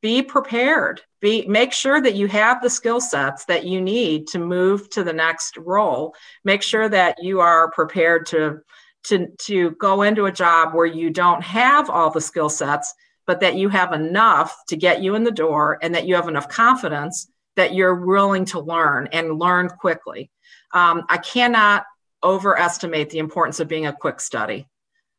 Be 0.00 0.22
prepared. 0.22 1.02
Be 1.20 1.46
make 1.46 1.72
sure 1.72 2.00
that 2.00 2.14
you 2.14 2.28
have 2.28 2.62
the 2.62 2.70
skill 2.70 3.00
sets 3.00 3.44
that 3.46 3.66
you 3.66 3.80
need 3.80 4.28
to 4.28 4.38
move 4.38 4.88
to 4.90 5.02
the 5.02 5.12
next 5.12 5.56
role. 5.56 6.14
Make 6.44 6.62
sure 6.62 6.88
that 6.88 7.16
you 7.20 7.40
are 7.40 7.72
prepared 7.72 8.26
to 8.26 8.60
to 9.04 9.26
to 9.46 9.72
go 9.72 10.02
into 10.02 10.26
a 10.26 10.32
job 10.32 10.74
where 10.74 10.86
you 10.86 11.10
don't 11.10 11.42
have 11.42 11.90
all 11.90 12.10
the 12.10 12.20
skill 12.20 12.48
sets, 12.48 12.94
but 13.26 13.40
that 13.40 13.56
you 13.56 13.68
have 13.68 13.92
enough 13.92 14.56
to 14.68 14.76
get 14.76 15.02
you 15.02 15.16
in 15.16 15.24
the 15.24 15.30
door 15.32 15.78
and 15.82 15.94
that 15.96 16.06
you 16.06 16.14
have 16.14 16.28
enough 16.28 16.48
confidence 16.48 17.28
that 17.56 17.74
you're 17.74 18.06
willing 18.06 18.44
to 18.46 18.60
learn 18.60 19.08
and 19.12 19.40
learn 19.40 19.68
quickly. 19.68 20.30
Um, 20.72 21.04
I 21.08 21.18
cannot 21.18 21.84
overestimate 22.22 23.10
the 23.10 23.18
importance 23.18 23.58
of 23.58 23.68
being 23.68 23.86
a 23.86 23.92
quick 23.92 24.20
study. 24.20 24.68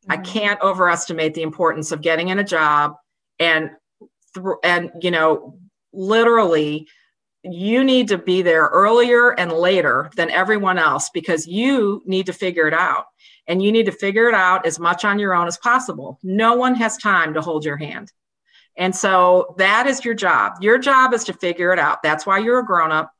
I 0.08 0.16
mm-hmm. 0.16 0.24
can't 0.24 0.60
overestimate 0.60 1.34
the 1.34 1.42
importance 1.42 1.92
of 1.92 2.00
getting 2.00 2.28
in 2.28 2.38
a 2.38 2.44
job 2.44 2.94
and 3.38 3.70
th- 4.34 4.56
and 4.64 4.90
you 5.00 5.10
know 5.10 5.58
literally 5.92 6.88
you 7.44 7.82
need 7.82 8.08
to 8.08 8.18
be 8.18 8.42
there 8.42 8.66
earlier 8.66 9.30
and 9.38 9.52
later 9.52 10.10
than 10.16 10.30
everyone 10.30 10.78
else 10.78 11.10
because 11.12 11.46
you 11.46 12.02
need 12.06 12.26
to 12.26 12.32
figure 12.32 12.68
it 12.68 12.74
out 12.74 13.06
and 13.48 13.62
you 13.62 13.72
need 13.72 13.86
to 13.86 13.92
figure 13.92 14.28
it 14.28 14.34
out 14.34 14.64
as 14.64 14.78
much 14.78 15.04
on 15.04 15.18
your 15.18 15.34
own 15.34 15.48
as 15.48 15.58
possible. 15.58 16.18
No 16.22 16.54
one 16.54 16.76
has 16.76 16.96
time 16.96 17.34
to 17.34 17.40
hold 17.40 17.64
your 17.64 17.76
hand. 17.76 18.12
And 18.76 18.94
so 18.94 19.54
that 19.58 19.86
is 19.86 20.04
your 20.04 20.14
job. 20.14 20.54
Your 20.60 20.78
job 20.78 21.12
is 21.12 21.24
to 21.24 21.32
figure 21.32 21.72
it 21.72 21.78
out. 21.78 22.02
That's 22.02 22.24
why 22.24 22.38
you're 22.38 22.60
a 22.60 22.64
grown 22.64 22.92
up. 22.92 23.12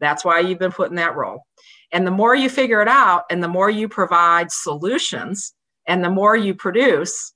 That's 0.00 0.24
why 0.24 0.40
you've 0.40 0.58
been 0.58 0.72
put 0.72 0.90
in 0.90 0.96
that 0.96 1.16
role. 1.16 1.46
And 1.92 2.06
the 2.06 2.10
more 2.10 2.34
you 2.34 2.50
figure 2.50 2.82
it 2.82 2.88
out 2.88 3.24
and 3.30 3.42
the 3.42 3.48
more 3.48 3.70
you 3.70 3.88
provide 3.88 4.52
solutions, 4.52 5.54
and 5.88 6.04
the 6.04 6.10
more 6.10 6.36
you 6.36 6.54
produce 6.54 7.32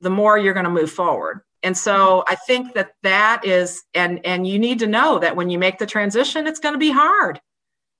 the 0.00 0.10
more 0.10 0.38
you're 0.38 0.54
going 0.54 0.64
to 0.64 0.70
move 0.70 0.90
forward. 0.90 1.40
And 1.62 1.76
so 1.76 2.24
i 2.28 2.34
think 2.34 2.74
that 2.74 2.92
that 3.02 3.44
is 3.44 3.82
and 3.94 4.20
and 4.24 4.46
you 4.46 4.58
need 4.58 4.78
to 4.80 4.86
know 4.86 5.18
that 5.18 5.36
when 5.36 5.48
you 5.50 5.58
make 5.58 5.78
the 5.78 5.86
transition 5.86 6.46
it's 6.46 6.60
going 6.60 6.74
to 6.74 6.78
be 6.78 6.90
hard. 6.90 7.40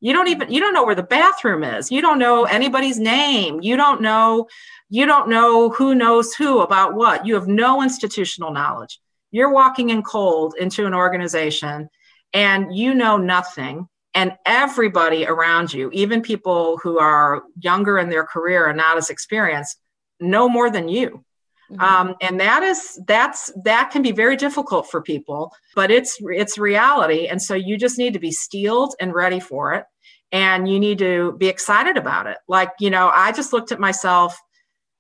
You 0.01 0.13
don't 0.13 0.29
even 0.29 0.53
you 0.53 0.61
don't 0.61 0.75
know 0.75 0.85
where 0.85 0.95
the 0.95 1.03
bathroom 1.03 1.65
is. 1.65 1.91
You 1.91 2.03
don't 2.03 2.19
know 2.19 2.45
anybody's 2.45 2.99
name. 2.99 3.61
You 3.63 3.77
don't 3.77 4.03
know 4.03 4.49
you 4.91 5.07
don't 5.07 5.29
know 5.29 5.71
who 5.71 5.95
knows 5.95 6.35
who 6.35 6.61
about 6.61 6.95
what. 6.95 7.27
You 7.27 7.35
have 7.35 7.49
no 7.49 7.83
institutional 7.83 8.53
knowledge. 8.53 9.01
You're 9.31 9.53
walking 9.53 9.91
in 9.91 10.03
cold 10.03 10.55
into 10.61 10.85
an 10.87 10.95
organization 10.95 11.89
and 12.35 12.77
you 12.77 12.93
know 12.95 13.17
nothing 13.17 13.89
and 14.15 14.33
everybody 14.47 15.27
around 15.27 15.73
you, 15.73 15.91
even 15.93 16.23
people 16.23 16.79
who 16.79 16.99
are 16.99 17.43
younger 17.61 17.99
in 17.99 18.09
their 18.09 18.25
career 18.25 18.69
and 18.69 18.77
not 18.77 18.97
as 18.97 19.11
experienced, 19.11 19.79
know 20.21 20.49
more 20.49 20.71
than 20.71 20.89
you. 20.89 21.25
Mm-hmm. 21.71 21.81
Um, 21.81 22.15
and 22.21 22.39
that 22.41 22.63
is 22.63 23.01
that's 23.07 23.51
that 23.65 23.91
can 23.91 24.03
be 24.03 24.13
very 24.13 24.37
difficult 24.37 24.91
for 24.91 25.01
people, 25.01 25.51
but 25.75 25.91
it's 25.91 26.19
it's 26.21 26.59
reality. 26.59 27.27
And 27.27 27.41
so 27.41 27.55
you 27.55 27.77
just 27.77 27.99
need 27.99 28.13
to 28.13 28.19
be 28.19 28.31
steeled 28.31 28.95
and 29.01 29.15
ready 29.15 29.41
for 29.41 29.75
it, 29.75 29.85
and 30.31 30.69
you 30.69 30.79
need 30.79 30.99
to 30.99 31.33
be 31.39 31.49
excited 31.49 31.97
about 31.97 32.27
it. 32.27 32.37
Like 32.49 32.73
you 32.81 32.91
know, 32.91 33.11
I 33.15 33.33
just 33.33 33.53
looked 33.53 33.73
at 33.73 33.81
myself 33.81 34.39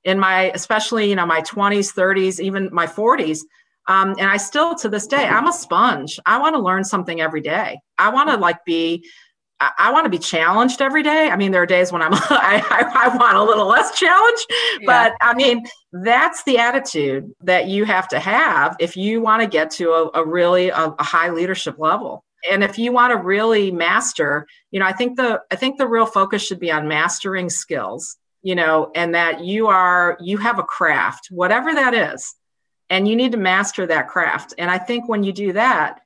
in 0.05 0.19
my 0.19 0.51
especially 0.55 1.09
you 1.11 1.17
know 1.17 1.27
my 1.27 1.43
20s, 1.43 1.95
30s, 1.95 2.41
even 2.41 2.71
my 2.73 2.87
40s 2.87 3.41
um, 3.87 4.11
and 4.19 4.31
I 4.31 4.37
still, 4.37 4.75
to 4.77 4.89
this 4.89 5.07
day, 5.07 5.27
I'm 5.27 5.47
a 5.47 5.53
sponge. 5.53 6.19
I 6.27 6.39
want 6.39 6.55
to 6.55 6.61
learn 6.61 6.85
something 6.85 7.21
every 7.21 7.41
day. 7.41 7.79
I 7.99 8.11
want 8.11 8.31
to 8.31 8.37
like 8.37 8.65
be, 8.65 9.05
I, 9.61 9.93
want 9.93 10.05
to 10.05 10.11
be 10.11 10.19
challenged 10.19 10.83
every 10.83 11.03
day. 11.03 11.31
I 11.31 11.37
mean, 11.37 11.53
there 11.53 11.63
are 11.63 11.67
days 11.67 11.93
when 11.93 12.03
I'm, 12.03 12.13
I, 12.15 12.63
I, 12.71 13.09
I 13.09 13.17
want 13.17 13.37
a 13.37 13.43
little 13.43 13.67
less 13.67 13.99
challenge, 13.99 14.47
yeah. 14.81 14.87
but 14.87 15.13
I 15.21 15.35
mean, 15.35 15.65
that's 15.93 16.43
the 16.45 16.59
attitude 16.59 17.31
that 17.43 17.69
you 17.69 17.85
have 17.85 18.09
to 18.09 18.19
have 18.19 18.77
if 18.81 18.97
you 18.97 19.21
want 19.21 19.43
to 19.43 19.49
get 19.49 19.71
to 19.73 19.91
a, 19.91 20.11
a 20.15 20.27
really 20.27 20.71
a, 20.71 20.87
a 20.99 21.03
high 21.03 21.31
leadership 21.31 21.79
level 21.79 22.25
and 22.51 22.63
if 22.63 22.79
you 22.79 22.93
want 22.93 23.13
to 23.13 23.17
really 23.17 23.71
master 23.71 24.47
you 24.71 24.81
know 24.81 24.87
i 24.87 24.93
think 24.93 25.17
the 25.17 25.41
i 25.51 25.57
think 25.57 25.79
the 25.79 25.87
real 25.87 26.07
focus 26.07 26.43
should 26.43 26.61
be 26.61 26.71
on 26.71 26.89
mastering 26.89 27.49
skills 27.49 28.17
you 28.43 28.55
know 28.55 28.91
and 28.95 29.15
that 29.15 29.45
you 29.45 29.69
are 29.69 30.17
you 30.21 30.37
have 30.37 30.59
a 30.59 30.63
craft 30.63 31.29
whatever 31.31 31.73
that 31.73 31.95
is 31.95 32.35
and 32.91 33.09
you 33.09 33.17
need 33.17 33.33
to 33.33 33.39
master 33.39 33.87
that 33.87 34.09
craft. 34.09 34.55
And 34.59 34.71
i 34.71 34.79
think 34.79 35.09
when 35.09 35.25
you 35.25 35.33
do 35.33 35.53
that 35.53 36.01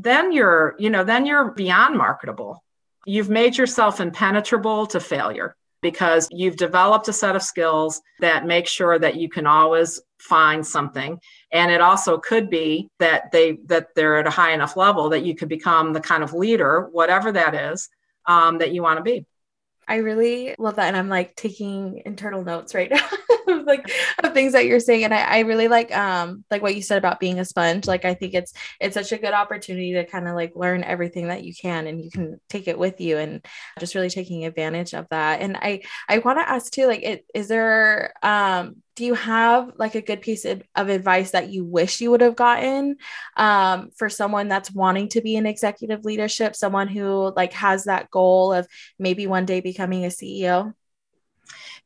then 0.00 0.32
you're 0.32 0.76
you 0.78 0.90
know 0.90 1.04
then 1.04 1.26
you're 1.26 1.50
beyond 1.52 1.96
marketable. 1.96 2.62
You've 3.04 3.30
made 3.30 3.56
yourself 3.56 4.00
impenetrable 4.00 4.86
to 4.88 5.00
failure 5.00 5.56
because 5.80 6.28
you've 6.30 6.56
developed 6.56 7.08
a 7.08 7.12
set 7.12 7.36
of 7.36 7.42
skills 7.42 8.00
that 8.20 8.46
make 8.46 8.66
sure 8.66 8.98
that 8.98 9.16
you 9.16 9.28
can 9.28 9.46
always 9.46 10.00
find 10.18 10.66
something. 10.66 11.18
And 11.52 11.70
it 11.70 11.80
also 11.80 12.18
could 12.18 12.50
be 12.50 12.88
that 12.98 13.32
they 13.32 13.58
that 13.66 13.88
they're 13.94 14.18
at 14.18 14.26
a 14.26 14.30
high 14.30 14.52
enough 14.52 14.76
level 14.76 15.08
that 15.10 15.24
you 15.24 15.34
could 15.34 15.48
become 15.48 15.92
the 15.92 16.00
kind 16.00 16.22
of 16.22 16.32
leader 16.32 16.88
whatever 16.92 17.32
that 17.32 17.54
is 17.54 17.88
um, 18.26 18.58
that 18.58 18.72
you 18.72 18.82
want 18.82 18.98
to 18.98 19.02
be 19.02 19.24
I 19.88 19.96
really 19.96 20.54
love 20.58 20.76
that. 20.76 20.88
And 20.88 20.96
I'm 20.96 21.08
like 21.08 21.34
taking 21.34 22.02
internal 22.04 22.44
notes 22.44 22.74
right 22.74 22.90
now 22.90 23.08
like 23.68 23.90
of 24.22 24.32
things 24.34 24.52
that 24.52 24.66
you're 24.66 24.80
saying. 24.80 25.04
And 25.04 25.14
I, 25.14 25.22
I 25.22 25.38
really 25.40 25.68
like 25.68 25.96
um 25.96 26.44
like 26.50 26.62
what 26.62 26.74
you 26.74 26.82
said 26.82 26.98
about 26.98 27.20
being 27.20 27.38
a 27.38 27.44
sponge. 27.44 27.86
Like 27.86 28.04
I 28.04 28.14
think 28.14 28.34
it's 28.34 28.52
it's 28.80 28.94
such 28.94 29.12
a 29.12 29.18
good 29.18 29.32
opportunity 29.32 29.94
to 29.94 30.04
kind 30.04 30.28
of 30.28 30.34
like 30.34 30.52
learn 30.54 30.84
everything 30.84 31.28
that 31.28 31.44
you 31.44 31.54
can 31.54 31.86
and 31.86 32.02
you 32.02 32.10
can 32.10 32.40
take 32.48 32.68
it 32.68 32.78
with 32.78 33.00
you 33.00 33.18
and 33.18 33.44
just 33.78 33.94
really 33.94 34.10
taking 34.10 34.44
advantage 34.44 34.94
of 34.94 35.06
that. 35.10 35.40
And 35.40 35.56
I 35.56 35.82
I 36.08 36.18
want 36.18 36.38
to 36.38 36.48
ask 36.48 36.72
too, 36.72 36.86
like 36.86 37.02
it 37.02 37.24
is 37.34 37.48
there 37.48 38.12
um 38.22 38.76
do 38.98 39.04
you 39.04 39.14
have 39.14 39.70
like 39.76 39.94
a 39.94 40.02
good 40.02 40.20
piece 40.20 40.44
of, 40.44 40.60
of 40.74 40.88
advice 40.88 41.30
that 41.30 41.50
you 41.50 41.64
wish 41.64 42.00
you 42.00 42.10
would 42.10 42.20
have 42.20 42.34
gotten 42.34 42.96
um, 43.36 43.90
for 43.94 44.08
someone 44.08 44.48
that's 44.48 44.72
wanting 44.72 45.08
to 45.08 45.20
be 45.20 45.36
in 45.36 45.46
executive 45.46 46.04
leadership 46.04 46.56
someone 46.56 46.88
who 46.88 47.32
like 47.36 47.52
has 47.52 47.84
that 47.84 48.10
goal 48.10 48.52
of 48.52 48.66
maybe 48.98 49.28
one 49.28 49.46
day 49.46 49.60
becoming 49.60 50.04
a 50.04 50.08
ceo 50.08 50.74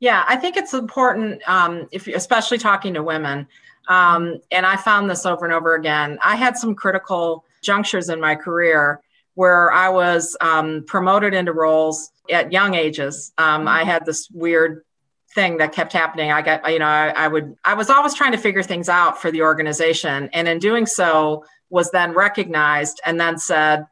yeah 0.00 0.24
i 0.26 0.36
think 0.36 0.56
it's 0.56 0.72
important 0.72 1.46
um, 1.46 1.86
if 1.92 2.08
especially 2.08 2.58
talking 2.58 2.94
to 2.94 3.02
women. 3.02 3.46
Um, 3.88 4.38
and 4.50 4.64
i 4.64 4.76
found 4.76 5.10
this 5.10 5.26
over 5.26 5.44
and 5.44 5.52
over 5.52 5.74
again. 5.74 6.18
I 6.22 6.36
had 6.36 6.56
some 6.56 6.74
critical 6.74 7.44
junctures 7.62 8.08
in 8.08 8.20
my 8.20 8.36
career 8.36 9.02
where 9.34 9.70
i 9.70 9.90
was 9.90 10.34
um, 10.40 10.84
promoted 10.86 11.34
into 11.34 11.52
roles 11.52 12.10
at 12.30 12.52
young 12.52 12.74
ages. 12.74 13.32
Um, 13.36 13.68
i 13.68 13.84
had 13.84 14.06
this 14.06 14.30
weird 14.30 14.82
thing 15.34 15.58
that 15.58 15.72
kept 15.72 15.92
happening. 15.92 16.30
I 16.30 16.42
got, 16.42 16.70
you 16.70 16.78
know, 16.78 16.86
I, 16.86 17.08
I, 17.10 17.28
would, 17.28 17.56
I 17.64 17.74
was 17.74 17.90
always 17.90 18.14
trying 18.14 18.32
to 18.32 18.38
figure 18.38 18.62
things 18.62 18.88
out 18.88 19.20
for 19.20 19.30
the 19.30 19.42
organization. 19.42 20.28
And 20.32 20.48
in 20.48 20.58
doing 20.58 20.86
so, 20.86 21.44
was 21.70 21.90
then 21.90 22.12
recognized 22.12 23.00
and 23.06 23.18
then 23.18 23.38
said, 23.38 23.86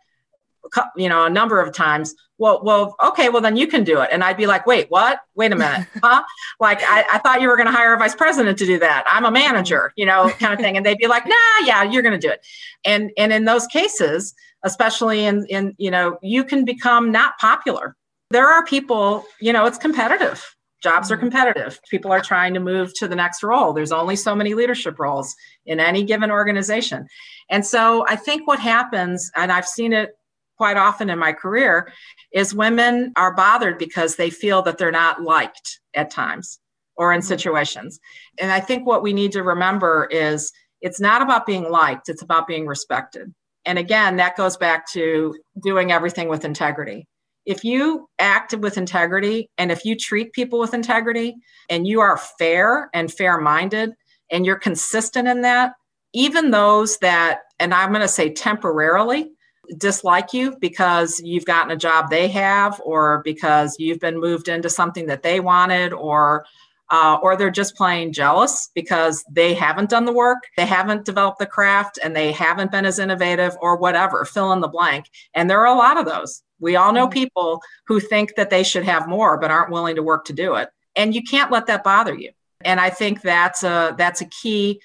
you 0.97 1.09
know, 1.09 1.25
a 1.25 1.31
number 1.31 1.61
of 1.61 1.75
times, 1.75 2.15
well, 2.37 2.61
well, 2.63 2.95
okay, 3.03 3.31
well, 3.31 3.41
then 3.41 3.57
you 3.57 3.67
can 3.67 3.85
do 3.85 4.01
it. 4.01 4.11
And 4.13 4.23
I'd 4.23 4.37
be 4.37 4.47
like, 4.47 4.67
wait, 4.67 4.87
what? 4.91 5.21
Wait 5.35 5.53
a 5.53 5.57
minute. 5.57 5.87
Huh? 6.03 6.23
like, 6.59 6.81
I, 6.83 7.05
I 7.13 7.19
thought 7.19 7.41
you 7.41 7.49
were 7.49 7.57
going 7.57 7.67
to 7.67 7.73
hire 7.73 7.95
a 7.95 7.99
vice 7.99 8.15
president 8.15 8.59
to 8.59 8.67
do 8.67 8.79
that. 8.79 9.05
I'm 9.07 9.25
a 9.25 9.31
manager, 9.31 9.93
you 9.97 10.07
know, 10.07 10.31
kind 10.39 10.53
of 10.53 10.61
thing. 10.61 10.77
And 10.77 10.85
they'd 10.85 10.99
be 10.99 11.07
like, 11.07 11.27
nah, 11.27 11.35
yeah, 11.65 11.83
you're 11.83 12.03
going 12.03 12.19
to 12.19 12.27
do 12.27 12.33
it. 12.33 12.47
And, 12.85 13.11
and 13.17 13.33
in 13.33 13.45
those 13.45 13.67
cases, 13.67 14.35
especially 14.63 15.25
in, 15.25 15.47
in, 15.47 15.75
you 15.79 15.91
know, 15.91 16.19
you 16.23 16.45
can 16.45 16.65
become 16.65 17.11
not 17.11 17.39
popular. 17.39 17.97
There 18.31 18.47
are 18.47 18.65
people, 18.65 19.25
you 19.41 19.53
know, 19.53 19.67
it's 19.67 19.79
competitive 19.79 20.45
jobs 20.83 21.11
are 21.11 21.17
mm-hmm. 21.17 21.29
competitive. 21.29 21.81
People 21.91 22.13
are 22.13 22.21
trying 22.21 22.55
to 22.55 22.61
move 22.61 22.93
to 22.95 23.09
the 23.09 23.17
next 23.17 23.43
role. 23.43 23.73
There's 23.73 23.93
only 23.93 24.17
so 24.17 24.35
many 24.35 24.55
leadership 24.55 24.99
roles 24.99 25.35
in 25.67 25.81
any 25.81 26.05
given 26.05 26.31
organization. 26.31 27.07
And 27.51 27.67
so 27.67 28.05
i 28.09 28.17
think 28.17 28.47
what 28.47 28.59
happens 28.59 29.31
and 29.37 29.53
i've 29.53 29.67
seen 29.67 29.93
it 29.93 30.11
quite 30.57 30.77
often 30.77 31.11
in 31.11 31.19
my 31.19 31.33
career 31.33 31.91
is 32.33 32.55
women 32.55 33.13
are 33.17 33.35
bothered 33.35 33.79
because 33.79 34.17
they 34.17 34.31
feel 34.31 34.63
that 34.63 34.79
they're 34.79 34.93
not 34.93 35.23
liked 35.23 35.81
at 35.95 36.11
times 36.11 36.59
or 36.97 37.13
in 37.13 37.21
mm-hmm. 37.21 37.29
situations. 37.29 37.99
And 38.39 38.51
i 38.53 38.61
think 38.61 38.87
what 38.87 39.03
we 39.03 39.13
need 39.13 39.33
to 39.33 39.43
remember 39.43 40.09
is 40.11 40.53
it's 40.81 41.01
not 41.01 41.23
about 41.23 41.47
being 41.47 41.71
liked 41.71 42.09
it's 42.09 42.23
about 42.23 42.47
being 42.47 42.67
respected. 42.67 43.35
And 43.65 43.79
again 43.79 44.17
that 44.17 44.37
goes 44.37 44.57
back 44.57 44.89
to 44.93 45.37
doing 45.63 45.93
everything 45.93 46.29
with 46.29 46.45
integrity 46.45 47.07
if 47.51 47.65
you 47.65 48.09
act 48.21 48.55
with 48.55 48.79
integrity 48.79 49.51
and 49.59 49.73
if 49.73 49.85
you 49.85 49.97
treat 49.97 50.33
people 50.33 50.61
with 50.61 50.73
integrity 50.73 51.35
and 51.69 51.87
you 51.87 52.01
are 52.01 52.17
fair 52.17 52.89
and 52.95 53.13
fair 53.13 53.41
minded 53.41 53.91
and 54.31 54.47
you're 54.47 54.59
consistent 54.59 55.27
in 55.27 55.41
that, 55.41 55.73
even 56.13 56.53
those 56.53 56.99
that, 56.99 57.41
and 57.59 57.75
I'm 57.75 57.91
going 57.91 58.03
to 58.03 58.09
say 58.09 58.33
temporarily, 58.33 59.33
dislike 59.77 60.33
you 60.33 60.57
because 60.61 61.21
you've 61.25 61.45
gotten 61.45 61.73
a 61.73 61.77
job 61.77 62.09
they 62.09 62.29
have 62.29 62.81
or 62.85 63.21
because 63.25 63.75
you've 63.81 64.01
been 64.01 64.21
moved 64.21 64.49
into 64.49 64.71
something 64.71 65.07
that 65.07 65.25
they 65.25 65.41
wanted 65.41 65.93
or 65.93 66.45
uh, 66.91 67.19
or 67.23 67.37
they're 67.37 67.51
just 67.51 67.77
plain 67.77 68.13
jealous 68.13 68.71
because 68.75 69.25
they 69.31 69.55
haven't 69.55 69.91
done 69.91 70.05
the 70.05 70.13
work, 70.13 70.39
they 70.57 70.67
haven't 70.67 71.05
developed 71.05 71.39
the 71.39 71.47
craft, 71.47 71.99
and 72.03 72.15
they 72.15 72.33
haven't 72.33 72.71
been 72.71 72.85
as 72.85 72.99
innovative 72.99 73.57
or 73.61 73.77
whatever, 73.77 74.25
fill 74.25 74.53
in 74.53 74.61
the 74.61 74.69
blank. 74.69 75.07
And 75.35 75.49
there 75.49 75.61
are 75.61 75.75
a 75.75 75.79
lot 75.79 75.99
of 75.99 76.07
those. 76.07 76.43
We 76.59 76.77
all 76.77 76.93
know 76.93 77.07
mm-hmm. 77.07 77.15
people 77.15 77.63
who 77.87 78.01
think 78.01 78.35
that 78.37 78.51
they 78.51 78.63
should 78.63 78.85
have 78.85 79.09
more 79.09 79.39
but 79.39 79.51
aren't 79.51 79.71
willing 79.71 79.97
to 79.97 80.03
work 80.03 80.25
to 80.27 80.33
do 80.33 80.55
it. 80.57 80.69
And 80.97 81.15
you 81.15 81.23
can't 81.23 81.51
let 81.51 81.67
that 81.67 81.85
bother 81.85 82.15
you. 82.15 82.31
And 82.63 82.79
I 82.81 82.91
think 82.91 83.23
that's 83.23 83.63
a 83.63 83.95
that's 83.97 84.21
a 84.21 84.27
key 84.27 84.81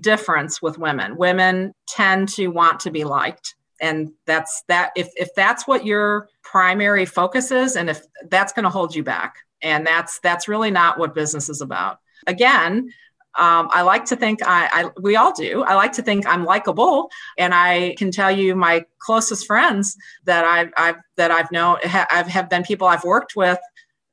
difference 0.00 0.62
with 0.62 0.78
women. 0.78 1.16
Women 1.16 1.72
tend 1.88 2.28
to 2.30 2.48
want 2.48 2.80
to 2.80 2.90
be 2.90 3.04
liked. 3.04 3.56
And 3.80 4.12
that's 4.26 4.62
that 4.68 4.92
if 4.96 5.08
if 5.16 5.34
that's 5.34 5.66
what 5.66 5.86
your 5.86 6.28
primary 6.42 7.06
focus 7.06 7.50
is 7.50 7.76
and 7.76 7.88
if 7.88 8.02
that's 8.28 8.52
going 8.52 8.64
to 8.64 8.70
hold 8.70 8.94
you 8.94 9.02
back 9.02 9.36
and 9.62 9.86
that's 9.86 10.18
that's 10.20 10.48
really 10.48 10.70
not 10.70 10.98
what 10.98 11.14
business 11.14 11.48
is 11.48 11.60
about 11.60 11.98
again 12.26 12.90
um, 13.38 13.68
I 13.70 13.82
like 13.82 14.04
to 14.06 14.16
think 14.16 14.40
I, 14.44 14.68
I, 14.72 14.90
we 15.00 15.14
all 15.14 15.32
do. 15.32 15.62
I 15.62 15.74
like 15.74 15.92
to 15.92 16.02
think 16.02 16.26
I'm 16.26 16.44
likable, 16.44 17.08
and 17.36 17.54
I 17.54 17.94
can 17.96 18.10
tell 18.10 18.32
you 18.32 18.56
my 18.56 18.84
closest 18.98 19.46
friends 19.46 19.96
that 20.24 20.44
I've, 20.44 20.72
I've 20.76 20.96
that 21.16 21.30
I've 21.30 21.52
known 21.52 21.78
have, 21.82 22.26
have 22.26 22.50
been 22.50 22.64
people 22.64 22.88
I've 22.88 23.04
worked 23.04 23.36
with 23.36 23.58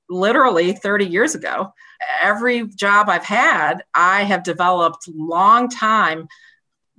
literally 0.10 0.74
30 0.74 1.06
years 1.06 1.34
ago. 1.34 1.74
Every 2.22 2.68
job 2.68 3.10
I've 3.10 3.24
had, 3.24 3.84
I 3.96 4.24
have 4.24 4.44
developed 4.44 5.08
long 5.08 5.70
time 5.70 6.28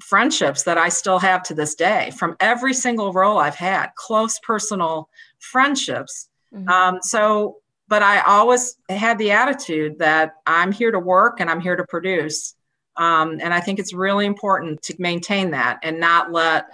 friendships 0.00 0.62
that 0.64 0.78
I 0.78 0.88
still 0.88 1.18
have 1.18 1.42
to 1.44 1.54
this 1.54 1.74
day 1.74 2.12
from 2.16 2.36
every 2.40 2.74
single 2.74 3.12
role 3.12 3.38
I've 3.38 3.54
had, 3.54 3.88
close 3.94 4.38
personal 4.40 5.08
friendships. 5.38 6.28
Mm-hmm. 6.52 6.68
Um, 6.68 6.98
so 7.02 7.56
but 7.88 8.02
I 8.02 8.20
always 8.20 8.76
had 8.88 9.18
the 9.18 9.32
attitude 9.32 9.98
that 10.00 10.34
I'm 10.46 10.72
here 10.72 10.90
to 10.90 10.98
work 10.98 11.40
and 11.40 11.48
I'm 11.48 11.60
here 11.60 11.76
to 11.76 11.84
produce. 11.84 12.54
Um, 12.96 13.38
and 13.40 13.54
I 13.54 13.60
think 13.60 13.78
it's 13.78 13.92
really 13.92 14.26
important 14.26 14.82
to 14.82 14.96
maintain 14.98 15.52
that 15.52 15.78
and 15.82 16.00
not 16.00 16.32
let 16.32 16.66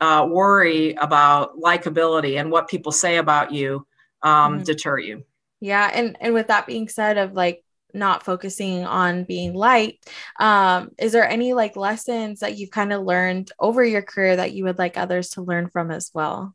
uh, 0.00 0.26
worry 0.28 0.92
about 0.94 1.58
likability 1.58 2.38
and 2.38 2.50
what 2.50 2.68
people 2.68 2.92
say 2.92 3.16
about 3.16 3.52
you 3.52 3.86
um, 4.22 4.54
mm-hmm. 4.54 4.62
deter 4.64 4.98
you. 4.98 5.24
Yeah, 5.60 5.90
and 5.92 6.18
and 6.20 6.34
with 6.34 6.48
that 6.48 6.66
being 6.66 6.86
said, 6.86 7.16
of 7.16 7.32
like 7.32 7.64
not 7.96 8.22
focusing 8.22 8.84
on 8.84 9.24
being 9.24 9.54
light, 9.54 9.98
um, 10.38 10.90
is 10.98 11.12
there 11.12 11.28
any 11.28 11.54
like 11.54 11.76
lessons 11.76 12.40
that 12.40 12.56
you've 12.56 12.70
kind 12.70 12.92
of 12.92 13.02
learned 13.02 13.50
over 13.58 13.82
your 13.82 14.02
career 14.02 14.36
that 14.36 14.52
you 14.52 14.64
would 14.64 14.78
like 14.78 14.96
others 14.96 15.30
to 15.30 15.42
learn 15.42 15.68
from 15.68 15.90
as 15.90 16.10
well? 16.14 16.54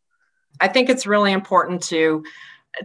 I 0.60 0.68
think 0.68 0.90
it's 0.90 1.08
really 1.08 1.32
important 1.32 1.82
to 1.84 2.24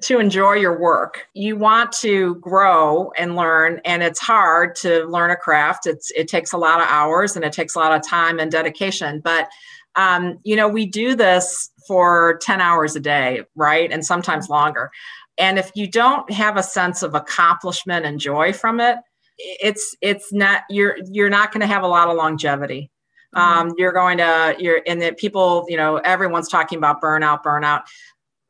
to 0.03 0.19
enjoy 0.19 0.55
your 0.55 0.81
work. 0.81 1.29
You 1.35 1.57
want 1.57 1.93
to 2.01 2.35
grow 2.37 3.13
and 3.17 3.37
learn, 3.37 3.81
and 3.85 4.03
it's 4.03 4.19
hard 4.19 4.75
to 4.77 5.05
learn 5.05 5.31
a 5.31 5.37
craft. 5.37 5.87
It's 5.87 6.11
it 6.13 6.29
takes 6.29 6.53
a 6.53 6.59
lot 6.59 6.81
of 6.81 6.89
hours 6.89 7.37
and 7.37 7.45
it 7.45 7.53
takes 7.53 7.77
a 7.77 7.79
lot 7.79 7.93
of 7.93 8.07
time 8.07 8.41
and 8.41 8.51
dedication. 8.51 9.21
But 9.23 9.49
um, 9.97 10.39
you 10.43 10.57
know, 10.57 10.69
we 10.69 10.87
do 10.87 11.15
this 11.15 11.71
for 11.87 12.39
10 12.43 12.61
hours 12.61 12.97
a 12.97 13.01
day, 13.01 13.43
right? 13.55 13.91
And 13.91 14.05
sometimes 14.05 14.49
longer. 14.49 14.91
And 15.39 15.59
if 15.59 15.71
you 15.75 15.87
don't 15.87 16.31
have 16.33 16.57
a 16.57 16.63
sense 16.63 17.03
of 17.03 17.15
accomplishment 17.15 18.07
and 18.07 18.19
joy 18.19 18.53
from 18.53 18.81
it, 18.81 18.97
it's 19.39 19.95
it's 20.01 20.33
not 20.33 20.63
you're 20.71 20.97
you're 21.11 21.29
not 21.29 21.53
going 21.53 21.61
to 21.61 21.67
have 21.67 21.83
a 21.83 21.89
lot 21.89 22.09
of 22.09 22.17
longevity. 22.17 22.91
Mm-hmm. 23.35 23.59
Um, 23.59 23.75
you're 23.77 23.93
going 23.93 24.19
to 24.19 24.57
you're 24.59 24.81
and 24.87 25.03
that 25.03 25.19
people 25.19 25.67
you 25.69 25.77
know 25.77 25.99
everyone's 25.99 26.49
talking 26.49 26.79
about 26.79 27.03
burnout 27.03 27.43
burnout 27.43 27.83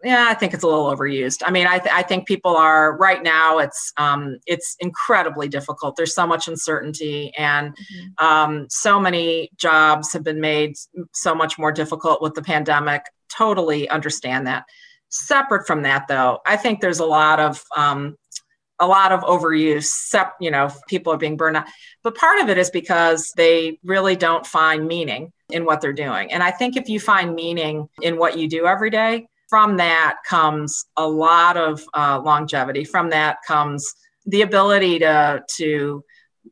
yeah, 0.05 0.27
I 0.29 0.35
think 0.35 0.53
it's 0.53 0.63
a 0.63 0.67
little 0.69 0.95
overused. 0.95 1.43
I 1.45 1.51
mean, 1.51 1.67
I, 1.67 1.79
th- 1.79 1.93
I 1.93 2.03
think 2.03 2.29
people 2.29 2.55
are 2.55 2.97
right 2.99 3.23
now. 3.23 3.59
It's 3.59 3.93
um, 3.97 4.39
it's 4.47 4.77
incredibly 4.79 5.49
difficult. 5.49 5.97
There's 5.97 6.15
so 6.15 6.27
much 6.27 6.49
uncertainty, 6.49 7.33
and 7.37 7.71
mm-hmm. 7.71 8.25
um, 8.25 8.67
so 8.69 9.01
many 9.01 9.51
jobs 9.57 10.13
have 10.13 10.23
been 10.23 10.41
made 10.41 10.77
so 11.13 11.35
much 11.35 11.59
more 11.59 11.73
difficult 11.73 12.21
with 12.21 12.35
the 12.35 12.43
pandemic. 12.43 13.03
Totally 13.29 13.89
understand 13.89 14.47
that. 14.47 14.67
Separate 15.17 15.67
from 15.67 15.83
that, 15.83 16.09
though, 16.09 16.41
I 16.45 16.57
think 16.57 16.81
there's 16.81 16.99
a 16.99 17.07
lot 17.07 17.41
of 17.41 17.63
um, 17.77 18.17
a 18.79 18.87
lot 18.87 19.13
of 19.13 19.21
overuse. 19.21 19.85
Sep- 19.85 20.37
you 20.41 20.51
know, 20.51 20.71
people 20.89 21.13
are 21.13 21.19
being 21.19 21.37
burned 21.37 21.57
out, 21.57 21.67
but 22.03 22.17
part 22.17 22.41
of 22.41 22.49
it 22.49 22.59
is 22.59 22.71
because 22.71 23.33
they 23.37 23.79
really 23.85 24.17
don't 24.17 24.47
find 24.47 24.87
meaning 24.87 25.33
in 25.51 25.65
what 25.65 25.81
they're 25.81 25.93
doing. 25.93 26.33
And 26.33 26.43
I 26.43 26.51
think 26.51 26.77
if 26.77 26.89
you 26.89 27.01
find 27.01 27.35
meaning 27.35 27.89
in 28.03 28.19
what 28.19 28.37
you 28.39 28.49
do 28.49 28.67
every 28.67 28.91
day 28.91 29.27
from 29.49 29.77
that 29.77 30.17
comes 30.29 30.87
a 30.97 31.07
lot 31.07 31.57
of 31.57 31.83
uh, 31.95 32.21
longevity. 32.21 32.85
From 32.85 33.11
that 33.11 33.39
comes 33.47 33.95
the 34.27 34.43
ability 34.43 34.99
to 35.01 35.45
to 35.57 36.05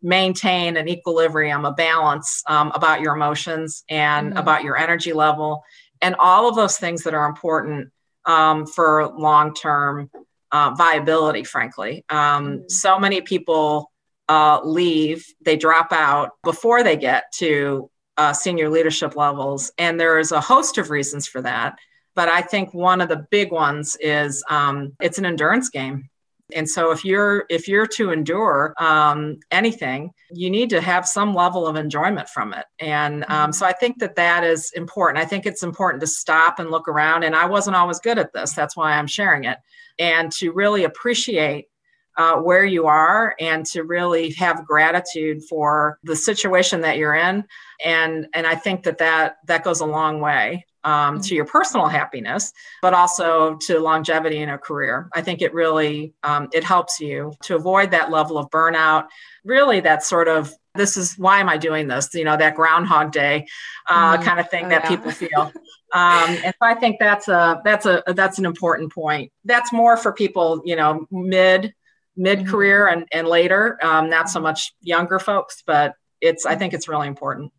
maintain 0.02 0.76
an 0.76 0.88
equilibrium, 0.88 1.64
a 1.64 1.72
balance 1.72 2.42
um, 2.48 2.72
about 2.74 3.00
your 3.00 3.14
emotions 3.14 3.84
and 3.88 4.30
mm-hmm. 4.30 4.38
about 4.38 4.64
your 4.64 4.76
energy 4.76 5.12
level, 5.12 5.62
and 6.00 6.14
all 6.16 6.48
of 6.48 6.56
those 6.56 6.78
things 6.78 7.02
that 7.04 7.14
are 7.14 7.26
important 7.26 7.90
um, 8.26 8.66
for 8.66 9.08
long 9.08 9.54
term 9.54 10.10
uh, 10.52 10.74
viability. 10.76 11.44
Frankly, 11.44 12.04
um, 12.08 12.18
mm-hmm. 12.18 12.62
so 12.68 12.98
many 12.98 13.20
people 13.20 13.90
uh, 14.28 14.60
leave, 14.64 15.26
they 15.42 15.56
drop 15.56 15.92
out 15.92 16.30
before 16.42 16.82
they 16.82 16.96
get 16.96 17.32
to 17.32 17.90
uh, 18.16 18.32
senior 18.32 18.70
leadership 18.70 19.16
levels, 19.16 19.72
and 19.78 19.98
there 19.98 20.18
is 20.18 20.32
a 20.32 20.40
host 20.40 20.78
of 20.78 20.90
reasons 20.90 21.26
for 21.26 21.42
that. 21.42 21.78
But 22.14 22.28
I 22.28 22.42
think 22.42 22.72
one 22.72 23.00
of 23.00 23.08
the 23.08 23.26
big 23.30 23.50
ones 23.50 23.96
is 24.00 24.44
um, 24.48 24.92
it's 25.00 25.18
an 25.18 25.26
endurance 25.26 25.68
game. 25.68 26.08
And 26.52 26.68
so 26.68 26.90
if 26.90 27.04
you're 27.04 27.46
if 27.48 27.68
you're 27.68 27.86
to 27.86 28.10
endure 28.10 28.74
um, 28.78 29.38
anything, 29.50 30.12
you 30.30 30.50
need 30.50 30.70
to 30.70 30.80
have 30.80 31.08
some 31.08 31.34
level 31.34 31.66
of 31.66 31.76
enjoyment 31.76 32.28
from 32.28 32.52
it. 32.52 32.66
And 32.78 33.24
um, 33.28 33.52
so 33.52 33.64
I 33.64 33.72
think 33.72 33.98
that 34.00 34.16
that 34.16 34.44
is 34.44 34.70
important. 34.72 35.24
I 35.24 35.26
think 35.26 35.46
it's 35.46 35.62
important 35.62 36.02
to 36.02 36.06
stop 36.06 36.58
and 36.58 36.70
look 36.70 36.86
around. 36.86 37.24
And 37.24 37.34
I 37.34 37.46
wasn't 37.46 37.76
always 37.76 37.98
good 37.98 38.18
at 38.18 38.32
this. 38.34 38.52
That's 38.52 38.76
why 38.76 38.92
I'm 38.92 39.06
sharing 39.06 39.44
it. 39.44 39.58
And 39.98 40.30
to 40.32 40.52
really 40.52 40.84
appreciate 40.84 41.68
uh, 42.16 42.36
where 42.36 42.64
you 42.64 42.86
are 42.86 43.34
and 43.40 43.66
to 43.66 43.82
really 43.82 44.30
have 44.32 44.66
gratitude 44.66 45.42
for 45.48 45.98
the 46.04 46.14
situation 46.14 46.82
that 46.82 46.96
you're 46.96 47.14
in 47.14 47.44
and 47.84 48.28
and 48.34 48.46
i 48.46 48.54
think 48.54 48.84
that 48.84 48.98
that 48.98 49.38
that 49.46 49.64
goes 49.64 49.80
a 49.80 49.86
long 49.86 50.20
way 50.20 50.64
um, 50.84 51.16
to 51.16 51.20
mm-hmm. 51.20 51.34
your 51.34 51.44
personal 51.46 51.86
happiness, 51.86 52.52
but 52.82 52.94
also 52.94 53.56
to 53.56 53.78
longevity 53.80 54.38
in 54.38 54.50
a 54.50 54.58
career. 54.58 55.08
I 55.14 55.22
think 55.22 55.42
it 55.42 55.52
really 55.52 56.14
um, 56.22 56.48
it 56.52 56.64
helps 56.64 57.00
you 57.00 57.32
to 57.44 57.56
avoid 57.56 57.90
that 57.90 58.10
level 58.10 58.38
of 58.38 58.50
burnout. 58.50 59.06
Really, 59.44 59.80
that 59.80 60.04
sort 60.04 60.28
of 60.28 60.54
this 60.74 60.96
is 60.96 61.16
why 61.18 61.40
am 61.40 61.48
I 61.48 61.56
doing 61.56 61.88
this? 61.88 62.10
You 62.14 62.24
know, 62.24 62.36
that 62.36 62.54
Groundhog 62.54 63.12
Day 63.12 63.46
uh, 63.88 64.16
mm 64.16 64.24
kind 64.24 64.40
of 64.40 64.48
thing 64.48 64.66
oh, 64.66 64.68
that 64.70 64.84
yeah. 64.84 64.88
people 64.88 65.10
feel. 65.10 65.52
um, 65.92 66.30
and 66.44 66.54
so 66.54 66.62
I 66.62 66.74
think 66.74 66.96
that's 66.98 67.28
a 67.28 67.60
that's 67.64 67.86
a 67.86 68.02
that's 68.08 68.38
an 68.38 68.46
important 68.46 68.92
point. 68.92 69.32
That's 69.44 69.72
more 69.72 69.96
for 69.96 70.12
people, 70.12 70.62
you 70.64 70.76
know, 70.76 71.06
mid 71.10 71.74
mid 72.16 72.46
career 72.46 72.86
mm-hmm. 72.86 73.00
and 73.00 73.08
and 73.12 73.28
later. 73.28 73.78
Um, 73.82 74.10
not 74.10 74.28
so 74.28 74.40
much 74.40 74.74
younger 74.80 75.18
folks, 75.18 75.62
but 75.66 75.94
it's 76.20 76.46
I 76.46 76.56
think 76.56 76.74
it's 76.74 76.88
really 76.88 77.08
important. 77.08 77.52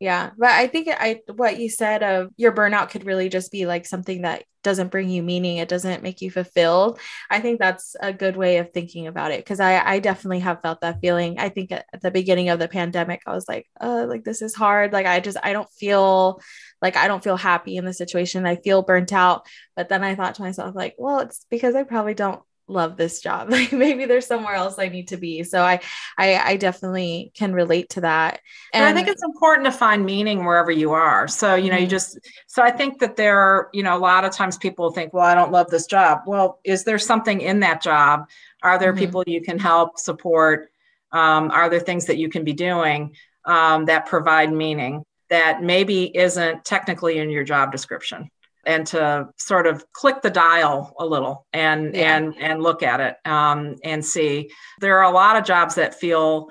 Yeah, 0.00 0.30
but 0.36 0.50
I 0.50 0.66
think 0.66 0.88
I 0.90 1.20
what 1.34 1.58
you 1.58 1.70
said 1.70 2.02
of 2.02 2.30
your 2.36 2.52
burnout 2.52 2.90
could 2.90 3.06
really 3.06 3.28
just 3.28 3.52
be 3.52 3.64
like 3.64 3.86
something 3.86 4.22
that 4.22 4.44
doesn't 4.62 4.90
bring 4.90 5.08
you 5.08 5.22
meaning, 5.22 5.58
it 5.58 5.68
doesn't 5.68 6.02
make 6.02 6.20
you 6.20 6.30
fulfilled. 6.30 6.98
I 7.30 7.40
think 7.40 7.58
that's 7.60 7.94
a 8.00 8.12
good 8.12 8.36
way 8.36 8.58
of 8.58 8.72
thinking 8.72 9.06
about 9.06 9.30
it 9.30 9.38
because 9.38 9.60
I 9.60 9.78
I 9.84 9.98
definitely 10.00 10.40
have 10.40 10.60
felt 10.62 10.80
that 10.80 11.00
feeling. 11.00 11.38
I 11.38 11.48
think 11.48 11.70
at 11.72 11.86
the 12.02 12.10
beginning 12.10 12.48
of 12.48 12.58
the 12.58 12.68
pandemic 12.68 13.22
I 13.26 13.32
was 13.34 13.46
like, 13.48 13.66
"Oh, 13.80 14.04
like 14.08 14.24
this 14.24 14.42
is 14.42 14.54
hard. 14.54 14.92
Like 14.92 15.06
I 15.06 15.20
just 15.20 15.38
I 15.42 15.52
don't 15.52 15.70
feel 15.78 16.40
like 16.82 16.96
I 16.96 17.06
don't 17.08 17.22
feel 17.22 17.36
happy 17.36 17.76
in 17.76 17.84
the 17.84 17.92
situation. 17.94 18.46
I 18.46 18.56
feel 18.56 18.82
burnt 18.82 19.12
out." 19.12 19.46
But 19.76 19.88
then 19.88 20.02
I 20.04 20.14
thought 20.16 20.34
to 20.36 20.42
myself 20.42 20.74
like, 20.74 20.96
"Well, 20.98 21.20
it's 21.20 21.46
because 21.50 21.74
I 21.76 21.84
probably 21.84 22.14
don't 22.14 22.42
love 22.66 22.96
this 22.96 23.20
job. 23.20 23.50
Like 23.54 23.72
maybe 23.72 24.04
there's 24.04 24.26
somewhere 24.26 24.54
else 24.54 24.78
i 24.78 24.88
need 24.88 25.08
to 25.08 25.16
be. 25.16 25.42
So 25.44 25.62
i 25.62 25.80
i, 26.18 26.36
I 26.36 26.56
definitely 26.56 27.32
can 27.34 27.52
relate 27.52 27.90
to 27.90 28.00
that. 28.02 28.40
And 28.72 28.84
i 28.84 28.92
think 28.92 29.08
it's 29.08 29.22
important 29.22 29.66
to 29.66 29.72
find 29.72 30.04
meaning 30.04 30.44
wherever 30.44 30.70
you 30.70 30.92
are. 30.92 31.28
So 31.28 31.54
you 31.54 31.70
know 31.70 31.76
mm-hmm. 31.76 31.84
you 31.84 31.88
just 31.88 32.18
so 32.46 32.62
i 32.62 32.70
think 32.70 32.98
that 33.00 33.16
there 33.16 33.38
are 33.38 33.68
you 33.72 33.82
know 33.82 33.96
a 33.96 33.98
lot 33.98 34.24
of 34.24 34.32
times 34.32 34.56
people 34.56 34.90
think 34.90 35.12
well 35.12 35.24
i 35.24 35.34
don't 35.34 35.52
love 35.52 35.70
this 35.70 35.86
job. 35.86 36.22
Well 36.26 36.60
is 36.64 36.84
there 36.84 36.98
something 36.98 37.40
in 37.40 37.60
that 37.60 37.82
job? 37.82 38.28
Are 38.62 38.78
there 38.78 38.92
mm-hmm. 38.92 39.00
people 39.00 39.24
you 39.26 39.42
can 39.42 39.58
help 39.58 39.98
support? 39.98 40.70
Um, 41.12 41.50
are 41.52 41.68
there 41.70 41.80
things 41.80 42.06
that 42.06 42.18
you 42.18 42.28
can 42.28 42.42
be 42.42 42.54
doing 42.54 43.14
um, 43.44 43.84
that 43.84 44.06
provide 44.06 44.52
meaning 44.52 45.04
that 45.30 45.62
maybe 45.62 46.16
isn't 46.16 46.64
technically 46.64 47.18
in 47.18 47.30
your 47.30 47.44
job 47.44 47.72
description 47.72 48.30
and 48.66 48.86
to 48.86 49.28
sort 49.36 49.66
of 49.66 49.84
click 49.92 50.22
the 50.22 50.30
dial 50.30 50.94
a 50.98 51.06
little 51.06 51.46
and 51.52 51.94
yeah. 51.94 52.16
and 52.16 52.34
and 52.38 52.62
look 52.62 52.82
at 52.82 53.00
it 53.00 53.16
um, 53.24 53.76
and 53.84 54.04
see 54.04 54.50
there 54.80 54.98
are 54.98 55.10
a 55.10 55.14
lot 55.14 55.36
of 55.36 55.44
jobs 55.44 55.74
that 55.74 55.94
feel 55.94 56.48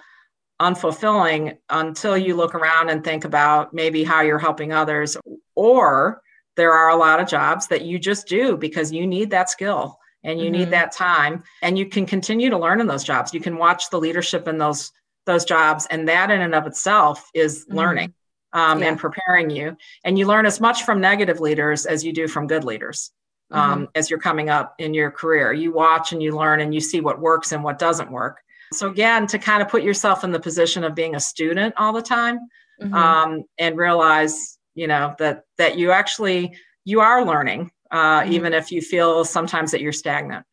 unfulfilling 0.61 1.57
until 1.69 2.17
you 2.17 2.35
look 2.35 2.55
around 2.55 2.89
and 2.89 3.03
think 3.03 3.25
about 3.25 3.73
maybe 3.73 4.03
how 4.03 4.21
you're 4.21 4.39
helping 4.39 4.71
others 4.71 5.17
or 5.55 6.21
there 6.55 6.71
are 6.71 6.89
a 6.89 6.95
lot 6.95 7.19
of 7.19 7.27
jobs 7.27 7.67
that 7.67 7.83
you 7.83 7.97
just 7.97 8.27
do 8.27 8.55
because 8.55 8.91
you 8.91 9.05
need 9.07 9.29
that 9.31 9.49
skill 9.49 9.97
and 10.23 10.39
you 10.39 10.45
mm-hmm. 10.45 10.59
need 10.59 10.69
that 10.69 10.91
time 10.91 11.43
and 11.61 11.77
you 11.77 11.85
can 11.85 12.05
continue 12.05 12.49
to 12.49 12.57
learn 12.57 12.79
in 12.79 12.87
those 12.87 13.03
jobs 13.03 13.33
you 13.33 13.39
can 13.39 13.57
watch 13.57 13.89
the 13.89 13.99
leadership 13.99 14.47
in 14.47 14.57
those 14.57 14.91
those 15.25 15.45
jobs 15.45 15.85
and 15.87 16.07
that 16.07 16.29
in 16.29 16.41
and 16.41 16.55
of 16.55 16.67
itself 16.67 17.29
is 17.33 17.65
mm-hmm. 17.65 17.77
learning 17.77 18.13
um, 18.53 18.81
yeah. 18.81 18.89
and 18.89 18.99
preparing 18.99 19.49
you 19.49 19.75
and 20.03 20.17
you 20.17 20.25
learn 20.25 20.45
as 20.45 20.61
much 20.61 20.83
from 20.83 21.01
negative 21.01 21.39
leaders 21.39 21.85
as 21.85 22.03
you 22.03 22.13
do 22.13 22.27
from 22.27 22.47
good 22.47 22.63
leaders 22.63 23.11
um, 23.51 23.81
mm-hmm. 23.81 23.85
as 23.95 24.09
you're 24.09 24.19
coming 24.19 24.49
up 24.49 24.75
in 24.79 24.93
your 24.93 25.11
career 25.11 25.51
you 25.51 25.73
watch 25.73 26.13
and 26.13 26.21
you 26.23 26.35
learn 26.35 26.61
and 26.61 26.73
you 26.73 26.79
see 26.79 27.01
what 27.01 27.19
works 27.19 27.51
and 27.51 27.63
what 27.63 27.79
doesn't 27.79 28.11
work 28.11 28.39
so 28.71 28.89
again 28.89 29.27
to 29.27 29.37
kind 29.37 29.61
of 29.61 29.67
put 29.67 29.83
yourself 29.83 30.23
in 30.23 30.31
the 30.31 30.39
position 30.39 30.83
of 30.83 30.95
being 30.95 31.15
a 31.15 31.19
student 31.19 31.73
all 31.77 31.93
the 31.93 32.01
time 32.01 32.39
mm-hmm. 32.81 32.93
um, 32.93 33.43
and 33.57 33.77
realize 33.77 34.57
you 34.75 34.87
know 34.87 35.15
that 35.19 35.43
that 35.57 35.77
you 35.77 35.91
actually 35.91 36.55
you 36.85 36.99
are 36.99 37.25
learning 37.25 37.71
uh, 37.91 38.21
mm-hmm. 38.21 38.33
even 38.33 38.53
if 38.53 38.71
you 38.71 38.81
feel 38.81 39.25
sometimes 39.25 39.71
that 39.71 39.81
you're 39.81 39.91
stagnant 39.91 40.45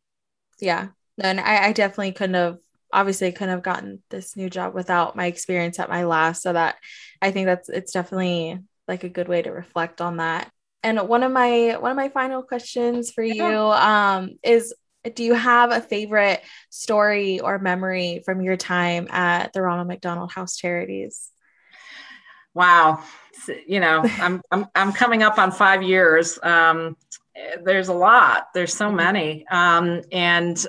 yeah 0.59 0.87
and 1.19 1.39
I, 1.39 1.67
I 1.67 1.73
definitely 1.73 2.13
couldn't 2.13 2.35
have 2.35 2.57
obviously 2.93 3.31
couldn't 3.31 3.49
have 3.49 3.63
gotten 3.63 4.01
this 4.09 4.35
new 4.35 4.49
job 4.49 4.73
without 4.73 5.15
my 5.15 5.25
experience 5.25 5.79
at 5.79 5.89
my 5.89 6.03
last. 6.03 6.41
So 6.41 6.53
that 6.53 6.77
i 7.21 7.31
think 7.31 7.45
that's 7.45 7.69
it's 7.69 7.93
definitely 7.93 8.59
like 8.87 9.03
a 9.03 9.09
good 9.09 9.27
way 9.27 9.41
to 9.41 9.51
reflect 9.51 10.01
on 10.01 10.17
that. 10.17 10.51
And 10.83 11.07
one 11.07 11.23
of 11.23 11.31
my 11.31 11.77
one 11.79 11.91
of 11.91 11.97
my 11.97 12.09
final 12.09 12.43
questions 12.43 13.11
for 13.11 13.23
you 13.23 13.45
um, 13.45 14.31
is 14.43 14.73
do 15.15 15.23
you 15.23 15.33
have 15.33 15.71
a 15.71 15.81
favorite 15.81 16.41
story 16.69 17.39
or 17.39 17.57
memory 17.57 18.21
from 18.23 18.41
your 18.41 18.57
time 18.57 19.07
at 19.09 19.51
the 19.53 19.61
ronald 19.61 19.87
mcdonald 19.87 20.31
house 20.31 20.57
charities? 20.57 21.29
Wow. 22.53 23.03
You 23.67 23.79
know 23.79 24.01
i'm 24.19 24.41
i'm, 24.51 24.65
I'm 24.75 24.91
coming 24.93 25.23
up 25.23 25.37
on 25.37 25.51
five 25.51 25.83
years. 25.83 26.39
Um, 26.41 26.97
there's 27.63 27.87
a 27.87 27.93
lot. 27.93 28.47
There's 28.53 28.73
so 28.73 28.87
mm-hmm. 28.87 28.95
many. 28.95 29.45
Um, 29.49 30.01
and 30.11 30.65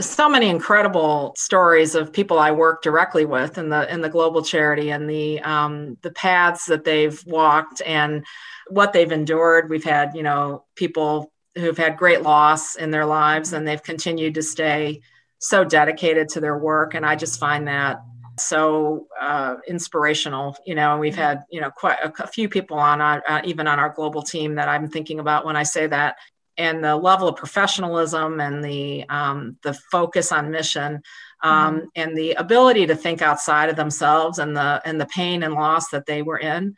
so 0.00 0.28
many 0.28 0.48
incredible 0.48 1.34
stories 1.36 1.94
of 1.94 2.12
people 2.12 2.38
I 2.38 2.50
work 2.50 2.82
directly 2.82 3.24
with 3.24 3.58
in 3.58 3.68
the 3.68 3.92
in 3.92 4.00
the 4.00 4.08
global 4.08 4.42
charity 4.42 4.90
and 4.90 5.08
the 5.08 5.40
um, 5.40 5.96
the 6.02 6.12
paths 6.12 6.66
that 6.66 6.84
they've 6.84 7.20
walked 7.26 7.82
and 7.84 8.24
what 8.68 8.92
they've 8.92 9.10
endured. 9.10 9.70
We've 9.70 9.84
had 9.84 10.14
you 10.14 10.22
know 10.22 10.64
people 10.76 11.32
who've 11.56 11.76
had 11.76 11.96
great 11.96 12.22
loss 12.22 12.76
in 12.76 12.90
their 12.90 13.06
lives 13.06 13.52
and 13.52 13.66
they've 13.66 13.82
continued 13.82 14.34
to 14.34 14.42
stay 14.42 15.00
so 15.38 15.64
dedicated 15.64 16.28
to 16.28 16.40
their 16.40 16.58
work 16.58 16.94
and 16.94 17.04
I 17.04 17.16
just 17.16 17.40
find 17.40 17.66
that 17.66 17.98
so 18.40 19.06
uh, 19.20 19.56
inspirational. 19.66 20.56
You 20.64 20.74
know, 20.74 20.98
we've 20.98 21.16
had 21.16 21.42
you 21.50 21.60
know 21.60 21.70
quite 21.70 21.98
a, 22.02 22.12
a 22.22 22.26
few 22.26 22.48
people 22.48 22.78
on 22.78 23.00
uh, 23.00 23.40
even 23.44 23.66
on 23.66 23.78
our 23.78 23.90
global 23.90 24.22
team 24.22 24.54
that 24.56 24.68
I'm 24.68 24.88
thinking 24.88 25.18
about 25.20 25.44
when 25.44 25.56
I 25.56 25.62
say 25.62 25.86
that 25.88 26.16
and 26.58 26.82
the 26.82 26.96
level 26.96 27.28
of 27.28 27.36
professionalism 27.36 28.40
and 28.40 28.62
the 28.62 29.08
um, 29.08 29.56
the 29.62 29.72
focus 29.72 30.32
on 30.32 30.50
mission 30.50 31.02
um, 31.42 31.76
mm-hmm. 31.76 31.84
and 31.94 32.16
the 32.16 32.32
ability 32.32 32.86
to 32.86 32.96
think 32.96 33.22
outside 33.22 33.70
of 33.70 33.76
themselves 33.76 34.38
and 34.38 34.56
the 34.56 34.82
and 34.84 35.00
the 35.00 35.06
pain 35.06 35.42
and 35.42 35.54
loss 35.54 35.88
that 35.90 36.04
they 36.06 36.20
were 36.20 36.38
in 36.38 36.74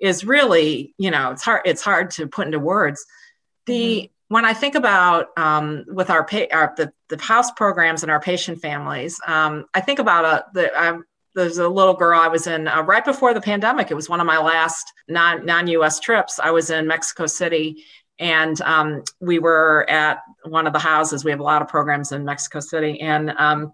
is 0.00 0.24
really 0.24 0.94
you 0.98 1.10
know 1.10 1.30
it's 1.30 1.42
hard 1.42 1.62
it's 1.66 1.82
hard 1.82 2.10
to 2.10 2.26
put 2.26 2.46
into 2.46 2.58
words 2.58 3.04
the 3.66 4.02
mm-hmm. 4.02 4.34
when 4.34 4.44
i 4.44 4.54
think 4.54 4.74
about 4.74 5.26
um, 5.36 5.84
with 5.88 6.10
our, 6.10 6.24
pa- 6.24 6.50
our 6.50 6.72
the, 6.76 6.90
the 7.08 7.22
house 7.22 7.50
programs 7.52 8.02
and 8.02 8.10
our 8.10 8.20
patient 8.20 8.60
families 8.60 9.20
um, 9.26 9.66
i 9.74 9.80
think 9.80 9.98
about 9.98 10.24
a 10.24 10.44
the 10.54 10.76
I'm, 10.76 11.04
there's 11.34 11.58
a 11.58 11.68
little 11.68 11.94
girl 11.94 12.18
I 12.18 12.26
was 12.26 12.48
in 12.48 12.66
uh, 12.66 12.82
right 12.82 13.04
before 13.04 13.34
the 13.34 13.40
pandemic. 13.40 13.90
It 13.90 13.94
was 13.94 14.08
one 14.08 14.20
of 14.20 14.26
my 14.26 14.38
last 14.38 14.92
non 15.08 15.46
non 15.46 15.68
US 15.68 16.00
trips. 16.00 16.40
I 16.42 16.50
was 16.50 16.70
in 16.70 16.86
Mexico 16.86 17.26
City 17.26 17.84
and 18.20 18.60
um, 18.60 19.02
we 19.18 19.38
were 19.38 19.88
at 19.88 20.18
one 20.44 20.66
of 20.66 20.72
the 20.72 20.78
houses. 20.78 21.24
We 21.24 21.30
have 21.30 21.40
a 21.40 21.44
lot 21.44 21.62
of 21.62 21.68
programs 21.68 22.12
in 22.12 22.24
Mexico 22.24 22.60
City, 22.60 23.00
and 23.00 23.30
um, 23.30 23.72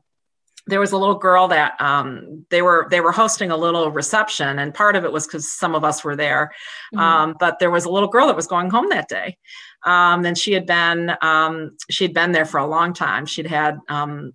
there 0.68 0.80
was 0.80 0.92
a 0.92 0.96
little 0.96 1.16
girl 1.16 1.48
that 1.48 1.80
um, 1.80 2.46
they 2.50 2.62
were 2.62 2.86
they 2.90 3.00
were 3.00 3.12
hosting 3.12 3.50
a 3.50 3.56
little 3.56 3.90
reception, 3.90 4.60
and 4.60 4.72
part 4.72 4.94
of 4.96 5.04
it 5.04 5.12
was 5.12 5.26
because 5.26 5.52
some 5.52 5.74
of 5.74 5.84
us 5.84 6.04
were 6.04 6.16
there. 6.16 6.52
Mm-hmm. 6.94 7.02
Um, 7.02 7.36
but 7.38 7.58
there 7.58 7.72
was 7.72 7.84
a 7.84 7.90
little 7.90 8.08
girl 8.08 8.28
that 8.28 8.36
was 8.36 8.46
going 8.46 8.70
home 8.70 8.88
that 8.90 9.08
day, 9.08 9.36
um, 9.84 10.24
and 10.24 10.38
she 10.38 10.52
had 10.52 10.64
been 10.64 11.12
um, 11.22 11.76
she 11.90 12.04
had 12.04 12.14
been 12.14 12.30
there 12.30 12.46
for 12.46 12.58
a 12.58 12.66
long 12.66 12.94
time. 12.94 13.26
She'd 13.26 13.48
had 13.48 13.78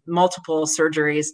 multiple 0.05 0.65
surgeries, 0.65 1.27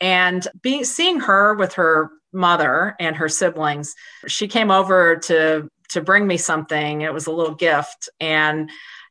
and 0.00 0.46
being 0.62 0.84
seeing 0.84 1.18
her 1.20 1.54
with 1.54 1.74
her 1.74 2.10
mother 2.32 2.94
and 2.98 3.16
her 3.16 3.28
siblings, 3.28 3.94
she 4.26 4.48
came 4.48 4.70
over 4.70 5.16
to 5.16 5.68
to 5.92 6.00
bring 6.00 6.26
me 6.26 6.36
something. 6.36 7.02
It 7.02 7.12
was 7.12 7.26
a 7.26 7.32
little 7.32 7.54
gift, 7.54 8.08
and 8.20 8.70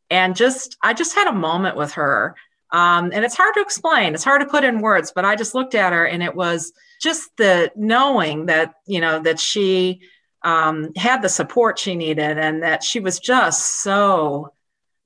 and 0.10 0.36
just 0.36 0.78
I 0.82 0.94
just 0.94 1.16
had 1.16 1.28
a 1.28 1.34
moment 1.34 1.78
with 1.78 1.94
her. 1.94 2.36
Um, 2.72 3.12
and 3.14 3.26
it's 3.26 3.36
hard 3.36 3.54
to 3.56 3.62
explain. 3.62 4.14
It's 4.14 4.24
hard 4.24 4.42
to 4.42 4.48
put 4.48 4.64
in 4.64 4.82
words, 4.82 5.12
but 5.14 5.26
I 5.26 5.36
just 5.36 5.56
looked 5.56 5.76
at 5.76 5.94
her, 5.94 6.06
and 6.06 6.24
it 6.24 6.36
was 6.36 6.72
just 7.02 7.30
the 7.38 7.72
knowing 7.76 8.46
that 8.48 8.76
you 8.86 9.02
know 9.02 9.20
that 9.20 9.40
she 9.40 10.02
um, 10.44 10.92
had 10.96 11.22
the 11.22 11.30
support 11.30 11.80
she 11.80 11.96
needed, 11.96 12.38
and 12.38 12.64
that 12.64 12.84
she 12.84 13.00
was 13.00 13.20
just 13.20 13.84
so 13.84 14.54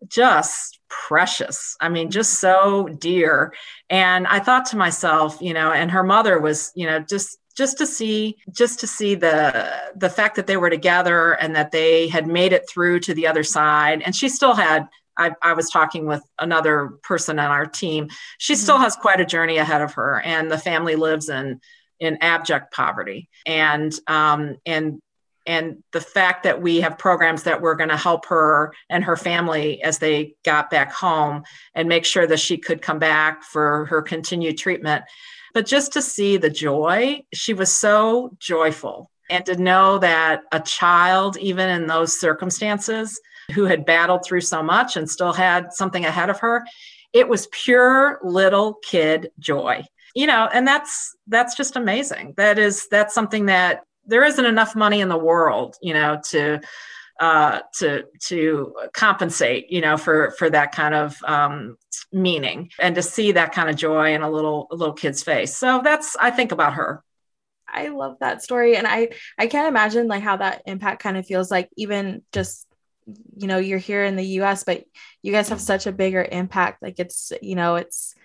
just 0.07 0.79
precious. 0.89 1.75
I 1.79 1.89
mean, 1.89 2.11
just 2.11 2.39
so 2.39 2.87
dear. 2.87 3.53
And 3.89 4.27
I 4.27 4.39
thought 4.39 4.67
to 4.67 4.77
myself, 4.77 5.37
you 5.41 5.53
know, 5.53 5.71
and 5.71 5.91
her 5.91 6.03
mother 6.03 6.39
was, 6.39 6.71
you 6.75 6.85
know, 6.85 6.99
just 6.99 7.37
just 7.55 7.77
to 7.77 7.87
see 7.87 8.37
just 8.51 8.79
to 8.79 8.87
see 8.87 9.15
the 9.15 9.71
the 9.95 10.09
fact 10.09 10.35
that 10.35 10.47
they 10.47 10.57
were 10.57 10.69
together 10.69 11.33
and 11.33 11.55
that 11.55 11.71
they 11.71 12.07
had 12.07 12.27
made 12.27 12.53
it 12.53 12.69
through 12.69 12.99
to 13.01 13.13
the 13.13 13.27
other 13.27 13.43
side. 13.43 14.01
And 14.05 14.15
she 14.15 14.29
still 14.29 14.53
had 14.53 14.87
I, 15.17 15.31
I 15.41 15.53
was 15.53 15.69
talking 15.69 16.05
with 16.05 16.21
another 16.39 16.89
person 17.01 17.39
on 17.39 17.49
our 17.49 17.65
team. 17.65 18.09
She 18.37 18.53
mm-hmm. 18.53 18.59
still 18.59 18.77
has 18.77 18.95
quite 18.95 19.21
a 19.21 19.25
journey 19.25 19.57
ahead 19.57 19.81
of 19.81 19.93
her 19.93 20.21
and 20.21 20.51
the 20.51 20.57
family 20.57 20.95
lives 20.95 21.29
in 21.29 21.61
in 21.99 22.17
abject 22.21 22.73
poverty. 22.73 23.29
And 23.45 23.97
um, 24.07 24.57
and 24.65 25.01
and 25.47 25.83
the 25.91 26.01
fact 26.01 26.43
that 26.43 26.61
we 26.61 26.81
have 26.81 26.97
programs 26.97 27.43
that 27.43 27.61
were 27.61 27.75
going 27.75 27.89
to 27.89 27.97
help 27.97 28.25
her 28.25 28.73
and 28.89 29.03
her 29.03 29.15
family 29.15 29.81
as 29.83 29.99
they 29.99 30.35
got 30.43 30.71
back 30.71 30.91
home 30.91 31.43
and 31.75 31.87
make 31.87 32.03
sure 32.03 32.25
that 32.25 32.39
she 32.39 32.57
could 32.57 32.81
come 32.81 32.97
back 32.97 33.43
for 33.43 33.85
her 33.85 34.01
continued 34.01 34.57
treatment 34.57 35.03
but 35.55 35.65
just 35.65 35.93
to 35.93 36.01
see 36.01 36.35
the 36.35 36.49
joy, 36.49 37.23
she 37.33 37.53
was 37.53 37.71
so 37.71 38.35
joyful. 38.39 39.09
And 39.29 39.43
to 39.45 39.55
know 39.55 39.97
that 39.99 40.41
a 40.51 40.59
child, 40.59 41.37
even 41.37 41.69
in 41.69 41.87
those 41.87 42.19
circumstances, 42.19 43.19
who 43.53 43.63
had 43.63 43.85
battled 43.85 44.25
through 44.25 44.41
so 44.41 44.61
much 44.61 44.97
and 44.97 45.09
still 45.09 45.31
had 45.31 45.71
something 45.71 46.05
ahead 46.05 46.29
of 46.29 46.39
her, 46.41 46.65
it 47.13 47.29
was 47.29 47.47
pure 47.51 48.19
little 48.21 48.75
kid 48.83 49.31
joy. 49.39 49.83
You 50.13 50.27
know, 50.27 50.49
and 50.53 50.67
that's 50.67 51.15
that's 51.27 51.55
just 51.55 51.77
amazing. 51.77 52.33
That 52.37 52.59
is 52.59 52.87
that's 52.91 53.13
something 53.13 53.45
that 53.45 53.83
there 54.05 54.25
isn't 54.25 54.45
enough 54.45 54.75
money 54.75 54.99
in 54.99 55.09
the 55.09 55.17
world, 55.17 55.77
you 55.81 55.93
know, 55.93 56.19
to 56.31 56.59
uh, 57.19 57.61
to 57.79 58.03
to 58.23 58.73
compensate, 58.93 59.71
you 59.71 59.81
know, 59.81 59.97
for 59.97 60.31
for 60.37 60.49
that 60.49 60.71
kind 60.71 60.93
of 60.93 61.17
um, 61.23 61.77
meaning 62.11 62.69
and 62.79 62.95
to 62.95 63.01
see 63.01 63.31
that 63.33 63.53
kind 63.53 63.69
of 63.69 63.75
joy 63.75 64.13
in 64.13 64.21
a 64.21 64.29
little 64.29 64.67
a 64.71 64.75
little 64.75 64.93
kid's 64.93 65.23
face. 65.23 65.55
So 65.55 65.81
that's 65.83 66.15
I 66.17 66.31
think 66.31 66.51
about 66.51 66.73
her. 66.73 67.03
I 67.67 67.87
love 67.87 68.17
that 68.19 68.43
story, 68.43 68.75
and 68.75 68.87
I 68.87 69.09
I 69.37 69.47
can't 69.47 69.67
imagine 69.67 70.07
like 70.07 70.23
how 70.23 70.37
that 70.37 70.63
impact 70.65 71.01
kind 71.01 71.17
of 71.17 71.25
feels 71.25 71.49
like 71.49 71.69
even 71.75 72.23
just 72.31 72.67
you 73.37 73.47
know 73.47 73.57
you're 73.57 73.79
here 73.79 74.03
in 74.03 74.15
the 74.15 74.25
U.S. 74.39 74.63
but 74.63 74.83
you 75.21 75.31
guys 75.31 75.49
have 75.49 75.61
such 75.61 75.87
a 75.87 75.91
bigger 75.91 76.23
impact. 76.23 76.81
Like 76.81 76.99
it's 76.99 77.31
you 77.41 77.55
know 77.55 77.75
it's 77.75 78.15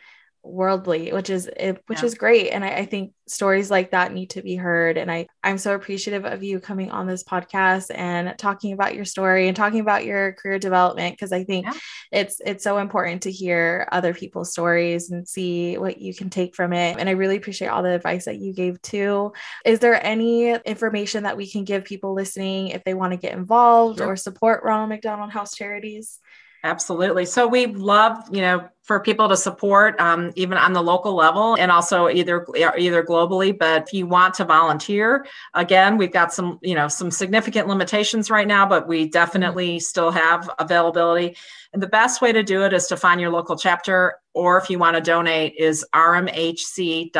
worldly 0.42 1.12
which 1.12 1.28
is 1.28 1.50
eh, 1.56 1.74
which 1.86 2.00
yeah. 2.00 2.06
is 2.06 2.14
great 2.14 2.50
and 2.50 2.64
I, 2.64 2.76
I, 2.76 2.86
think 2.86 3.12
stories 3.26 3.70
like 3.70 3.90
that 3.90 4.12
need 4.12 4.30
to 4.30 4.42
be 4.42 4.56
heard 4.56 4.96
and 4.96 5.10
i 5.10 5.26
i'm 5.44 5.58
so 5.58 5.74
appreciative 5.74 6.24
of 6.24 6.42
you 6.42 6.60
coming 6.60 6.90
on 6.90 7.06
this 7.06 7.22
podcast 7.22 7.90
and 7.94 8.36
talking 8.38 8.72
about 8.72 8.94
your 8.94 9.04
story 9.04 9.48
and 9.48 9.56
talking 9.56 9.80
about 9.80 10.06
your 10.06 10.32
career 10.32 10.58
development 10.58 11.14
because 11.14 11.32
i 11.32 11.44
think 11.44 11.66
yeah. 11.66 11.72
it's 12.10 12.40
it's 12.44 12.64
so 12.64 12.78
important 12.78 13.22
to 13.22 13.30
hear 13.30 13.86
other 13.92 14.14
people's 14.14 14.50
stories 14.50 15.10
and 15.10 15.28
see 15.28 15.76
what 15.76 16.00
you 16.00 16.14
can 16.14 16.30
take 16.30 16.54
from 16.54 16.72
it 16.72 16.96
and 16.98 17.08
i 17.08 17.12
really 17.12 17.36
appreciate 17.36 17.68
all 17.68 17.82
the 17.82 17.90
advice 17.94 18.24
that 18.24 18.38
you 18.38 18.54
gave 18.54 18.80
too 18.80 19.32
is 19.66 19.78
there 19.80 20.04
any 20.04 20.54
information 20.54 21.24
that 21.24 21.36
we 21.36 21.50
can 21.50 21.64
give 21.64 21.84
people 21.84 22.14
listening 22.14 22.68
if 22.68 22.82
they 22.84 22.94
want 22.94 23.12
to 23.12 23.18
get 23.18 23.34
involved 23.34 23.98
sure. 23.98 24.08
or 24.08 24.16
support 24.16 24.64
ronald 24.64 24.88
mcdonald 24.88 25.30
house 25.30 25.54
charities 25.54 26.18
Absolutely. 26.62 27.24
So 27.24 27.46
we 27.46 27.66
love, 27.66 28.18
you 28.30 28.42
know, 28.42 28.68
for 28.90 28.98
people 28.98 29.28
to 29.28 29.36
support, 29.36 29.94
um, 30.00 30.32
even 30.34 30.58
on 30.58 30.72
the 30.72 30.82
local 30.82 31.14
level, 31.14 31.54
and 31.54 31.70
also 31.70 32.08
either 32.08 32.44
either 32.76 33.04
globally. 33.04 33.56
But 33.56 33.84
if 33.84 33.94
you 33.94 34.04
want 34.04 34.34
to 34.34 34.44
volunteer, 34.44 35.28
again, 35.54 35.96
we've 35.96 36.10
got 36.10 36.32
some 36.32 36.58
you 36.60 36.74
know 36.74 36.88
some 36.88 37.12
significant 37.12 37.68
limitations 37.68 38.30
right 38.30 38.48
now, 38.48 38.66
but 38.66 38.88
we 38.88 39.08
definitely 39.08 39.78
still 39.78 40.10
have 40.10 40.50
availability. 40.58 41.36
And 41.72 41.80
the 41.80 41.86
best 41.86 42.20
way 42.20 42.32
to 42.32 42.42
do 42.42 42.64
it 42.64 42.72
is 42.72 42.88
to 42.88 42.96
find 42.96 43.20
your 43.20 43.30
local 43.30 43.56
chapter, 43.56 44.16
or 44.34 44.58
if 44.58 44.68
you 44.68 44.80
want 44.80 44.96
to 44.96 45.00
donate, 45.00 45.54
is 45.56 45.86
rmhc.org. 45.94 47.12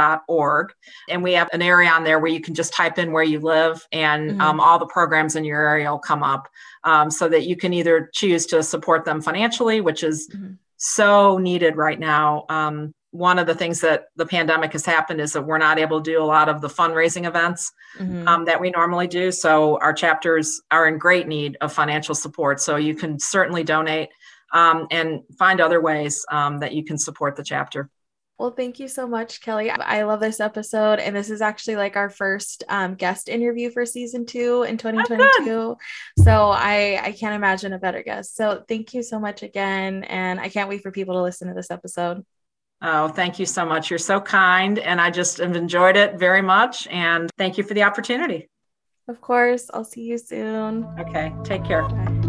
And 1.09 1.23
we 1.23 1.35
have 1.35 1.51
an 1.53 1.63
area 1.63 1.89
on 1.91 2.03
there 2.03 2.19
where 2.19 2.33
you 2.33 2.41
can 2.41 2.55
just 2.55 2.73
type 2.73 2.99
in 2.99 3.13
where 3.13 3.23
you 3.23 3.39
live, 3.39 3.87
and 3.93 4.33
mm-hmm. 4.33 4.41
um, 4.41 4.59
all 4.59 4.81
the 4.81 4.87
programs 4.87 5.37
in 5.37 5.45
your 5.45 5.65
area 5.65 5.89
will 5.89 6.01
come 6.01 6.25
up 6.25 6.49
um, 6.83 7.13
so 7.13 7.29
that 7.29 7.47
you 7.47 7.55
can 7.55 7.73
either 7.73 8.11
choose 8.13 8.45
to 8.47 8.61
support 8.65 9.05
them 9.05 9.23
financially, 9.23 9.81
which 9.81 10.03
is 10.03 10.29
mm-hmm. 10.35 10.55
So 10.81 11.37
needed 11.37 11.77
right 11.77 12.01
now. 12.01 12.47
Um, 12.49 12.95
one 13.11 13.39
of 13.39 13.47
the 13.47 13.55
things 13.55 13.81
that 13.81 14.07
the 14.17 14.25
pandemic 14.25 14.73
has 14.73 14.87
happened 14.87 15.21
is 15.21 15.35
that 15.35 15.43
we're 15.43 15.59
not 15.59 15.79
able 15.79 16.01
to 16.01 16.11
do 16.11 16.23
a 16.23 16.25
lot 16.25 16.49
of 16.49 16.63
the 16.63 16.69
fundraising 16.69 17.27
events 17.27 17.71
mm-hmm. 17.99 18.27
um, 18.27 18.45
that 18.47 18.61
we 18.61 18.71
normally 18.71 19.07
do. 19.07 19.31
So 19.31 19.79
our 19.81 19.93
chapters 19.93 20.63
are 20.71 20.89
in 20.89 20.97
great 20.97 21.29
need 21.29 21.59
of 21.61 21.73
financial 21.73 22.15
support. 22.15 22.61
So 22.61 22.77
you 22.77 22.95
can 22.95 23.19
certainly 23.19 23.63
donate 23.63 24.09
um, 24.53 24.87
and 24.91 25.21
find 25.39 25.61
other 25.61 25.83
ways 25.83 26.25
um, 26.31 26.61
that 26.61 26.73
you 26.73 26.83
can 26.83 26.97
support 26.97 27.37
the 27.37 27.45
chapter. 27.45 27.91
Well, 28.41 28.53
thank 28.53 28.79
you 28.79 28.89
so 28.89 29.07
much, 29.07 29.43
Kelly. 29.43 29.69
I 29.69 30.05
love 30.05 30.19
this 30.19 30.41
episode. 30.41 30.99
And 30.99 31.15
this 31.15 31.29
is 31.29 31.43
actually 31.43 31.77
like 31.77 31.97
our 31.97 32.09
first 32.09 32.65
um, 32.71 32.95
guest 32.95 33.29
interview 33.29 33.71
for 33.71 33.85
season 33.85 34.25
two 34.25 34.63
in 34.63 34.79
2022. 34.79 35.51
Oh, 35.51 35.77
so 36.17 36.49
I, 36.49 36.99
I 37.03 37.13
can't 37.13 37.35
imagine 37.35 37.75
a 37.75 37.79
better 37.79 38.03
guest. 38.03 38.37
So 38.37 38.65
thank 38.67 38.95
you 38.95 39.03
so 39.03 39.21
much 39.21 39.43
again. 39.43 40.05
And 40.05 40.41
I 40.41 40.49
can't 40.49 40.71
wait 40.71 40.83
for 40.83 40.91
people 40.91 41.17
to 41.17 41.23
listen 41.23 41.49
to 41.49 41.55
this 41.55 41.71
episode. 41.71 42.25
Oh, 42.81 43.09
thank 43.09 43.39
you 43.39 43.45
so 43.45 43.67
much. 43.67 43.91
You're 43.91 43.99
so 43.99 44.23
kind. 44.23 44.79
And 44.79 45.03
I 45.03 45.11
just 45.11 45.37
have 45.37 45.55
enjoyed 45.55 45.99
it 45.99 46.19
very 46.19 46.41
much. 46.41 46.87
And 46.87 47.29
thank 47.37 47.59
you 47.59 47.65
for 47.65 47.75
the 47.75 47.83
opportunity. 47.83 48.49
Of 49.07 49.21
course. 49.21 49.69
I'll 49.75 49.85
see 49.85 50.05
you 50.05 50.17
soon. 50.17 50.87
Okay. 50.99 51.31
Take 51.45 51.67
care. 51.67 51.87
Bye. 51.87 52.20